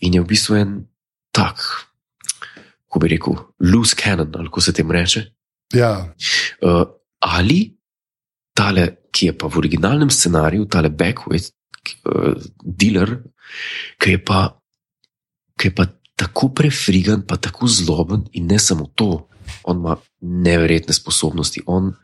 In 0.00 0.16
je 0.16 0.20
v 0.20 0.28
bistvu 0.28 0.56
en 0.56 0.70
tak 1.30 1.60
kako 2.90 2.98
bi 2.98 3.08
rekel, 3.08 3.36
loose 3.60 3.94
cannon, 3.94 4.32
ali 4.34 4.48
kako 4.48 4.60
se 4.60 4.72
temu 4.72 4.92
reče. 4.92 5.22
Ja, 5.74 6.14
Uh, 6.60 6.82
ali 7.20 7.78
tale, 8.52 9.06
ki 9.12 9.26
je 9.26 9.32
pa 9.38 9.46
v 9.48 9.56
originalnem 9.58 10.10
scenariju, 10.10 10.66
tale 10.68 10.90
backweight 10.90 11.54
uh, 12.04 12.34
dealer, 12.60 13.14
ki 13.96 14.10
je, 14.10 14.18
pa, 14.24 14.40
ki 15.56 15.70
je 15.70 15.74
pa 15.74 15.86
tako 16.20 16.50
prefrigan, 16.50 17.22
pa 17.22 17.38
tako 17.38 17.64
zloben 17.66 18.26
in 18.32 18.46
ne 18.46 18.58
samo 18.58 18.90
to, 18.92 19.24
on 19.64 19.78
ima 19.78 19.96
neverjetne 20.20 20.92
sposobnosti, 20.92 21.64
on 21.66 21.94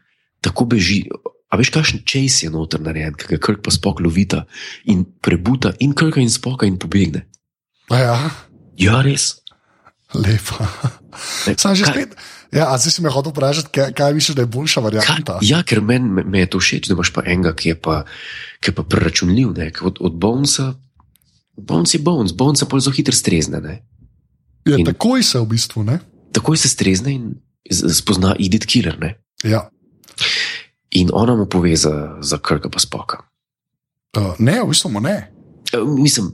tako 0.40 0.64
beži. 0.66 1.04
A 1.46 1.54
veš, 1.54 1.70
kakšen 1.70 2.00
čas 2.02 2.40
je 2.40 2.50
noter 2.50 2.80
narejen, 2.80 3.12
ki 3.14 3.28
ga 3.28 3.38
krk 3.38 3.60
pa 3.60 3.70
spok 3.70 4.00
lovita 4.00 4.46
in 4.84 5.04
prebuta 5.20 5.76
in 5.78 5.92
krka 5.92 6.18
in 6.18 6.30
spoka 6.30 6.64
in 6.64 6.74
pobegne. 6.76 7.26
A 7.86 7.96
ja. 7.98 8.16
Ja, 8.76 8.96
res. 9.00 9.36
lepo. 10.12 10.56
Ne, 11.46 11.54
Sam 11.56 11.74
že 11.74 11.84
kaj- 11.84 11.92
spet. 11.94 12.12
Ja, 12.52 12.70
a 12.70 12.78
zdaj 12.78 12.92
si 12.92 13.00
me 13.02 13.10
hotel 13.10 13.32
vprašati, 13.32 13.68
kaj, 13.68 13.88
kaj 13.92 14.10
misliš, 14.12 14.34
da 14.34 14.42
je 14.42 14.48
boljša 14.48 14.80
varianta? 14.80 15.38
Kaj, 15.38 15.44
ja, 15.44 15.60
ker 15.62 15.80
meni 15.82 16.08
me, 16.08 16.22
me 16.22 16.38
je 16.40 16.48
to 16.48 16.58
všeč, 16.58 16.86
da 16.86 16.94
imaš 16.94 17.10
pa 17.10 17.24
enega, 17.24 17.52
ki 17.52 17.68
je 17.68 17.76
pa, 17.76 17.96
ki 18.60 18.70
je 18.70 18.74
pa 18.74 18.84
preračunljiv. 18.84 19.50
ne, 19.52 19.70
Od, 19.82 19.98
od 20.00 20.14
Bonesa, 20.14 20.74
Bones 21.56 21.90
je 21.90 21.98
Bones, 21.98 22.32
Bones 22.32 22.60
pa 22.60 22.78
zelo 22.78 22.92
hitro 22.92 23.12
strezne. 23.12 23.60
Ne. 23.60 23.74
Ja, 24.66 24.76
in- 24.78 24.86
takoj 24.86 25.22
se 25.22 25.40
v 25.40 25.46
bistvu, 25.46 25.84
ne? 25.86 25.98
Takoj 26.32 26.56
se 26.56 26.68
strezne 26.68 27.12
in 27.12 27.34
spozna 27.70 28.34
Edith 28.38 28.66
Killer. 28.66 28.98
Ne. 29.00 29.14
Ja. 29.44 29.68
In 30.90 31.10
ona 31.12 31.36
mu 31.36 31.46
pove 31.46 31.76
za, 31.76 32.18
za 32.20 32.38
krka 32.38 32.68
pa 32.70 32.78
spoka. 32.78 33.22
Uh, 34.16 34.34
ne, 34.38 34.60
v 34.62 34.68
bistvu 34.72 34.90
mu 34.90 35.00
ne. 35.00 35.30
E, 35.72 35.78
mislim, 35.98 36.32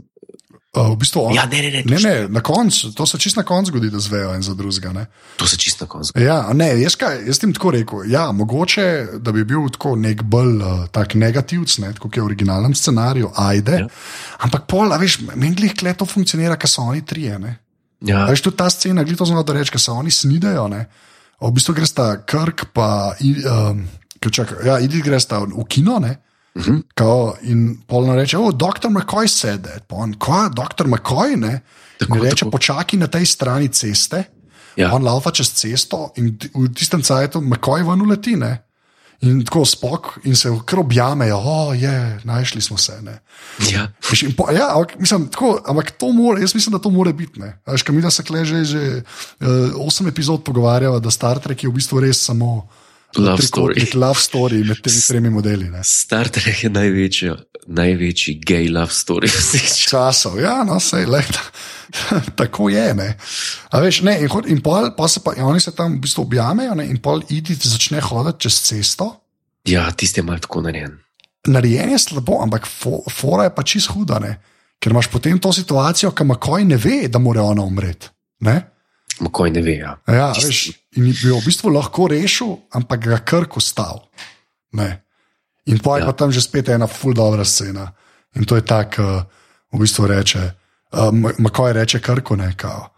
Uh, 0.72 0.88
v 0.96 1.04
bistvu 1.04 1.20
on, 1.20 1.34
ja, 1.36 1.44
ne, 1.44 1.58
ne, 1.60 1.70
ne, 1.70 1.82
ne, 1.84 1.98
ne, 2.00 2.28
na 2.32 2.40
koncu, 2.40 2.94
to 2.96 3.04
se 3.06 3.18
čist 3.20 3.36
na 3.36 3.42
koncu 3.44 3.68
zgodi, 3.68 3.90
da 3.92 3.98
zvejo 4.00 4.30
en 4.34 4.42
za 4.42 4.54
drugega. 4.56 4.92
ne. 4.92 5.06
to 5.36 5.44
se 5.46 5.56
čist 5.60 5.80
na 5.80 5.86
koncu. 5.86 6.12
Ja, 6.16 6.48
ne, 6.52 6.80
jaz, 6.80 6.96
kaj, 6.96 7.26
jaz 7.26 7.38
tim 7.38 7.52
tako 7.52 7.70
rekel. 7.70 8.08
Ja, 8.08 8.30
mogoče 8.32 9.06
da 9.20 9.32
bi 9.32 9.44
bil 9.44 9.68
tako 9.68 9.96
nek 10.00 10.22
bolj 10.22 10.62
uh, 10.64 10.86
tak 10.88 11.12
negativc, 11.14 11.76
ne, 11.78 11.92
kot 12.00 12.16
je 12.16 12.22
v 12.22 12.24
originalnem 12.24 12.72
scenariju, 12.74 13.28
ajde. 13.36 13.82
Ja. 13.84 13.88
Ampak 14.48 14.64
pol, 14.64 14.88
a 14.92 14.96
veš, 14.96 15.18
meni 15.34 15.52
glih 15.60 15.74
kle 15.76 15.92
to 15.92 16.08
funkcionira, 16.08 16.56
ker 16.56 16.72
so 16.72 16.88
oni 16.88 17.04
trije. 17.04 17.36
Ne. 17.38 17.52
Ja, 18.06 18.24
veš, 18.26 18.42
tudi 18.42 18.58
ta 18.58 18.70
scena, 18.70 19.04
glih 19.06 19.16
to 19.18 19.26
znamo 19.28 19.42
da 19.46 19.54
reči, 19.56 19.72
ker 19.74 19.80
se 19.80 19.90
oni 19.90 20.10
snidajo. 20.10 20.66
Ne. 20.68 20.84
V 21.40 21.50
bistvu 21.54 21.74
greš 21.74 21.94
ta 21.94 22.06
Krk, 22.26 22.66
pa 22.74 23.14
um, 23.20 23.86
čaka, 24.30 24.62
ja, 24.66 24.78
idi 24.82 25.02
greš 25.02 25.30
ta 25.30 25.42
v 25.44 25.64
kino. 25.68 25.98
Ne. 26.02 26.16
Mhm. 26.58 26.82
Kao, 26.94 27.34
in 27.48 27.78
polno 27.86 28.14
reče, 28.16 28.38
oh, 28.38 28.52
doktor 28.52 28.90
McCoy 28.90 29.26
that. 29.62 29.86
Pa 29.88 29.96
on, 29.96 30.14
kva, 30.18 30.48
doktor 30.52 30.86
McCoy, 30.86 31.36
ne? 31.36 31.60
Tako, 31.98 32.18
reče, 32.18 32.44
tako. 32.44 32.50
počakaj 32.50 32.98
na 32.98 33.06
tej 33.06 33.26
strani 33.26 33.68
ceste. 33.68 34.24
Ja. 34.76 34.92
On 34.94 35.04
laufa 35.04 35.30
čez 35.30 35.52
cesto 35.52 36.12
in 36.16 36.36
v 36.54 36.68
tistem 36.74 37.02
cajtu 37.02 37.40
McCoy 37.40 37.84
ven 37.84 38.02
uleti, 38.02 38.36
ne? 38.36 38.56
In 39.22 39.44
tako 39.46 39.62
spok 39.64 40.08
in 40.26 40.34
se 40.36 40.50
kar 40.66 40.80
objamejo, 40.82 41.36
o, 41.36 41.54
oh, 41.68 41.82
je, 41.82 42.20
našli 42.24 42.60
smo 42.60 42.76
se, 42.76 42.96
ne. 43.02 43.20
ja. 43.70 43.86
In 44.22 44.34
Po, 44.36 44.48
ja, 44.50 44.72
ampak, 44.74 44.98
mislim, 44.98 45.28
tako, 45.30 45.60
ampak 45.66 45.90
to 45.90 46.12
mora, 46.12 46.40
jaz 46.40 46.54
mislim, 46.54 46.72
da 46.72 46.78
to 46.82 46.90
mora 46.90 47.12
biti. 47.12 47.40
ne. 47.40 47.58
A 47.64 47.72
Veš, 47.72 47.86
mi 47.88 48.02
da 48.02 48.10
se 48.10 48.22
kle 48.22 48.44
že, 48.44 48.64
že 48.64 49.02
uh, 49.02 49.46
osem 49.86 50.08
epizod 50.08 50.42
pogovarjava, 50.44 50.98
da 50.98 51.10
Star 51.10 51.38
Trek 51.38 51.62
je 51.64 51.70
v 51.70 51.72
bistvu 51.78 52.00
res 52.00 52.24
samo 52.24 52.68
Love 53.16 53.42
story. 53.42 53.94
love 53.94 54.20
story 54.20 54.62
med 54.64 54.80
temi 54.80 55.00
tremi 55.08 55.30
modeli. 55.30 55.68
Ne. 55.70 55.84
Star 55.84 56.28
Trek 56.32 56.64
je 56.64 56.70
največji, 56.70 57.32
največji 57.66 58.38
gay 58.40 58.70
love 58.72 58.92
story 58.94 59.28
vseh 59.28 59.68
časov. 59.88 60.38
Ja, 60.40 60.62
no, 60.64 60.80
sej, 60.80 61.04
le, 61.06 61.20
tako 62.40 62.70
je. 62.72 62.86
Ne. 62.94 63.08
A 63.70 63.82
veš, 63.84 64.00
ne, 64.08 64.16
in, 64.24 64.32
in 64.54 64.62
pol, 64.64 64.92
pol 64.96 65.10
se 65.12 65.20
pa, 65.24 65.36
in 65.36 65.44
oni 65.44 65.60
se 65.60 65.74
tam 65.76 65.98
v 65.98 66.06
bistvu 66.06 66.24
objamejo 66.24 66.78
ne, 66.80 66.88
in 66.88 67.02
pol 67.04 67.20
idi 67.28 67.54
začne 67.54 68.00
hoditi 68.00 68.48
čez 68.48 68.62
cesto. 68.70 69.10
Ja, 69.68 69.90
tisti 69.92 70.20
je 70.20 70.26
mal 70.26 70.40
tako 70.42 70.64
narejen. 70.64 70.96
Narejen 71.52 71.92
je 71.92 71.98
slabo, 71.98 72.40
ampak 72.42 72.66
fo, 72.66 73.02
fora 73.10 73.50
je 73.50 73.54
pa 73.54 73.62
čist 73.66 73.92
huda, 73.92 74.18
ne. 74.22 74.38
ker 74.82 74.90
imaš 74.90 75.06
potem 75.12 75.38
to 75.38 75.52
situacijo, 75.54 76.10
ki 76.10 76.24
Makoj 76.26 76.64
ne 76.66 76.76
ve, 76.76 77.06
da 77.08 77.18
mora 77.22 77.44
ona 77.46 77.62
umreti. 77.62 78.08
Ne? 78.42 78.56
Makoj 79.22 79.50
ne 79.54 79.62
ve. 79.62 79.76
Ja. 79.78 79.96
Ja, 80.08 80.32
Čisto- 80.34 80.48
veš, 80.50 80.60
in 80.98 81.04
bi 81.10 81.28
jo 81.28 81.38
v 81.38 81.46
bistvu 81.46 81.70
lahko 81.70 82.08
rešil, 82.10 82.56
ampak 82.74 83.00
ga 83.06 83.18
krk 83.22 83.56
ustal. 83.56 84.02
Ne. 84.72 85.02
In 85.66 85.78
pa 85.78 85.96
je 85.96 86.02
Ja. 86.02 86.06
ja. 86.06 86.10
pa 86.10 86.12
tam 86.12 86.32
že 86.32 86.40
spet 86.42 86.68
ena 86.68 86.86
ful 86.86 87.14
dobra 87.14 87.44
scena. 87.44 87.92
In 88.34 88.44
to 88.44 88.56
je 88.56 88.62
tako, 88.66 89.02
uh, 89.02 89.22
v 89.72 89.78
bistvu 89.78 90.06
reče, 90.08 90.42
uh, 90.92 91.12
Makoj 91.38 91.72
reče 91.72 92.00
krko 92.00 92.36
nekaj. 92.36 92.90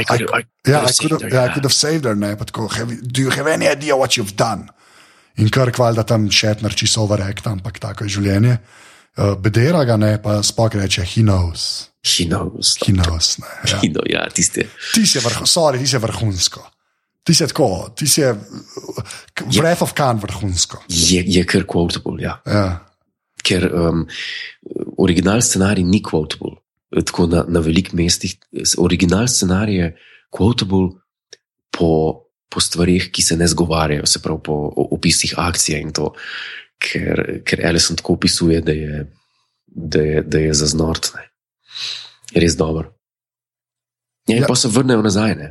I 0.00 0.04
could, 0.04 0.20
I, 0.28 0.44
Yeah, 0.68 0.84
I 0.84 0.92
could 0.92 1.12
have, 1.12 1.24
yeah, 1.32 1.44
I 1.44 1.48
ja. 1.48 1.52
could 1.54 1.64
have 1.64 1.72
saved 1.72 2.04
her. 2.04 2.14
Ne, 2.16 2.36
pa 2.36 2.44
tako, 2.44 2.68
have, 2.68 2.92
do 3.02 3.22
you 3.22 3.30
have 3.30 3.48
any 3.48 3.64
idea 3.66 3.96
what 3.96 4.16
you've 4.16 4.36
done? 4.36 4.68
In 5.36 5.48
kar 5.48 5.70
kvalda 5.72 6.04
tam 6.04 6.28
še 6.30 6.54
narči 6.60 6.86
so 6.86 7.02
overrekt, 7.08 7.46
ampak 7.46 7.78
tako 7.80 8.04
je 8.04 8.20
življenje. 8.20 8.58
Uh, 8.60 8.89
bedera 9.42 9.84
ga 9.84 9.96
ne, 9.96 10.16
pa 10.22 10.42
spok 10.42 10.74
reče, 10.74 11.02
he 11.02 11.22
knows. 11.22 11.88
He 12.06 12.24
knows. 12.24 12.76
He 12.86 12.92
knows 12.92 13.38
ne, 13.38 13.48
ja. 13.68 13.80
Knows, 13.80 14.06
ja, 14.08 14.26
tiste. 14.32 14.68
Ti 14.94 15.06
si, 15.06 15.18
vrh, 15.20 15.42
sorry, 15.44 15.78
ti 15.82 15.86
si 15.86 15.98
vrhunsko. 16.00 16.62
Ti 17.24 17.34
si 17.36 17.46
tako, 17.46 17.90
ti 17.96 18.06
si 18.08 18.22
uh, 18.24 18.36
breath 19.52 19.82
of 19.84 19.92
can 19.92 20.16
vrhunsko. 20.22 20.80
Je, 20.88 21.20
je 21.26 21.44
kar 21.44 21.66
quotable, 21.68 22.22
ja. 22.22 22.38
Ja. 22.46 22.86
Ker 23.44 23.66
um, 23.72 24.06
original 24.98 25.42
scenarij 25.44 25.84
ni 25.84 26.00
quotable. 26.02 26.56
eh, 26.96 27.04
Tako 27.04 27.26
na, 27.26 27.44
na 27.48 27.60
velikih 27.60 27.94
mestih. 27.94 28.38
Original 28.78 29.28
scenarij 29.28 29.76
je 29.76 29.90
quotable 30.32 30.88
po, 31.70 32.24
po 32.48 32.60
stvarih, 32.60 33.10
ki 33.12 33.22
se 33.22 33.36
ne 33.36 33.46
zgovarjajo, 33.48 34.06
se 34.06 34.20
pravi 34.24 34.40
po 34.44 34.56
opisih 34.90 35.34
akcije 35.36 35.80
in 35.80 35.92
to. 35.92 36.14
Ker, 36.80 37.42
ker 37.44 37.60
Ellison 37.66 37.98
tako 38.00 38.16
opisuje, 38.16 38.60
da 38.64 38.72
je, 38.72 39.04
da 39.66 40.00
je, 40.00 40.22
da 40.24 40.38
je 40.40 40.54
zaznortne. 40.56 41.26
Res 42.34 42.56
dobro. 42.56 42.94
Ja, 44.28 44.36
in 44.36 44.42
Ja. 44.42 44.48
pa 44.48 44.56
se 44.56 44.68
vrnejo 44.68 45.02
nazaj. 45.02 45.34
Ne? 45.36 45.48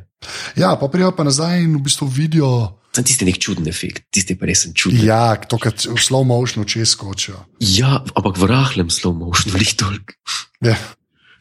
ja, 0.55 0.75
pa 0.80 0.88
prijo 0.88 1.11
pa 1.15 1.23
nazaj 1.23 1.61
in 1.63 1.75
v 1.77 1.84
bistvu 1.86 2.07
vidijo, 2.07 2.75
Sam 2.95 3.05
tisti 3.05 3.25
nek 3.27 3.38
čuden 3.38 3.67
efekt, 3.69 4.07
tisti 4.09 4.34
pa 4.36 4.47
res 4.49 4.65
čuden. 4.73 5.03
ja, 5.05 5.36
to, 5.38 5.59
kar 5.61 5.71
v 5.77 5.99
slow 6.01 6.25
motionu 6.25 6.65
čez 6.65 6.89
skočijo. 6.97 7.38
Ja, 7.61 8.01
ampak 8.17 8.38
v 8.41 8.49
rahlem 8.49 8.89
slow 8.89 9.13
motionu, 9.13 9.59
lih 9.61 9.73
toliko. 9.77 10.13
Ja. 10.65 10.73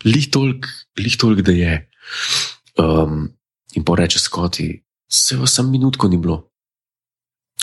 Lih 0.04 0.28
toliko, 0.30 0.68
lih 1.00 1.16
toliko, 1.16 1.42
da 1.48 1.52
je. 1.56 1.72
Um, 2.76 3.32
in 3.74 3.82
pa 3.84 3.96
reče 3.96 4.20
Skoti, 4.20 4.68
vse 5.08 5.40
v 5.40 5.48
sam 5.48 5.72
minutko 5.72 6.08
ni 6.08 6.20
bilo. 6.20 6.52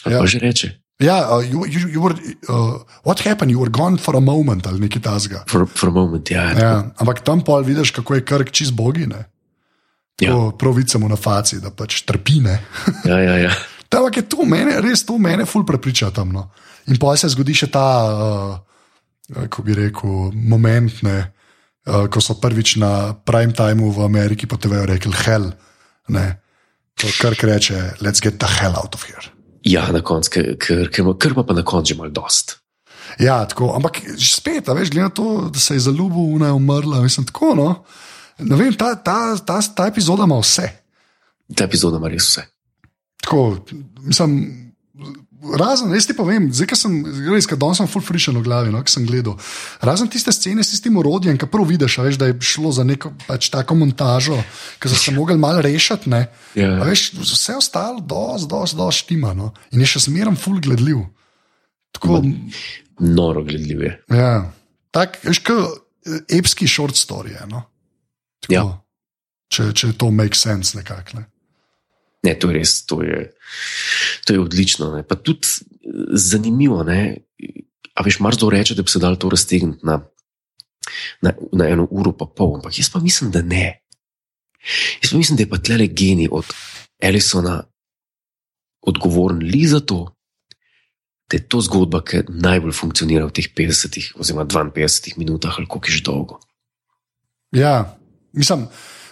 Ali 0.03 0.17
ja. 0.17 0.19
pa 0.19 0.26
že 0.28 0.39
reče, 0.41 0.67
Ja, 1.04 1.38
uh, 1.38 1.43
you, 1.43 1.66
you, 1.68 1.89
you 1.91 2.02
were, 2.02 2.16
uh, 2.48 2.80
what 3.04 3.20
happened? 3.20 3.52
You 3.52 3.60
were 3.60 3.72
gone 3.72 3.98
for 3.98 4.16
a 4.16 4.22
moment 4.24 4.68
ali 4.68 4.80
nekaj 4.80 5.02
tasga. 5.04 5.43
for, 5.48 5.68
for 5.68 5.89
a 5.89 5.91
moment, 5.91 6.32
ja. 6.32 6.52
ja. 6.56 6.91
Ampak 6.98 7.20
tam 7.20 7.43
pa 7.43 7.60
vidiš, 7.60 7.91
kako 7.91 8.16
je 8.16 8.26
krk 8.26 8.52
čez 8.52 8.72
bogine. 8.72 9.26
Ja. 10.22 10.32
Ja. 10.32 10.52
Pravice 10.58 10.98
mu 10.98 11.10
na 11.10 11.16
faci, 11.16 11.60
da 11.60 11.72
pač 11.72 12.02
trpine. 12.08 12.60
ja, 13.06 13.20
ja, 13.20 13.38
ja. 13.38 13.52
Ampak 13.96 14.18
je 14.18 14.24
to 14.28 14.43
mene, 14.43 14.80
res 14.84 15.06
to 15.08 15.18
mene, 15.18 15.46
ful 15.48 15.64
prepriča 15.68 16.12
tam. 16.12 16.32
No. 16.36 16.50
In 16.91 17.00
pa 17.00 17.16
se 17.16 17.30
zgodi 17.32 17.56
še 17.56 17.70
ta, 17.72 17.88
uh, 18.12 18.56
kako 19.36 19.64
bi 19.64 19.76
rekel, 19.76 20.32
moment, 20.36 21.00
ne, 21.08 21.18
uh, 21.88 22.08
ko 22.12 22.24
so 22.24 22.36
prvič 22.39 22.76
na 22.80 23.16
prime 23.16 23.56
timeu 23.56 23.91
v 23.96 24.04
Ameriki 24.08 24.48
po 24.52 24.60
TV-ju 24.60 24.88
rekli: 24.91 25.16
hell. 25.24 25.52
Ne. 26.12 26.26
To 27.00 27.12
kar 27.20 27.36
reče, 27.36 28.00
let's 28.04 28.24
get 28.24 28.39
the 28.39 28.48
hell 28.48 28.76
out 28.76 28.96
of 28.96 29.04
here. 29.08 29.34
Ja 29.66 29.88
na 29.91 30.01
koncu, 30.05 30.32
ker, 30.32 30.51
ker, 30.61 30.86
ker, 30.93 31.11
ker 31.18 31.34
ima 31.34 31.43
pa 31.45 31.57
na 31.57 31.66
koncu 31.66 31.93
že 31.93 31.99
malo 31.99 32.13
dost. 32.13 32.59
Ja, 33.22 33.43
tako, 33.47 33.72
ampak 33.78 34.01
spet, 34.20 34.68
veš, 34.68 34.91
glede 34.91 35.07
na 35.07 35.13
to, 35.13 35.49
da 35.53 35.59
se 35.59 35.76
je 35.76 35.86
zaljubil, 35.88 36.39
da 36.39 36.49
je 36.51 36.57
umrla, 36.57 37.01
mislim, 37.01 37.26
tako. 37.26 37.53
No, 37.55 37.70
ne 38.39 38.57
vem, 38.59 38.74
ta, 38.74 38.95
ta, 38.95 39.38
ta, 39.38 39.61
ta 39.61 39.88
epizoda 39.88 40.26
ima 40.28 40.39
vse. 40.41 40.68
Ta 41.55 41.68
epizoda 41.70 42.01
ima 42.01 42.09
res 42.11 42.28
vse. 42.28 42.45
Tako, 43.24 43.66
mislim, 44.03 44.64
razen, 45.54 45.93
jaz 45.93 46.08
ti 46.08 46.14
povem, 46.14 46.48
zdaj, 46.50 46.68
ker 46.68 46.78
sem 46.78 46.93
res, 47.30 47.46
ker 47.46 47.58
danes 47.58 47.78
sem 47.78 47.88
full 47.88 48.02
frišen 48.02 48.38
v 48.38 48.43
glavi, 48.43 48.72
no, 48.74 48.82
ki 48.82 48.91
sem 48.91 49.06
gledal. 49.06 49.36
Razen 49.82 50.10
tiste 50.10 50.32
scene 50.32 50.64
s 50.64 50.72
tistim 50.72 50.98
orodjem, 50.98 51.38
ki 51.38 51.48
prvo 51.48 51.66
vidiš, 51.66 51.98
veš, 52.00 52.18
da 52.18 52.28
je 52.28 52.38
šlo 52.41 52.72
za 52.72 52.84
neko 52.84 53.14
pač, 53.26 53.50
tako 53.50 53.76
montažo, 53.76 54.38
ki 54.80 54.89
so 54.89 54.96
se 54.98 55.12
mogli 55.12 55.38
malo 55.38 55.62
rešiti. 55.62 56.10
Ne, 56.10 56.26
Ja. 56.56 56.80
A 56.80 56.86
veš, 56.88 57.10
vse 57.14 57.56
ostalo, 57.56 58.00
dosti, 58.00 58.48
dosti, 58.48 58.78
dosti 58.78 59.00
štima. 59.02 59.34
No, 59.34 59.50
in 59.72 59.82
je 59.82 59.88
še 59.88 60.06
zmeraj 60.06 60.38
full 60.38 60.60
gledljiv. 60.60 61.04
Tako, 61.91 62.22
Noro 63.00 63.43
gledljiv 63.43 63.82
je. 63.84 63.93
ja, 64.10 64.52
tak, 64.91 65.20
veš, 65.24 65.39
kot 65.43 65.84
epski 66.32 66.68
short 66.68 66.96
story. 66.96 67.36
No. 67.48 67.64
Tako, 68.39 68.54
Ja. 68.54 68.64
če, 69.52 69.74
če 69.74 69.93
to 69.93 70.12
make 70.12 70.36
sense 70.36 70.78
nekako. 70.78 71.20
Ne. 71.20 71.26
Ne, 72.26 72.34
to 72.39 72.49
je 72.49 72.57
res, 72.57 72.80
to 72.89 73.01
je, 73.05 73.30
to 74.26 74.36
je 74.36 74.41
odlično. 74.41 74.91
Ne. 74.95 75.03
Pa 75.05 75.15
tudi 75.15 75.45
eh, 75.45 76.17
zanimivo. 76.17 76.82
Ne. 76.88 77.17
A 77.95 78.03
veš, 78.03 78.19
marsikdo 78.19 78.49
reče, 78.51 78.76
da 78.76 78.84
bi 78.84 78.91
se 78.91 78.99
dal 78.99 79.15
to 79.15 79.30
raztegniti 79.32 79.86
na, 79.88 80.01
na, 81.21 81.36
na 81.53 81.69
eno 81.71 81.88
uro 81.91 82.11
pa 82.11 82.28
pol, 82.28 82.57
ampak 82.59 82.80
jaz 82.80 82.89
pa 82.91 82.99
mislim, 82.99 83.32
da 83.32 83.41
ne. 83.45 83.80
Jaz 85.03 85.13
pa 85.13 85.17
mislim, 85.21 85.38
da 85.38 85.45
je 85.45 85.49
pa 85.53 85.61
tle 85.61 85.88
genij 85.88 86.28
od 86.32 86.49
Ellisona 86.99 87.61
odgovoren 88.86 89.39
li 89.43 89.65
za 89.67 89.80
to, 89.80 90.15
da 91.30 91.38
je 91.38 91.47
to 91.49 91.61
zgodba, 91.61 92.03
ki 92.05 92.26
najbolj 92.30 92.73
funkcionira 92.76 93.26
v 93.26 93.34
teh 93.34 93.47
50 93.49 94.13
oziroma 94.21 94.45
52 94.45 95.17
minutah, 95.17 95.55
ali 95.57 95.67
koliko 95.67 95.89
je 95.89 95.97
že 95.97 96.03
dolgo. 96.05 96.39
Ja, 97.51 97.97
mislim, 98.34 98.67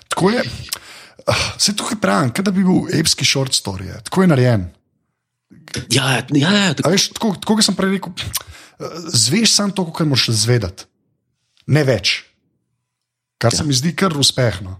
tako 0.07 0.29
je. 0.29 0.43
Vse 1.57 1.75
tukaj 1.75 1.99
pravim, 2.01 2.31
da 2.35 2.51
bi 2.51 2.63
bil 2.63 2.89
epski 2.99 3.25
short 3.25 3.55
story, 3.55 3.87
je. 3.93 4.01
tako 4.03 4.21
je 4.21 4.27
narejen. 4.27 4.65
Ja, 5.89 6.11
ja, 6.11 6.51
ja, 6.51 6.73
A 6.83 6.89
Veš, 6.89 7.09
tako, 7.15 7.33
tako 7.39 7.57
kot 7.57 7.65
sem 7.65 7.75
prej 7.77 7.95
rekel, 7.95 8.13
zveš 9.13 9.55
samo 9.55 9.73
to, 9.73 9.85
kar 9.93 10.07
moraš 10.09 10.29
zvedeti, 10.43 10.85
ne 11.71 11.83
več. 11.87 12.23
Kar 13.41 13.53
ja. 13.53 13.59
se 13.59 13.67
mi 13.67 13.75
zdi 13.75 13.95
kar 13.95 14.15
uspešno. 14.17 14.79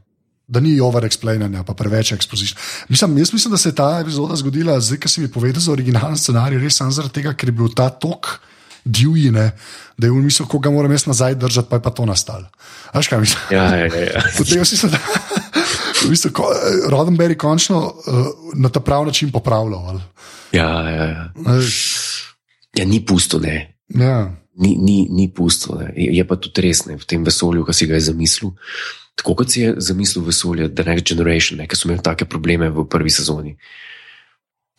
Da 0.53 0.59
ni 0.59 0.75
over-explainanja, 0.83 1.61
pa 1.63 1.73
preveč 1.73 2.11
ekspozicije. 2.11 2.59
Mislim, 2.91 3.15
jaz 3.17 3.31
mislim, 3.33 3.53
da 3.55 3.57
se 3.57 3.69
je 3.71 3.75
ta 3.75 3.87
epizoda 4.01 4.35
zgodila, 4.35 4.75
zdaj, 4.83 4.99
ki 4.99 5.09
si 5.09 5.21
mi 5.23 5.29
povedal 5.31 5.63
za 5.63 5.71
originalen 5.71 6.19
scenarij, 6.19 6.59
res 6.59 6.77
samo 6.77 6.91
zaradi 6.91 7.21
tega, 7.21 7.31
ker 7.33 7.49
je 7.49 7.55
bil 7.55 7.71
ta 7.71 7.87
tok 7.89 8.27
divjine, 8.83 9.53
da 9.97 10.07
je 10.07 10.11
v 10.11 10.19
mislih, 10.25 10.47
koga 10.51 10.71
moram 10.71 10.91
jaz 10.91 11.05
nazaj 11.07 11.37
držati, 11.39 11.69
pa 11.71 11.79
je 11.79 11.85
pa 11.85 11.93
to 11.95 12.05
nastalo. 12.05 12.49
Veš 12.93 13.07
kaj 13.07 13.23
mislim? 13.23 13.41
ja, 13.55 13.63
ja, 13.63 13.87
ja, 13.87 14.03
ja. 14.03 14.23
Potem 14.37 14.59
jaz 14.59 14.71
mislim, 14.75 14.91
da 14.91 14.99
v 16.07 16.13
bistvu, 16.13 16.31
ko, 16.35 16.47
Rodenberry 16.91 17.37
končno 17.39 17.79
uh, 17.87 18.27
na 18.53 18.69
ta 18.69 18.79
prav 18.79 19.05
način 19.05 19.31
popravljal. 19.31 19.87
ali. 19.89 20.01
Ja, 20.51 20.89
ja, 20.89 21.05
ja. 21.05 21.31
Ja, 22.77 22.85
ni 22.85 23.05
pusto, 23.05 23.39
ne. 23.39 23.75
Ja. 23.89 24.35
Ni, 24.55 24.77
ni, 24.77 25.07
ni 25.09 25.33
pusto. 25.33 25.75
Ne. 25.79 25.93
Je, 25.97 26.09
je 26.17 26.27
pa 26.27 26.35
tudi 26.35 26.61
res 26.61 26.85
ne, 26.85 26.97
v 26.97 27.05
tem 27.05 27.23
vesolju, 27.25 27.65
ki 27.65 27.73
si 27.73 27.87
ga 27.89 27.97
je 27.97 28.07
zamislil. 28.09 28.53
Tako 29.15 29.35
kot 29.41 29.53
si 29.53 29.61
je 29.61 29.73
zamislil 29.77 30.25
vesolje, 30.25 30.69
The 30.73 30.85
Next 30.87 31.09
Generation, 31.09 31.61
ne, 31.61 31.67
ki 31.69 31.77
so 31.77 31.87
imeli 31.87 32.01
take 32.05 32.25
probleme 32.29 32.69
v 32.73 32.85
prvi 32.89 33.13
sezoni. 33.13 33.55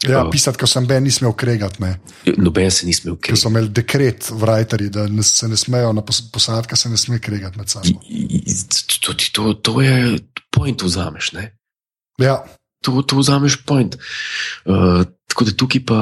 Ja, 0.02 0.24
Oh. 0.24 0.30
pisati, 0.30 0.58
ko 0.58 0.66
sem 0.66 0.86
Ben, 0.86 1.02
nisem 1.02 1.28
ukregati. 1.28 1.80
Ne. 1.80 1.94
Noben 2.36 2.70
se 2.70 2.84
ni 2.86 2.92
smel 2.92 3.16
Ker 3.16 3.36
so 3.36 3.48
imeli 3.48 3.68
dekret, 3.72 4.26
vrajteri, 4.30 4.90
da 4.90 5.06
ne, 5.08 5.22
se 5.22 5.48
ne 5.48 5.56
smejo, 5.56 5.92
na 5.92 6.02
pos- 6.02 6.20
posadka 6.32 6.76
se 6.76 6.88
ne 6.88 6.96
sme 6.96 7.18
kregati 7.18 7.56
med 7.58 7.68
sabo. 7.68 7.88
To, 9.00 9.14
to, 9.32 9.54
to 9.54 9.80
je 9.80 10.18
point, 10.52 10.82
vzameš. 10.82 11.32
Ne? 11.32 11.56
Ja, 12.18 12.44
To, 12.84 13.00
to 13.00 13.16
vzameš 13.16 13.64
point. 13.64 13.96
Uh, 14.68 15.04
tako 15.24 15.44
da 15.44 15.52
tukaj 15.56 15.80
pa, 15.88 16.00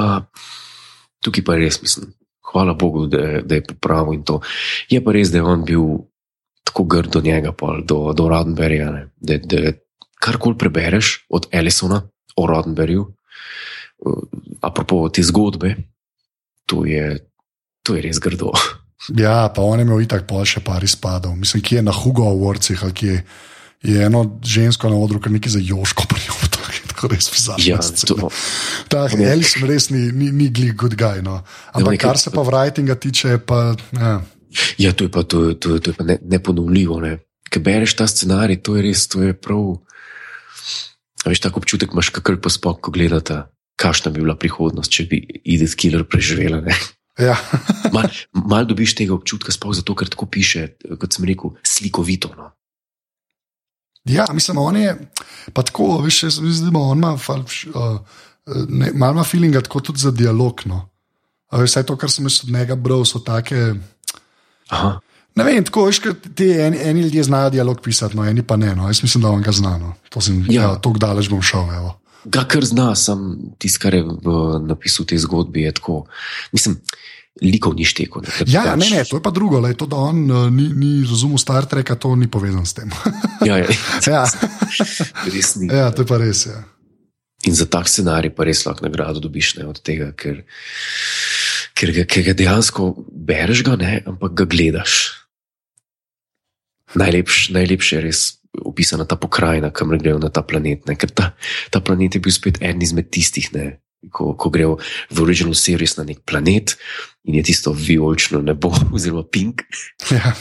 tukaj 1.23 1.43
pa 1.43 1.55
res 1.55 1.79
mislim. 1.81 2.09
Hvala 2.51 2.73
Bogu, 2.73 3.07
da, 3.07 3.17
je- 3.17 3.41
da 3.41 3.55
je 3.55 3.63
popravil 3.63 4.13
in 4.13 4.23
to. 4.27 4.41
Je 4.91 4.99
pa 4.99 5.11
res, 5.15 5.31
da 5.31 5.37
je 5.39 5.43
on 5.47 5.63
bil 5.63 5.79
tako 6.67 6.83
grd 6.83 7.07
do 7.07 7.21
njega, 7.23 7.53
pol, 7.55 7.79
do, 7.87 8.11
do 8.11 8.27
Rodenberja. 8.27 9.07
Da, 9.15 9.37
da 9.37 9.71
karkoli 10.19 10.57
prebereš 10.59 11.25
od 11.29 11.47
Ellisona 11.55 12.01
o 12.35 12.47
Rodenberju, 12.47 13.05
apropo 14.61 15.09
te 15.09 15.23
zgodbe, 15.23 15.75
to 16.65 16.85
je, 16.85 17.17
to 17.83 17.95
je 17.95 18.01
res 18.01 18.19
grdo. 18.19 18.51
ja, 19.23 19.49
pa 19.49 19.61
on 19.61 19.79
je 19.79 19.87
imel 19.87 20.03
itak 20.05 20.27
pol 20.27 20.45
še 20.47 20.63
par 20.63 20.83
izpadov. 20.83 21.35
Mislim, 21.35 21.63
ki 21.63 21.81
je 21.81 21.87
na 21.89 21.95
Hugo 21.95 22.27
Awardcih, 22.29 22.83
ali 22.83 22.93
kje 22.93 23.15
je 23.83 24.05
eno 24.05 24.39
žensko 24.43 24.89
na 24.89 24.95
odru, 24.95 25.19
ki 25.19 25.33
nekaj 25.33 25.57
za 25.57 25.61
Joško 25.63 26.07
prijo. 26.07 26.35
Tako 26.93 27.09
res 27.11 27.27
bizarno. 27.33 27.63
Ja, 27.67 27.79
to, 28.07 28.29
Ta 28.87 29.07
Ne. 29.17 29.27
Ellison 29.33 29.67
res 29.67 29.89
ni, 29.91 30.07
ni, 30.15 30.31
ni 30.31 30.47
glih 30.53 30.71
good 30.77 30.95
guy. 30.95 31.19
No. 31.25 31.41
Ampak 31.75 31.97
nekaj- 31.97 32.05
kar 32.05 32.17
se 32.21 32.31
pa 32.31 32.45
writinga 32.47 32.95
tiče, 32.95 33.37
pa. 33.43 33.75
Ja. 33.91 34.21
Ja, 34.77 34.93
to 34.93 35.03
je 35.03 35.11
pa, 35.11 35.23
to, 35.25 35.53
to, 35.57 35.79
to 35.81 35.91
je 35.91 35.95
pa 35.97 36.05
ne, 36.05 36.19
neponovljivo. 36.21 37.01
Ne. 37.03 37.17
Ker 37.49 37.59
bereš 37.65 37.97
ta 37.97 38.07
scenarij, 38.07 38.61
to 38.63 38.77
je 38.77 38.85
res, 38.85 39.07
to 39.09 39.25
je 39.25 39.33
prav. 39.33 39.81
A 41.25 41.31
Veš, 41.31 41.39
tako 41.39 41.63
občutek 41.63 41.91
imaš, 41.91 42.11
kakor 42.13 42.37
pa 42.39 42.51
spok, 42.51 42.79
ko 42.83 42.91
gledata, 42.91 43.47
kakšna 43.79 44.11
bi 44.11 44.21
bila 44.21 44.35
prihodnost, 44.39 44.91
če 44.91 45.07
bi 45.09 45.21
Edith 45.43 45.77
Killer 45.79 46.05
preživela. 46.07 46.61
ne. 46.61 46.75
Ja. 47.19 47.37
Mal, 47.93 48.09
mal 48.33 48.65
dobiš 48.65 48.95
tega 48.97 49.13
občutka, 49.13 49.53
sploh 49.53 49.75
zato, 49.77 49.93
ker 49.93 50.09
tako 50.09 50.25
piše, 50.25 50.63
kot 50.97 51.13
sem 51.13 51.27
rekel, 51.29 51.51
slikovito. 51.61 52.31
No. 52.33 52.49
ja, 54.09 54.25
mislim, 54.33 54.57
on 54.57 54.79
je 54.81 54.95
pa 55.53 55.61
tako, 55.61 55.99
veš, 56.01 56.23
jaz 56.23 56.39
mislim, 56.41 56.73
da 56.73 56.79
on 56.79 56.97
ima 56.97 57.13
uh, 57.13 57.99
ne, 58.69 58.89
malo 58.97 59.13
ima 59.13 59.23
feelinga 59.23 59.61
tako 59.61 59.79
tudi 59.79 60.01
za 60.01 60.11
dialog. 60.11 60.65
No. 60.65 60.89
Veš, 61.51 61.69
vsaj 61.69 61.85
to, 61.85 61.97
kar 62.01 62.09
sem 62.09 62.25
od 62.25 62.49
njega 62.49 62.75
bral, 62.75 63.05
so 63.05 63.21
take. 63.21 63.75
Aha, 64.73 64.97
Ne 65.35 65.43
vem, 65.43 65.63
tako 65.65 65.87
veš, 65.87 66.01
ti 66.35 66.49
eni, 66.61 66.77
eni 66.81 67.01
ljudje 67.01 67.23
znajo 67.23 67.49
dialog 67.49 67.79
pisati, 67.81 68.17
no, 68.17 68.25
eni 68.25 68.43
pa 68.43 68.55
ne. 68.55 68.75
No. 68.75 68.87
Jaz 68.87 69.03
mislim, 69.03 69.21
da 69.21 69.29
on 69.29 69.41
ga 69.41 69.51
zna. 69.51 69.77
No. 69.77 69.93
To 70.09 70.21
sem, 70.21 70.45
ja, 70.49 70.61
ja 70.61 70.75
tako 70.75 70.97
daleč 70.97 71.29
bom 71.29 71.41
šel. 71.41 71.73
Evo. 71.73 71.99
Ga 72.25 72.43
kar 72.47 72.65
zna, 72.65 72.93
sam 72.95 73.53
tisti, 73.59 73.79
kar 73.79 73.93
je 73.95 74.03
v 74.03 74.37
napisu 74.67 75.05
te 75.05 75.17
zgodbe, 75.19 75.65
je 75.67 75.71
tako. 75.71 76.05
Mislim, 76.55 76.77
likov 77.41 77.73
ni 77.75 77.85
šteko. 77.85 78.21
Ne, 78.21 78.29
Ja, 78.45 78.63
pač- 78.63 78.79
ne, 78.79 78.89
ne, 78.97 79.03
to 79.09 79.17
je 79.17 79.23
pa 79.23 79.31
drugo. 79.33 79.59
Lej, 79.59 79.75
to, 79.79 79.87
da 79.89 79.97
on 79.97 80.23
uh, 80.31 80.49
ni, 80.53 80.67
ni 80.69 80.91
razumel 81.01 81.37
Star 81.41 81.65
Treka, 81.65 81.95
to 81.95 82.15
ni 82.15 82.27
povezano 82.27 82.65
s 82.65 82.73
tem. 82.77 82.91
ja, 83.49 83.57
ja, 83.57 83.67
ja, 84.07 84.23
res 85.33 85.55
ni. 85.57 85.67
ja, 85.71 85.89
to 85.91 86.05
je 86.05 86.09
pa 86.09 86.17
res. 86.21 86.45
Ja. 86.45 86.63
In 87.43 87.55
za 87.57 87.65
tak 87.67 87.89
scenarij 87.91 88.31
pa 88.31 88.45
res 88.47 88.63
lahko 88.63 88.85
nagrado 88.85 89.19
dobiš 89.19 89.57
ne, 89.59 89.67
od 89.67 89.81
tega, 89.83 90.13
ker, 90.15 90.45
ker, 91.75 91.89
ga, 91.91 92.05
ker 92.07 92.23
ga 92.31 92.37
dejansko 92.37 92.93
bereš, 93.11 93.65
ga, 93.67 93.75
ne, 93.75 93.99
ampak 94.07 94.31
ga 94.37 94.45
gledaš. 94.47 95.11
Najlepš, 96.93 97.49
najlepše 97.57 97.97
je 97.97 98.01
res 98.05 98.21
opisana 98.61 99.05
ta 99.09 99.15
pokrajina, 99.15 99.71
kamor 99.73 99.97
grejo 99.97 100.19
na 100.21 100.29
ta 100.29 100.43
planet. 100.45 100.85
Ne, 100.87 100.95
ker 100.95 101.09
ta, 101.09 101.31
ta 101.73 101.79
planet 101.81 102.15
je 102.15 102.21
bil 102.21 102.33
spet 102.33 102.59
eden 102.61 102.81
izmed 102.85 103.09
tistih, 103.09 103.49
ne, 103.53 103.79
ko, 104.13 104.33
ko 104.37 104.49
grejo 104.53 104.77
v 105.09 105.23
original 105.23 105.55
series 105.57 105.95
na 105.97 106.03
nek 106.03 106.21
planet 106.27 106.75
in 107.25 107.39
je 107.39 107.43
tisto 107.49 107.73
vijolično 107.73 108.41
nebo, 108.43 108.73
oziroma 108.95 109.23
pink, 109.23 109.63
Ja. 110.11 110.35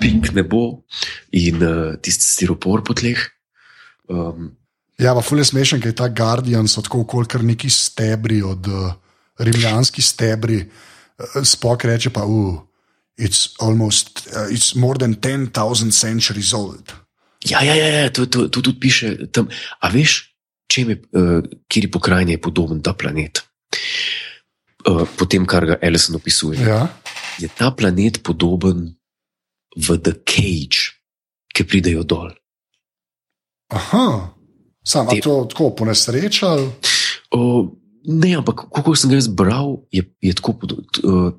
pink 0.00 0.30
nebo 0.36 0.82
in 1.32 1.62
uh, 1.62 1.94
tisti 2.02 2.24
stiropor 2.24 2.84
po 2.84 2.94
tleh. 2.94 3.18
Um, 4.08 4.52
Ja, 4.96 5.12
pa 5.12 5.20
fulje 5.20 5.44
smešen, 5.44 5.80
ker 5.82 5.90
je 5.92 5.96
ta 5.98 6.06
Guardian, 6.08 6.64
so 6.68 6.80
tako 6.80 7.02
kolikor 7.04 7.42
neki 7.44 7.68
stebri 7.68 8.38
od 8.40 8.64
uh, 8.64 8.94
rimljanskih 9.44 10.00
stebri. 10.04 10.62
Uh, 11.20 11.44
Spok 11.44 11.84
reče 11.84 12.08
pa, 12.16 12.24
uh, 12.24 12.56
it's 13.18 13.54
almost, 13.58 14.28
uh, 14.36 14.48
it's 14.48 14.74
more 14.74 14.98
than 14.98 15.14
10,000 15.14 15.92
centuries 15.92 16.52
old. 16.52 16.92
Ja, 17.44 17.62
ja, 17.62 17.74
ja, 17.74 17.86
ja 17.86 18.10
to, 18.10 18.26
to, 18.26 18.48
to 18.48 18.62
tudi 18.62 18.78
piše 18.80 19.30
tam. 19.32 19.48
A 19.80 19.88
veš, 19.88 20.34
čem 20.68 20.90
je, 20.90 20.96
uh, 21.12 21.44
kjer 21.68 21.90
pokrajini 21.90 22.36
je 22.36 22.42
podoben 22.42 22.82
ta 22.82 22.92
planet? 22.92 23.44
Uh, 24.86 25.06
po 25.16 25.26
tem, 25.26 25.46
kar 25.46 25.66
ga 25.66 25.78
Ellison 25.82 26.16
opisuje. 26.18 26.60
Ja. 26.60 26.88
Je 27.38 27.48
ta 27.48 27.70
planet 27.70 28.22
podoben 28.22 28.96
v 29.76 29.86
The 30.00 30.14
Cage, 30.24 30.96
ki 31.52 31.64
pridejo 31.68 32.02
dol. 32.02 32.32
Aha, 33.74 34.32
sam, 34.86 35.08
a 35.08 35.14
Te- 35.14 35.20
to 35.20 35.44
tako 35.50 35.74
po 35.76 35.84
nesreči? 35.84 36.46
Uh, 37.34 37.66
ne, 38.06 38.36
ampak 38.38 38.68
kako 38.70 38.94
sem 38.94 39.10
ga 39.10 39.18
jaz 39.18 39.28
bral, 39.28 39.82
je, 39.90 40.06
je 40.22 40.32
tako 40.38 40.54
pod, 40.62 40.78
uh, 41.02 41.34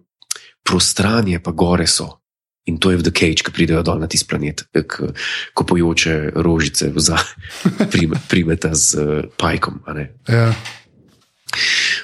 prostranje, 0.67 1.39
pa 1.39 1.51
gore 1.55 1.87
so. 1.87 2.19
In 2.67 2.75
to 2.83 2.91
je 2.91 2.99
v 2.99 3.03
The 3.07 3.13
Cage, 3.15 3.47
ki 3.47 3.51
pridejo 3.55 3.79
dol 3.87 4.01
na 4.03 4.11
tisti 4.11 4.27
planet, 4.27 4.65
k- 4.75 5.13
ko 5.55 5.63
pojoče 5.63 6.35
rožice 6.35 6.91
za 6.99 7.15
prime, 7.91 8.19
primeta 8.27 8.75
z 8.75 8.99
uh, 8.99 9.23
pajkom. 9.39 9.79
Ja. 10.27 10.51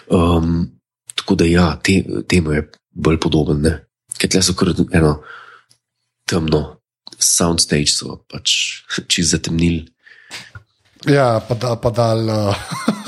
Um, 0.08 0.80
tako 1.16 1.36
da, 1.36 1.46
ja, 1.46 1.76
te, 1.84 2.00
temu 2.32 2.56
je 2.56 2.64
bolj 2.96 3.20
podoben. 3.20 3.60
Ne? 3.60 3.74
Ker 4.16 4.32
tle 4.32 4.40
so 4.40 4.56
kar 4.56 4.72
eno 4.72 5.18
temno, 6.24 6.80
soundstage 7.20 7.92
so 7.92 8.24
pač 8.32 8.56
čez 9.12 9.36
zatemnili. 9.36 9.84
Ja, 11.12 11.44
pa, 11.44 11.60
da, 11.60 11.76
pa 11.76 11.92
dal, 11.92 12.24
uh, 12.24 12.56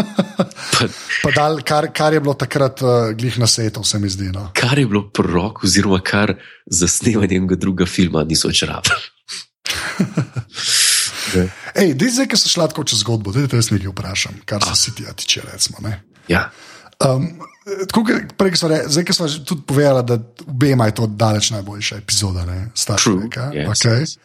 dal 1.36 1.61
kar, 1.65 1.89
kar 1.93 2.13
je 2.13 2.19
bilo 2.19 2.33
takrat 2.33 2.81
uh, 2.81 3.11
glih 3.17 3.39
na 3.39 3.47
svetu, 3.47 3.83
se 3.83 3.99
mi 3.99 4.09
zdi. 4.09 4.29
No. 4.33 4.49
kar 4.53 4.79
je 4.79 4.86
bilo 4.86 5.07
prorok, 5.09 5.63
oziroma 5.63 5.99
kar 6.03 6.36
za 6.65 6.88
snemanje 6.88 7.36
enega 7.38 7.55
druga 7.55 7.86
filma 7.86 8.23
niso. 8.23 8.49
Ne. 11.36 11.49
Ej, 11.81 11.93
dej 11.97 12.09
zdaj, 12.15 12.27
ki 12.31 12.38
so 12.39 12.49
šla 12.51 12.69
tako 12.71 12.86
čez 12.88 13.01
zgodbo, 13.01 13.33
da 13.36 13.47
te 13.49 13.59
jaz 13.59 13.71
nekaj 13.73 13.91
vprašam, 13.91 14.38
kar 14.45 14.63
se 14.63 14.75
si 14.77 14.95
ti 14.95 15.03
tiče. 15.15 15.41
Recimo, 15.51 15.81
ne. 15.83 15.99
ja, 16.31 16.49
um, 17.03 17.27
tako, 17.88 18.05
prej, 18.38 18.55
smo 18.55 18.69
re- 18.71 18.86
zdaj, 18.88 19.05
ki 19.05 19.13
smo 19.13 19.27
tudi 19.27 19.61
povedali, 19.67 20.03
da 20.05 20.19
obema 20.47 20.86
je 20.86 20.95
to 20.95 21.07
daleč 21.07 21.49
najboljša 21.51 21.97
epizoda, 21.97 22.45
ne, 22.45 22.69
Star 22.75 23.01
True, 23.01 23.19
Treka. 23.19 23.51
yes, 23.53 23.67
okay. 23.67 24.01
yes. 24.01 24.17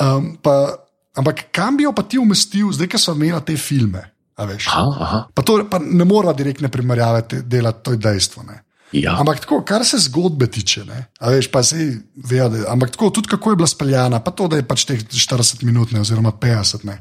um, 0.00 0.36
pa, 0.42 0.74
ampak 1.14 1.50
kam 1.52 1.76
bi 1.76 1.86
jo 1.86 1.92
pa 1.92 2.02
ti 2.02 2.18
umestil, 2.18 2.72
zdaj, 2.72 2.88
ki 2.88 2.98
so 2.98 3.14
imeli 3.14 3.40
te 3.46 3.56
filme? 3.56 4.02
Aha, 4.38 4.86
aha. 5.00 5.20
Pa, 5.34 5.42
to, 5.42 5.58
pa 5.70 5.78
ne 5.82 6.04
moramo 6.04 6.32
direktne 6.32 6.68
primerjave 6.68 7.22
delati, 7.42 7.84
to 7.84 7.94
je 7.96 8.00
dejstvo. 8.06 8.42
Ne. 8.46 8.62
Ja. 8.92 9.18
Ampak 9.20 9.42
tako, 9.42 9.58
kar 9.68 9.82
se 9.84 9.98
zgodbe 10.00 10.46
tiče, 10.48 10.86
ne, 10.88 11.02
a 11.20 11.30
veš, 11.34 11.50
pa 11.52 11.60
se 11.62 11.76
ve, 12.24 12.38
da, 12.48 12.62
ampak 12.72 12.94
tako, 12.94 13.10
tudi 13.10 13.28
kako 13.28 13.52
je 13.52 13.56
bila 13.56 13.68
speljana, 13.68 14.20
pa 14.24 14.30
to, 14.32 14.46
da 14.48 14.56
je 14.56 14.64
pač 14.64 14.86
teh 14.88 15.02
40 15.04 15.60
minut, 15.68 15.92
ne, 15.92 16.00
oziroma 16.00 16.32
50. 16.32 16.86
Ne. 16.88 16.96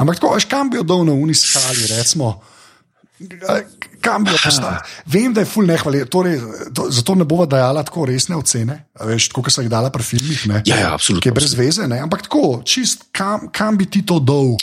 Ampak 0.00 0.16
tako, 0.16 0.32
veš, 0.34 0.46
kam 0.48 0.70
bi 0.72 0.78
jo 0.80 0.86
dal 0.88 1.04
na 1.04 1.12
uniskali, 1.12 1.90
recimo. 1.92 2.38
Kam 4.00 4.24
bi 4.24 4.30
jo 4.30 4.38
postavil? 4.44 4.78
Vem, 5.06 5.32
da 5.34 5.40
je 5.40 5.48
ful 5.48 5.64
nehvali, 5.66 6.02
torej, 6.08 6.40
to, 6.76 6.88
zato 6.92 7.14
ne 7.14 7.24
bova 7.24 7.46
dajala 7.48 7.82
tako 7.84 8.04
resne 8.08 8.36
ocene, 8.36 8.78
veš, 9.04 9.28
tako 9.32 9.46
kot 9.46 9.54
so 9.56 9.64
jih 9.64 9.70
dala 9.72 9.90
pri 9.92 10.04
filmih. 10.04 10.42
Ne, 10.52 10.62
Ja, 10.68 10.76
ja, 10.76 10.90
absolutno. 10.94 11.22
ki 11.24 11.28
je 11.28 11.36
brez 11.36 11.54
veze, 11.56 11.86
ne? 11.88 12.00
ampak 12.04 12.26
tako, 12.28 12.60
čist, 12.64 13.06
kam, 13.12 13.48
kam 13.52 13.76
bi 13.76 13.88
ti 13.88 14.04
to 14.06 14.18
dal, 14.20 14.54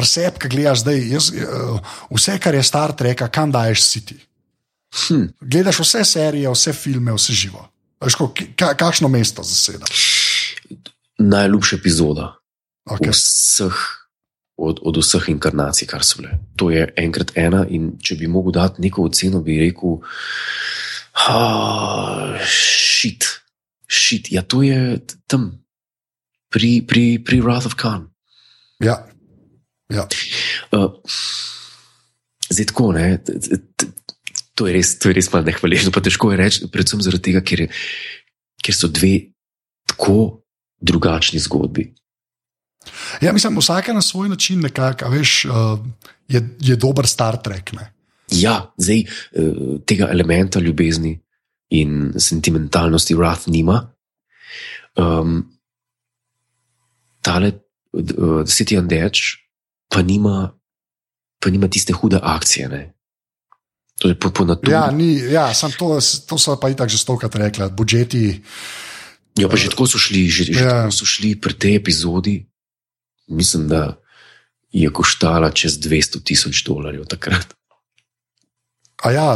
preseb, 0.00 0.40
ki 0.40 0.50
gledaš 0.50 0.82
zdaj, 0.82 1.04
jaz, 1.12 1.30
uh, 1.36 1.94
vse, 2.16 2.38
kar 2.40 2.56
je 2.56 2.64
Star 2.64 2.96
Trek, 2.96 3.26
kam 3.32 3.52
daješ 3.52 3.84
si 3.84 4.04
ti. 4.08 4.18
Hm. 5.04 5.28
Gledaš 5.40 5.84
vse 5.84 6.04
serije, 6.08 6.50
vse 6.50 6.74
filme, 6.74 7.14
vse 7.14 7.36
živo. 7.36 7.68
Veš, 8.00 8.16
ko, 8.16 8.32
ka, 8.56 8.72
kakšno 8.80 9.12
mesto 9.12 9.44
zaseda. 9.44 9.86
Najljubša 11.20 11.76
epizoda 11.76 12.40
Okay. 12.90 13.12
vseh, 13.12 13.76
od, 14.56 14.80
od 14.82 14.96
vseh 14.96 15.28
inkarnacij, 15.28 15.86
kar 15.86 16.02
so 16.04 16.18
bile. 16.18 16.40
To 16.56 16.70
je 16.72 16.88
enkrat 16.98 17.36
ena, 17.38 17.62
in 17.68 17.94
če 18.02 18.16
bi 18.18 18.26
mogel 18.26 18.56
dati 18.56 18.82
neko 18.82 19.06
oceno, 19.06 19.42
bi 19.44 19.60
rekel, 19.60 20.00
ah, 21.28 22.34
šit, 22.42 23.28
šit. 23.86 24.32
Ja, 24.34 24.42
to 24.42 24.64
je 24.66 24.98
tam, 25.30 25.52
pri, 26.50 26.80
pri, 26.82 27.20
pri 27.22 27.40
Wrath 27.44 27.70
of 27.70 27.78
Khan. 27.78 28.08
Ja. 28.82 29.04
Ja. 29.90 30.06
Uh, 30.72 30.92
zdaj 32.50 32.70
tako, 32.70 32.92
ne. 32.92 33.18
To 34.54 34.68
je 34.68 34.74
res, 34.76 34.94
to 35.00 35.10
je 35.10 35.16
res 35.16 35.30
malo 35.32 35.48
nehvaležno, 35.48 35.92
pa 35.94 36.02
težko 36.04 36.32
je 36.32 36.40
reči, 36.40 36.68
predvsem 36.72 37.02
zaradi 37.02 37.30
tega, 37.30 37.42
ker, 37.44 37.64
ker 38.60 38.76
so 38.76 38.90
dve 38.92 39.32
tako 39.90 40.44
drugačni 40.80 41.40
zgodbi. 41.40 41.90
ja, 43.20 43.32
mislim, 43.32 43.58
vsake 43.58 43.92
na 43.92 44.02
svoj 44.02 44.28
način 44.28 44.60
nekako, 44.60 45.04
a 45.04 45.08
veš, 45.08 45.44
uh, 45.44 45.78
je, 46.28 46.44
je 46.60 46.76
dober 46.76 47.06
Star 47.06 47.42
Trek. 47.42 47.72
Ne? 47.72 47.90
Ja, 48.30 48.72
zdaj 48.78 49.00
eh, 49.00 49.06
tega 49.86 50.06
elementa 50.10 50.60
ljubezni 50.60 51.16
in 51.70 52.12
sentimentalnosti 52.18 53.14
Wrath 53.14 53.50
nima. 53.50 53.92
Um, 54.96 55.50
tale 57.22 57.52
uh, 57.92 58.44
City 58.46 58.78
on 58.78 58.88
the 58.88 58.96
Edge 58.96 59.20
pa 59.90 60.02
nima, 60.02 60.54
pa 61.42 61.50
nima 61.50 61.68
tiste 61.68 61.92
hude 61.92 62.18
akcije. 62.22 62.68
Ne? 62.68 62.82
To 64.00 64.08
je 64.08 64.14
po, 64.14 64.30
po 64.30 64.46
naturi. 64.46 64.72
Ja, 64.72 64.88
ni, 64.90 65.18
ja 65.18 65.50
sam 65.54 65.74
to, 65.76 65.98
to 66.00 66.38
so 66.38 66.56
pa 66.56 66.70
itak 66.70 66.88
že 66.88 66.96
stokrat 66.98 67.34
rekla, 67.36 67.68
budžeti. 67.68 68.40
Ja, 69.36 69.50
pa 69.50 69.58
že 69.58 69.68
tako 69.68 69.90
so 69.90 69.98
šli, 69.98 70.30
že, 70.30 70.48
že 70.48 70.62
Ja. 70.62 70.86
tako 70.86 70.94
so 70.94 71.06
šli 71.06 71.34
pri 71.36 71.54
tej 71.58 71.76
epizodi. 71.76 72.46
Mislim, 73.30 73.68
da 73.68 73.98
je 74.72 74.90
koštala 74.90 75.50
čez 75.50 75.78
200 75.78 76.22
tisoč 76.22 76.62
dolarjev 76.66 77.04
takrat. 77.10 77.54
A 79.02 79.10
ja, 79.10 79.28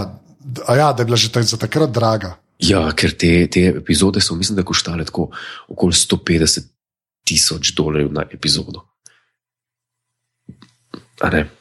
a 0.66 0.72
ja, 0.76 0.88
da 0.92 1.02
je 1.02 1.07
bila 1.07 1.18
že 1.18 1.30
ta, 1.30 1.42
za 1.42 1.59
takrat 1.59 1.90
draga. 1.90 2.38
Ja, 2.59 2.86
ker 2.94 3.12
te, 3.18 3.46
te 3.50 3.74
epizode 3.74 4.22
so, 4.22 4.34
mislim, 4.34 4.57
da 4.57 4.64
koštale 4.66 5.05
tako 5.05 5.30
okoli 5.68 5.92
150 5.92 6.70
tisoč 7.24 7.74
dolarjev 7.74 8.12
na 8.12 8.24
epizodo. 8.30 8.93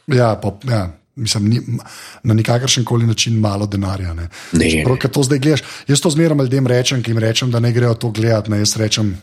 Ja, 0.08 0.36
pa, 0.42 0.54
ja. 0.70 0.90
Mislim, 1.16 1.46
ni, 1.46 1.60
na 2.24 2.34
nikakršen 2.34 2.86
koli 2.86 3.06
način 3.06 3.38
malo 3.40 3.68
denarja. 3.70 4.14
Ne. 4.14 4.30
Ne, 4.52 4.82
Prav, 4.86 4.98
ne. 5.04 5.10
to 5.14 5.24
zdaj 5.24 5.40
gledaš. 5.40 5.62
Jaz 5.88 6.02
to 6.02 6.10
zmeraj 6.10 6.38
ljudem 6.38 6.68
rečem, 6.68 7.04
ki 7.04 7.12
jim 7.12 7.20
rečem, 7.22 7.52
da 7.52 7.60
ne 7.60 7.72
grejo 7.72 7.94
to 7.94 8.10
gledati. 8.10 8.52
Ne. 8.52 8.58
Jaz 8.64 8.74
rečem, 8.82 9.14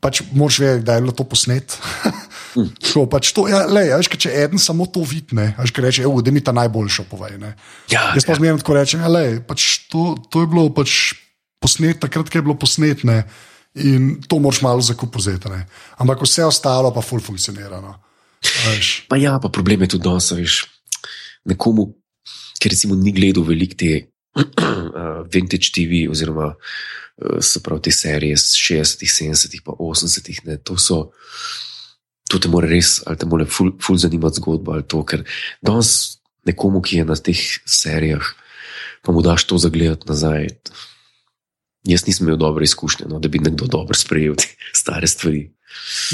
pač 0.00 0.22
moraš 0.32 0.58
vedeti, 0.58 0.84
da 0.84 0.94
je 0.94 1.00
bilo 1.06 1.12
to 1.12 1.24
posnet. 1.24 1.78
Tako, 2.82 3.06
pač 3.06 3.32
to, 3.32 3.46
ja, 3.48 3.62
lej, 3.70 3.92
a 3.92 4.00
veš, 4.00 4.10
če 4.18 4.32
eden 4.34 4.60
samo 4.60 4.88
to 4.90 5.04
vidi, 5.06 5.36
veš, 5.36 5.72
kaj 5.72 5.84
reče, 5.84 6.06
da 6.24 6.32
mi 6.34 6.42
ta 6.44 6.52
najboljša 6.56 7.04
povej. 7.10 7.38
Ne. 7.40 7.54
Ja, 7.92 8.10
Jaz 8.16 8.26
pa 8.26 8.36
zmeraj 8.38 8.60
tako 8.64 8.76
rečem, 8.76 9.04
ja, 9.04 9.10
lej, 9.12 9.38
pač 9.46 9.88
to, 9.92 10.16
to 10.32 10.42
je 10.42 10.50
bilo 10.50 10.68
pač 10.74 11.14
posnet, 11.62 12.00
takrat, 12.02 12.32
je 12.34 12.42
bilo 12.42 12.56
posnet. 12.58 13.04
Ne. 13.08 13.22
In 13.84 14.16
to 14.26 14.40
moraš 14.42 14.62
malo 14.64 14.82
zakupozeti. 14.82 15.50
Ampak 16.02 16.24
vse 16.24 16.44
ostalo 16.48 16.90
pa 16.90 17.04
ful 17.04 17.20
funkcionira. 17.22 17.78
No. 17.84 17.94
A 18.42 18.74
veš. 18.74 19.04
Pa 19.08 19.18
ja, 19.18 19.38
pa 19.42 19.50
problem 19.52 19.82
je 19.82 19.94
tudi 19.94 20.06
danes, 20.06 20.30
veš, 20.30 20.62
nekomu, 21.48 21.90
ki 22.58 22.70
recimo 22.72 22.98
ni 22.98 23.12
gledal 23.14 23.46
veliko 23.46 23.78
te 23.78 23.92
uh, 24.38 25.24
vintage 25.32 25.72
TV 25.74 26.06
oziroma 26.10 26.52
uh, 26.54 27.38
se 27.40 27.62
pravi 27.62 27.88
te 27.88 27.94
serije 27.94 28.38
iz 28.38 28.52
60-ih, 28.58 29.10
70-ih, 29.10 29.62
pa 29.64 29.72
80-ih. 29.78 30.44
ne, 30.46 30.58
To 30.62 30.78
so. 30.78 31.10
To 32.28 32.36
te 32.36 32.48
mora 32.52 32.68
res, 32.68 32.98
ali 33.08 33.16
te 33.16 33.24
mora 33.24 33.46
ful, 33.48 33.72
ful 33.80 33.96
zanimati 33.96 34.36
zgodba 34.36 34.74
ali 34.76 34.84
to, 34.84 35.00
ker 35.00 35.22
danes 35.64 36.20
nekomu, 36.44 36.82
ki 36.84 37.00
je 37.00 37.04
na 37.08 37.16
teh 37.16 37.40
serijah, 37.64 38.24
pa 39.00 39.12
mu 39.16 39.24
daš 39.24 39.46
to 39.48 39.56
zagledati 39.56 40.08
nazaj. 40.08 40.48
Jaz 41.88 42.04
nisem 42.04 42.26
imel 42.26 42.36
dobre 42.36 42.68
izkušnje, 42.68 43.08
no, 43.08 43.16
da 43.16 43.32
bi 43.32 43.40
nekdo 43.40 43.64
dobro 43.64 43.96
sprejel 43.96 44.36
te 44.36 44.50
stare 44.76 45.08
stvari. 45.08 45.48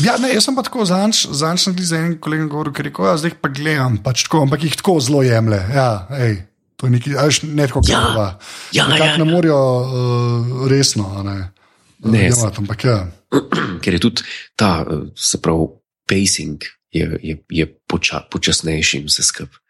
Ja, 0.04 0.16
ne, 0.18 0.30
jaz 0.34 0.46
sem 0.48 0.56
pa 0.56 0.64
tako 0.66 0.84
zanč, 0.88 1.24
zanč 1.30 1.64
sem 1.64 1.76
za 1.78 1.98
enim 2.00 2.16
kolegom 2.22 2.48
govoril, 2.50 2.74
ker 2.74 2.88
rekel, 2.88 3.06
ja, 3.08 3.14
zdaj 3.18 3.36
pa 3.42 3.50
gledam, 3.54 3.98
pač 4.02 4.26
tako, 4.26 4.44
ampak 4.46 4.66
jih 4.66 4.76
tako 4.78 4.98
zelo 5.02 5.22
jemlje. 5.22 5.60
Ja, 5.74 5.88
ej, 6.18 6.36
to 6.78 6.88
je 6.88 6.94
nekaj, 6.96 7.16
a 7.18 7.26
veš, 7.30 7.42
ne 7.46 7.66
tako 7.70 7.82
Ja, 7.88 8.00
kot 8.04 8.74
ja, 8.74 8.86
Nekako 8.90 9.10
ja, 9.10 9.18
ne 9.22 9.26
morajo 9.28 9.60
uh, 9.82 10.64
resno, 10.70 11.10
ne. 11.26 11.38
Ne, 12.04 12.26
jemati, 12.26 12.60
ampak 12.60 12.84
ja. 12.84 12.98
ker 13.82 13.96
je 13.96 14.00
tudi 14.02 14.26
ta, 14.58 14.84
eh, 14.84 15.06
se 15.16 15.40
pravi, 15.40 15.70
pacing 16.06 16.64
je, 16.92 17.18
je, 17.22 17.36
je 17.48 17.66
poča, 17.88 18.20
počasnejši 18.30 19.00
in 19.00 19.08
vse 19.08 19.24
skupaj. 19.24 19.60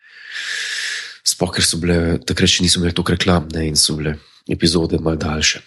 Sploh, 1.24 1.52
ker 1.54 1.64
so 1.64 1.78
bile, 1.80 2.18
takrat 2.26 2.50
še 2.52 2.64
niso 2.64 2.80
imeli 2.80 2.92
toliko 2.96 3.14
reklam 3.14 3.46
ne, 3.54 3.68
in 3.70 3.78
so 3.80 3.96
bile 3.96 4.18
epizode 4.50 4.98
malce 5.00 5.22
daljše. 5.24 5.60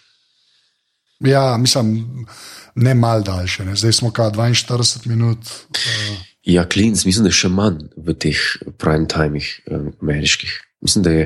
ja, 1.26 1.58
mislim, 1.58 2.28
ne 2.78 2.94
mal 2.96 3.24
daljše, 3.26 3.66
ne. 3.66 3.76
zdaj 3.76 4.00
smo 4.00 4.12
kaj 4.14 4.32
42 4.32 5.08
minut. 5.10 5.50
Uh, 5.70 6.18
Ja, 6.48 6.64
Klinc, 6.70 7.04
mislim, 7.06 7.26
da 7.26 7.32
je 7.34 7.40
še 7.42 7.50
manj 7.52 7.82
v 8.00 8.14
teh 8.16 8.40
prime 8.80 9.08
timih 9.12 9.48
eh, 9.68 9.90
ameriških. 10.00 10.54
Mislim, 10.86 11.04
da 11.04 11.12
je 11.12 11.26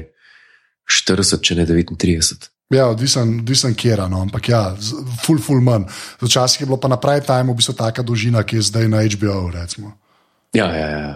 40, 0.90 1.44
če 1.46 1.58
ne 1.60 1.66
39. 1.70 2.48
Ja, 2.74 2.88
odvisen, 2.90 3.36
odvisen 3.44 3.76
kjera, 3.78 4.08
no, 4.10 4.24
ampak 4.26 4.50
ja, 4.50 4.62
full, 5.22 5.38
full 5.44 5.62
manj. 5.62 5.86
Včasih 6.24 6.64
je 6.64 6.70
bilo 6.72 6.80
pa 6.82 6.90
na 6.90 6.98
prime 6.98 7.22
time 7.28 7.54
v 7.54 7.60
bistvu 7.60 7.76
taka 7.78 8.02
dolžina, 8.02 8.42
ki 8.42 8.58
je 8.58 8.70
zdaj 8.72 8.90
na 8.90 9.04
HBO. 9.06 9.52
Recimo. 9.54 9.94
Ja, 10.58 10.72
ja, 10.74 10.90
ja. 10.90 11.14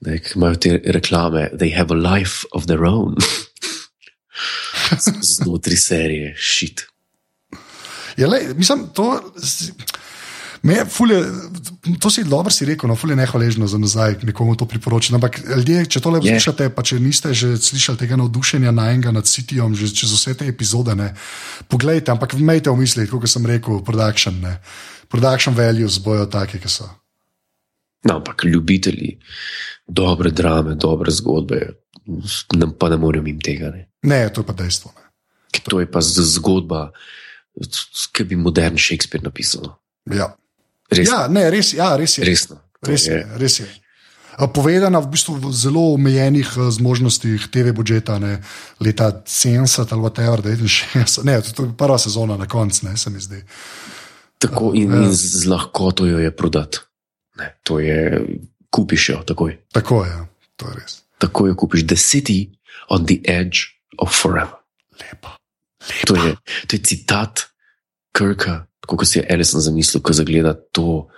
Da, 0.00 0.16
ki 0.16 0.38
imajo 0.38 0.56
te 0.64 0.78
reklame, 0.96 1.50
they 1.52 1.74
have 1.76 1.92
a 1.92 1.98
life 1.98 2.48
of 2.56 2.64
their 2.70 2.88
own. 2.88 3.20
Znotraj 5.36 5.76
serije, 5.76 6.32
šit. 6.40 6.86
Ja, 8.20 8.28
lej, 8.28 8.50
mislim, 8.56 8.84
to, 8.94 9.06
me, 10.62 10.84
fulje, 10.84 11.22
to 12.00 12.10
si 12.12 12.24
dobro 12.28 12.52
si 12.52 12.68
rekel, 12.68 12.90
no, 12.90 12.96
fulje 12.96 13.16
nehvaležno 13.16 13.66
za 13.66 13.78
nazaj 13.80 14.18
nekomu 14.28 14.56
to 14.60 14.68
priporočam. 14.68 15.16
Ampak 15.16 15.40
ljudje, 15.56 15.86
če 15.86 16.02
tole 16.04 16.20
Je. 16.20 16.28
poslušate, 16.28 16.68
pa 16.76 16.84
če 16.84 17.00
niste 17.00 17.32
že 17.34 17.54
slišali 17.56 17.98
tega 18.04 18.20
navdušenja 18.20 18.74
na 18.76 18.90
enega 18.92 19.12
nad 19.12 19.24
Cityjem, 19.24 19.74
že 19.74 19.88
čez 19.88 20.12
vse 20.12 20.36
te 20.36 20.48
epizode, 20.48 20.94
ne, 20.94 21.14
poglejte, 21.68 22.12
ampak 22.12 22.36
imejte 22.36 22.70
v 22.70 22.84
mislih, 22.84 23.08
kot 23.10 23.28
sem 23.28 23.46
rekel, 23.46 23.80
production, 23.84 24.36
ne. 24.40 24.58
production 25.08 25.56
values 25.56 25.98
bojo 25.98 26.28
take, 26.30 26.60
ki 26.60 26.68
so. 26.68 26.86
No, 28.04 28.20
ampak 28.20 28.44
ljubitelji 28.44 29.16
dobre 29.86 30.30
drame, 30.30 30.74
dobre 30.74 31.10
zgodbe, 31.10 31.60
nam 32.56 32.72
pa 32.78 32.88
ne 32.88 32.96
morem 32.96 33.26
jim 33.26 33.40
tega. 33.40 33.72
Ne. 33.74 33.88
Ne, 34.02 34.28
to 34.32 34.40
je 34.40 34.46
pa 34.46 34.52
dejstvo. 34.56 34.92
Ne. 34.96 35.08
To 35.66 35.80
je 35.80 35.88
pa 35.90 36.00
zgodba, 36.00 36.90
ki 38.12 38.24
bi 38.24 38.36
modern 38.36 38.78
Shakespeare 38.78 39.22
napisal. 39.24 39.76
Ja. 40.10 40.34
Res, 40.90 41.08
ja, 41.08 41.26
ne, 41.28 41.50
res, 41.50 41.72
ja, 41.74 41.96
res 41.96 42.18
je. 42.18 42.24
resno. 42.24 42.58
Res 42.82 43.06
je, 43.06 43.12
je, 43.20 43.38
res 43.38 43.60
je. 43.60 43.68
Povedana 44.54 45.02
v 45.04 45.10
bistvu 45.12 45.36
v 45.36 45.50
zelo 45.52 45.92
omejenih 45.94 46.48
zmožnostih 46.72 47.44
TV 47.52 47.74
budžeta, 47.76 48.16
ne, 48.18 48.40
leta 48.80 49.10
70 49.26 49.84
ali 49.92 50.00
whatever, 50.00 50.40
69, 50.40 51.24
ne, 51.28 51.34
to 51.44 51.68
je 51.68 51.72
prva 51.76 51.98
sezona 52.00 52.36
na 52.40 52.48
koncu, 52.48 52.86
ne, 52.88 52.96
se 52.96 53.10
mi 53.10 53.20
zdi. 53.20 53.42
tako 54.40 54.72
in, 54.74 54.88
Ja. 54.90 55.02
in 55.04 55.12
z 55.12 55.44
lahkoto 55.44 56.06
jo 56.08 56.18
je 56.18 56.30
prodati. 56.32 56.78
Ne, 57.36 57.52
to 57.62 57.78
je, 57.78 58.24
kupiš 58.72 59.08
jo 59.08 59.18
takoj. 59.26 59.58
Tako 59.72 60.04
je, 60.08 60.16
to 60.56 60.68
je 60.72 60.74
res. 60.80 61.02
Tako 61.20 61.46
jo 61.46 61.54
kupiš, 61.54 61.84
The 61.86 61.96
City 62.00 62.48
on 62.88 63.04
the 63.04 63.20
Edge 63.28 63.76
of 64.00 64.08
Forever. 64.08 64.56
Lepa. 64.96 65.36
To 66.06 66.16
je, 66.16 66.34
to 66.66 66.76
je 66.76 66.82
citat 66.84 67.46
Krka, 68.12 68.66
tako 68.80 69.00
kot 69.00 69.08
si 69.08 69.18
je 69.18 69.26
Ellison 69.28 69.62
zamislil, 69.62 70.02
ko 70.02 70.12
zagleda 70.12 70.54
to 70.72 71.08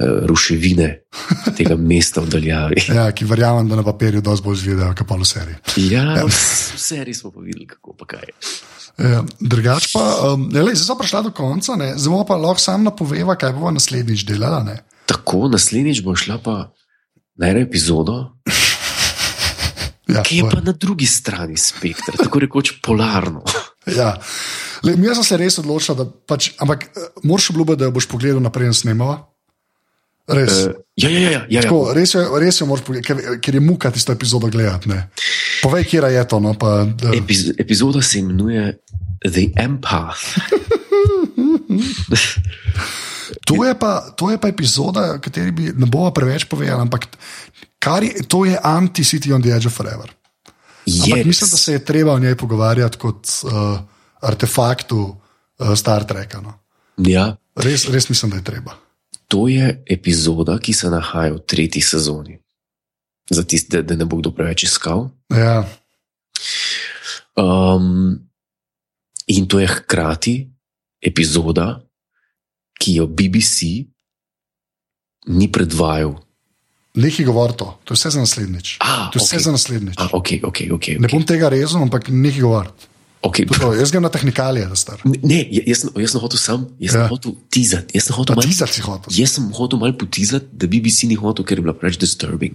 ruševine 0.00 0.88
tega 1.58 1.76
mesta 1.76 2.20
v 2.20 2.30
daljavi. 2.32 2.84
Ja, 2.88 3.06
ki 3.12 3.26
verjamem, 3.28 3.68
da 3.68 3.78
na 3.78 3.84
papirju 3.86 4.22
dosti 4.24 4.44
bolj 4.44 4.60
izvedejo, 4.62 4.92
kot 4.98 5.08
pa 5.08 5.18
v 5.20 5.28
seriji. 5.28 5.58
Ja, 5.92 6.24
v 6.24 6.32
seriji 6.32 7.14
smo 7.18 7.30
pa 7.30 7.44
videli, 7.44 7.66
kako 7.68 7.96
pa 7.98 8.08
kaj. 8.14 8.32
Ja, 8.98 9.22
drugač 9.40 9.88
pa, 9.92 10.04
um, 10.32 10.48
zdaj 10.52 10.76
smo 10.80 10.98
prišli 11.00 11.22
do 11.28 11.34
konca, 11.36 11.76
ne? 11.80 11.92
zdaj 11.96 12.26
pa 12.28 12.36
lahko 12.40 12.60
sam 12.60 12.84
napoveva, 12.88 13.36
kaj 13.40 13.54
bomo 13.56 13.72
naslednjič 13.78 14.26
delali. 14.28 14.64
Ne? 14.68 14.76
Tako, 15.08 15.46
naslednjič 15.52 16.02
bo 16.04 16.16
šla 16.16 16.40
pa 16.42 16.56
na 17.40 17.52
eno 17.52 17.64
epizodo, 17.64 18.18
Ja, 20.12 20.20
ki 20.26 20.42
je 20.42 20.48
pa 20.50 20.60
na 20.60 20.74
drugi 20.76 21.06
strani 21.06 21.56
spektra, 21.56 22.18
tako 22.18 22.42
rekoč 22.42 22.74
polarno. 22.84 23.44
Ja. 23.86 24.16
Le, 24.82 24.96
mi 24.96 25.14
smo 25.14 25.24
se 25.24 25.36
res 25.36 25.58
odločili, 25.58 25.98
da 25.98 26.06
pač, 26.06 26.52
ampak 26.62 26.84
eh, 26.84 26.88
moraš 27.22 27.50
obljubiti, 27.50 27.80
da 27.82 27.88
jo 27.88 27.96
boš 27.98 28.06
pogledal 28.10 28.42
naprej 28.42 28.70
in 28.70 28.78
snemal. 28.78 29.16
Res. 30.30 30.52
Uh, 30.52 30.56
ja, 30.96 31.10
ja, 31.10 31.18
ja. 31.18 31.30
ja, 31.30 31.40
ja. 31.50 31.62
Tako, 31.66 31.92
res, 31.96 32.14
jo, 32.14 32.22
res 32.38 32.60
jo 32.60 32.66
moraš 32.70 32.84
pogledati, 32.86 33.08
ker, 33.08 33.40
ker 33.42 33.58
je 33.58 33.64
muka 33.64 33.90
tisto 33.90 34.14
epizodo 34.14 34.50
gledati. 34.52 34.92
Ne. 34.92 35.08
Povej, 35.62 35.84
kje 35.90 36.12
je 36.14 36.22
to. 36.30 36.38
No, 36.42 36.54
pa, 36.58 36.84
da, 36.86 37.10
Epiz 37.16 37.50
epizoda 37.58 38.02
se 38.02 38.22
imenuje 38.22 38.78
The 39.26 39.48
Empath. 39.58 40.22
to, 43.48 43.64
je 43.64 43.74
pa, 43.78 43.92
to 44.16 44.30
je 44.30 44.38
pa 44.38 44.48
epizoda, 44.48 45.18
kateri 45.22 45.50
bi 45.50 45.72
ne 45.74 45.86
bova 45.86 46.12
preveč 46.14 46.44
povedala, 46.44 46.82
ampak 46.82 47.06
je, 48.02 48.22
to 48.30 48.44
je 48.46 48.58
anti-City 48.58 49.32
on 49.32 49.42
the 49.42 49.50
Edge 49.50 49.66
of 49.66 49.74
Forever. 49.74 50.10
Ampak 50.82 51.18
Yes. 51.18 51.26
mislim, 51.26 51.50
da 51.50 51.56
se 51.56 51.72
je 51.72 51.84
treba 51.84 52.12
o 52.12 52.18
njej 52.18 52.36
pogovarjati 52.36 52.98
kot 52.98 53.26
uh, 53.42 53.50
artefaktu 54.20 54.98
uh, 55.58 55.74
Star 55.76 56.04
Treka. 56.04 56.40
No. 56.40 56.54
Ja, 56.98 57.36
Res, 57.54 57.88
res 57.88 58.08
mislim, 58.08 58.30
da 58.30 58.36
je 58.36 58.44
treba. 58.44 58.74
to 59.28 59.48
je 59.48 59.84
epizoda, 59.86 60.58
ki 60.58 60.72
se 60.72 60.90
nahaja 60.90 61.32
v 61.32 61.38
tretji 61.40 61.80
sezoni. 61.82 62.38
Za 63.30 63.42
tiste, 63.42 63.82
da, 63.82 63.94
da 63.94 63.96
ne 63.96 64.04
bo 64.04 64.16
kdo 64.16 64.30
preveč 64.30 64.62
iskal. 64.64 65.08
Ja, 65.30 65.64
Um, 67.32 68.28
in 69.26 69.48
to 69.48 69.56
je 69.60 69.66
hkrati 69.66 70.50
epizoda, 71.00 71.80
ki 72.74 72.94
jo 72.94 73.06
BBC 73.06 73.62
ni 75.26 75.48
predvajal. 75.48 76.12
Nekaj 76.94 77.24
govori 77.24 77.54
to, 77.56 77.78
to 77.84 77.92
je 77.92 77.96
vse 77.96 78.10
za 78.10 78.20
naslednjič. 78.20 78.76
A, 78.80 79.10
To 79.10 79.18
je 79.18 79.22
vse 79.22 79.36
ok. 79.36 79.42
za 79.42 79.52
naslednjič. 79.52 79.94
A, 79.98 80.08
ok, 80.12 80.28
ok, 80.42 80.58
ok. 80.70 80.86
Ne 80.88 80.96
okay. 80.98 81.10
bom 81.10 81.22
tega 81.24 81.48
rezal, 81.48 81.82
ampak 81.82 82.08
nekaj 82.08 82.40
govori. 82.40 82.68
okay. 83.22 83.46
To 83.46 83.54
to. 83.54 83.72
Jaz 83.74 83.90
grem 83.90 84.02
na 84.02 84.08
tehnikalije, 84.08 84.66
da 84.66 84.76
star. 84.76 84.98
Ne, 85.04 85.46
ja- 85.50 85.64
jaz, 85.66 85.86
jaz 85.96 86.10
sem 86.10 86.20
hotel 86.20 86.38
sam, 86.38 86.66
jaz 86.78 86.92
sem 86.92 87.00
Ja. 87.00 87.08
hotel 87.08 87.32
tizati. 87.48 87.94
Jaz 87.94 88.04
sem 88.04 88.14
hotel 88.16 88.34
malo- 88.36 88.44
ti 88.44 88.52
za 88.52 88.66
si 88.66 88.80
hotel. 88.80 89.08
Jaz 89.10 89.30
sem 89.30 89.44
hotel 89.52 89.78
malo 89.78 89.94
potizati, 89.94 90.46
da 90.52 90.66
BBC 90.66 91.06
ni 91.06 91.14
hotel, 91.14 91.44
ker 91.44 91.58
je 91.58 91.62
bila 91.62 91.72
preveč 91.74 91.96
disturbing. 91.96 92.54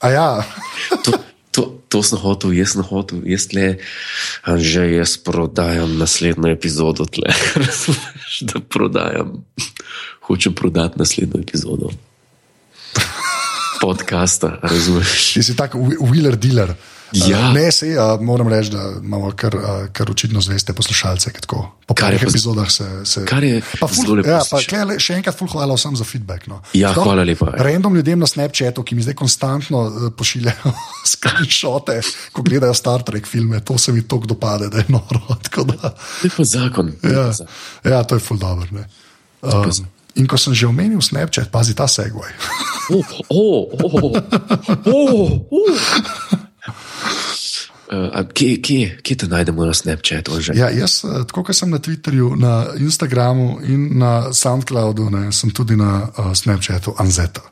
A 0.00 0.08
ja, 0.10 0.28
To, 1.04 1.12
to, 1.50 1.62
to 1.88 2.02
sem 2.02 2.18
hotel, 2.18 2.50
jaz 2.52 2.72
sem 2.74 2.82
hotel, 2.82 3.22
jaz 3.24 3.52
le, 3.52 3.78
že 4.58 4.98
jaz 4.98 5.14
prodajam 5.16 5.94
naslednjo 5.94 6.50
epizodo 6.50 7.04
tle. 7.06 7.30
Razumeš, 7.62 8.40
da 8.42 8.58
prodajam, 8.60 9.44
hočem 10.26 10.52
prodati 10.54 10.98
naslednjo 10.98 11.38
epizodo 11.40 11.90
podcasta, 13.84 14.58
razumeš? 14.62 15.32
ti 15.32 15.42
si 15.42 15.54
tak 15.54 15.74
whe- 15.74 16.00
wheeler 16.00 16.36
dealer. 16.36 16.74
Ja. 17.14 17.38
Uh, 17.38 17.54
ne, 17.54 17.68
se, 17.70 17.86
uh, 17.88 18.18
moram 18.20 18.48
reči, 18.48 18.70
da 18.70 18.82
imamo 18.98 19.28
kar, 19.32 19.54
uh, 19.54 19.62
kar 19.92 20.10
očitno 20.10 20.40
zveste 20.40 20.72
poslušalce. 20.72 21.30
po 21.86 21.94
Kar 21.94 22.12
je 22.12 22.18
z- 22.18 22.22
epizodah 22.24 22.66
se. 22.68 22.82
se 23.04 23.22
Kar 23.24 23.44
je 23.44 23.60
pa 23.80 23.86
ful, 23.86 24.02
zelo 24.02 24.14
lepo 24.14 24.28
ja, 24.28 24.40
pa, 24.42 24.58
le- 24.84 24.98
še 24.98 25.14
enkrat, 25.14 25.38
ful, 25.38 25.46
hvala 25.46 25.74
vsem 25.74 25.94
za 25.94 26.04
feedback. 26.04 26.48
No. 26.48 26.58
Ja, 26.72 26.90
Sploh 26.90 27.04
hvala 27.04 27.22
lepa. 27.22 27.52
Random 27.54 27.94
ljudem 27.94 28.18
na 28.18 28.26
Snapchatu, 28.26 28.82
ki 28.82 28.94
mi 28.94 29.02
zdaj 29.02 29.14
konstantno 29.14 29.84
pošiljajo 30.10 30.72
screenshote, 31.14 32.00
ko 32.32 32.42
gledajo 32.42 32.74
Star 32.74 33.02
Trek 33.02 33.26
filme, 33.26 33.60
to 33.60 33.78
se 33.78 33.92
mi 33.92 34.02
tako 34.02 34.26
dopade, 34.26 34.68
da 34.68 34.78
je 34.78 34.88
noro. 34.88 35.22
Da, 35.54 35.94
To 36.20 36.24
je 36.24 36.30
pa 36.36 36.44
zakon. 36.44 36.92
ja, 37.04 37.30
ja, 37.84 38.02
to 38.02 38.14
je 38.14 38.20
ful 38.20 38.36
dobro. 38.36 38.66
Um, 39.42 39.70
in 40.16 40.26
ko 40.26 40.36
sem 40.38 40.54
že 40.54 40.66
omenil 40.66 41.02
Snapchat, 41.02 41.50
pazi 41.50 41.74
ta 41.74 41.86
segway. 41.90 42.30
Oh, 42.90 43.04
oh, 43.30 43.62
oh, 43.80 44.12
oh, 44.86 45.30
oh. 45.50 45.72
Uh, 47.84 48.24
kje, 48.32 48.58
kje, 48.64 48.98
kje 49.04 49.16
te 49.16 49.26
najdemo 49.28 49.66
na 49.66 49.74
Snapchatu? 49.76 50.40
Ja, 50.56 50.70
jaz, 50.72 51.04
eh, 51.04 51.22
tako 51.28 51.44
kot 51.44 51.56
sem 51.56 51.70
na 51.70 51.78
Twitterju, 51.78 52.32
na 52.40 52.66
Instagramu 52.80 53.60
in 53.62 53.98
na 53.98 54.32
SoundCloudu, 54.32 55.10
ne, 55.12 55.32
sem 55.32 55.52
tudi 55.54 55.76
na 55.76 56.08
uh, 56.08 56.32
Snapchatu 56.34 56.94
Anzeta. 56.98 57.44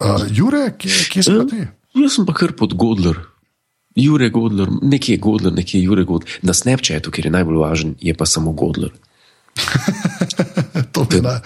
Uh, 0.00 0.22
Jure, 0.30 0.70
kje, 0.78 0.92
kje 1.10 1.22
si 1.22 1.34
pa 1.34 1.44
ti? 1.50 1.62
Jaz 1.98 2.14
sem 2.18 2.26
pa 2.28 2.34
kar 2.36 2.54
pod 2.56 2.76
Godler. 2.78 3.18
Jure 3.96 4.30
Godler, 4.30 4.68
nekje 4.82 5.16
je 5.16 5.20
Godler, 5.24 5.52
nekje 5.56 5.80
je 5.80 5.84
Jure 5.88 6.04
Godler. 6.04 6.38
Na 6.42 6.52
Snapchatu, 6.54 7.10
kjer 7.10 7.26
je 7.26 7.34
najbolj 7.34 7.60
važen, 7.60 7.94
je 8.00 8.14
pa 8.14 8.26
samo 8.26 8.52
Godler. 8.52 8.92
To 10.92 11.06
je 11.10 11.20
naj- 11.24 11.40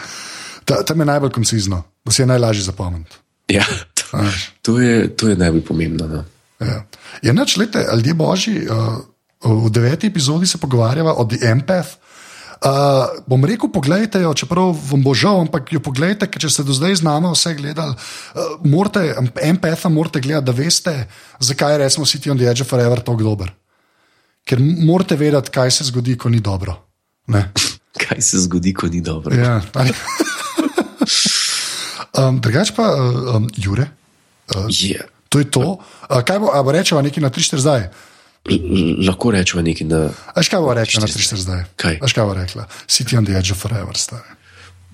ta- 0.70 0.82
Tam 0.84 1.00
je 1.00 1.06
najbolj 1.06 1.30
koncizno, 1.32 1.82
da 2.00 2.12
si 2.12 2.22
je 2.22 2.28
najlažje 2.28 2.62
zapomniti. 2.64 3.18
Ja, 3.48 3.66
to, 3.94 4.22
to, 4.62 4.78
je, 4.78 5.08
to 5.10 5.28
je 5.28 5.36
najbolj 5.36 5.64
pomembno. 5.64 6.06
No. 6.06 6.20
Ja. 6.60 6.84
Je 7.20 7.32
noč, 7.32 7.56
lete, 7.56 7.82
ljudje 7.90 8.14
božji, 8.14 8.60
uh, 8.62 9.02
v 9.42 9.70
deveti 9.70 10.06
epizodi 10.06 10.46
se 10.46 10.58
pogovarjava 10.58 11.14
o 11.14 11.24
The 11.24 11.42
Empath. 11.44 11.96
Uh, 12.60 12.68
bom 13.26 13.40
rekel, 13.40 13.70
pogledajte 13.70 14.20
jo, 14.20 14.34
čeprav 14.34 14.74
vam 14.84 15.00
bo 15.00 15.14
žal, 15.16 15.40
ampak 15.40 15.72
jo 15.72 15.80
pogledajte, 15.80 16.28
ker 16.28 16.42
če 16.42 16.50
ste 16.50 16.62
do 16.62 16.72
zdaj 16.72 16.94
z 16.94 17.02
nami 17.02 17.30
vse 17.32 17.54
gledali, 17.54 17.94
uh, 17.96 18.42
morate, 18.62 19.00
Empatha 19.42 19.88
morate 19.88 20.20
gledati, 20.20 20.44
da 20.44 20.52
veste, 20.54 20.92
zakaj 21.40 21.72
je 21.72 21.78
recimo 21.78 22.04
City 22.04 22.28
on 22.28 22.36
the 22.36 22.44
Edge 22.44 22.60
of 22.60 22.68
Forever 22.68 23.00
tako 23.00 23.24
dober. 23.24 23.48
Ker 24.44 24.60
morate 24.60 25.16
vedeti, 25.16 25.50
kaj 25.50 25.70
se 25.72 25.84
zgodi, 25.84 26.14
ko 26.16 26.28
ni 26.28 26.40
dobro. 26.40 26.76
Ne? 27.26 27.48
Kaj 28.00 28.20
se 28.22 28.38
zgodi, 28.38 28.70
ko 28.72 28.86
ni 28.86 29.00
dobro? 29.00 29.34
Ja, 29.34 29.60
ali- 29.74 29.92
um, 32.18 32.40
drugač 32.40 32.72
pa, 32.76 32.84
uh, 32.94 33.36
um, 33.36 33.48
Jure, 33.56 33.90
Je. 34.68 35.00
to 35.28 35.38
je 35.38 35.46
to. 35.46 35.78
Uh, 36.10 36.22
kaj 36.26 36.38
bo, 36.42 36.50
bo 36.50 36.70
rečeva 36.74 37.02
nekaj 37.02 37.22
na 37.22 37.30
3-4 37.30 37.62
zdaj? 37.62 37.82
Lahko 39.04 39.30
rečemo 39.36 39.60
nekaj 39.62 39.84
na 39.86 40.08
Veš 40.36 40.48
kaj 40.48 40.60
bo 40.64 40.72
rekla 40.74 41.00
na 41.04 41.08
3-4 41.08 41.44
zdaj? 41.44 41.60
Kaj? 41.76 41.98
Veš 42.00 42.12
kaj 42.16 42.24
bo 42.24 42.34
rekla? 42.34 42.64
City 42.88 43.16
on 43.20 43.24
the 43.28 43.36
edge 43.36 43.52
of 43.52 43.60
forever, 43.60 43.92
stari. 43.96 44.26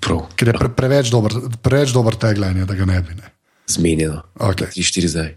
prav, 0.02 0.26
Ker 0.36 0.50
je 0.50 0.54
pre, 0.59 0.68
preveč 0.68 1.09
dober, 1.11 1.32
preveč 1.62 1.94
dober 1.94 2.14
tagline, 2.18 2.62
je, 2.62 2.66
da 2.68 2.74
ga 2.74 2.84
ne 2.84 3.00
bi. 3.02 3.14
Ne. 3.16 3.30
zmenjeno. 3.66 4.22
Okay. 4.38 4.70
Tri, 4.70 4.82
štiri 4.82 5.09
zdaj. 5.09 5.30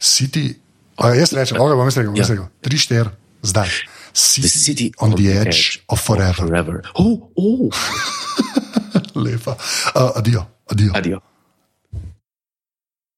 City, 0.00 0.54
a, 0.96 1.12
jaz 1.16 1.32
rečem, 1.36 1.58
okay, 1.60 1.76
bom 1.76 1.88
jaz 1.88 1.96
rekel, 2.00 2.14
Ja. 2.16 2.24
ja. 2.24 2.28
rekel 2.30 2.46
3-4 2.62 3.10
zdaj. 3.42 3.68
The 4.14 4.14
City, 4.14 4.48
city 4.48 4.86
on 5.02 5.10
the 5.18 5.26
edge 5.26 5.82
of 5.90 5.98
forever. 5.98 6.46
forever. 6.46 6.80
Oh, 6.94 7.28
oh. 7.34 7.68
Lepa. 9.14 9.56
Uh, 9.94 10.18
adijo, 10.18 10.46
adijo. 10.68 10.92
Adijo. 10.94 11.33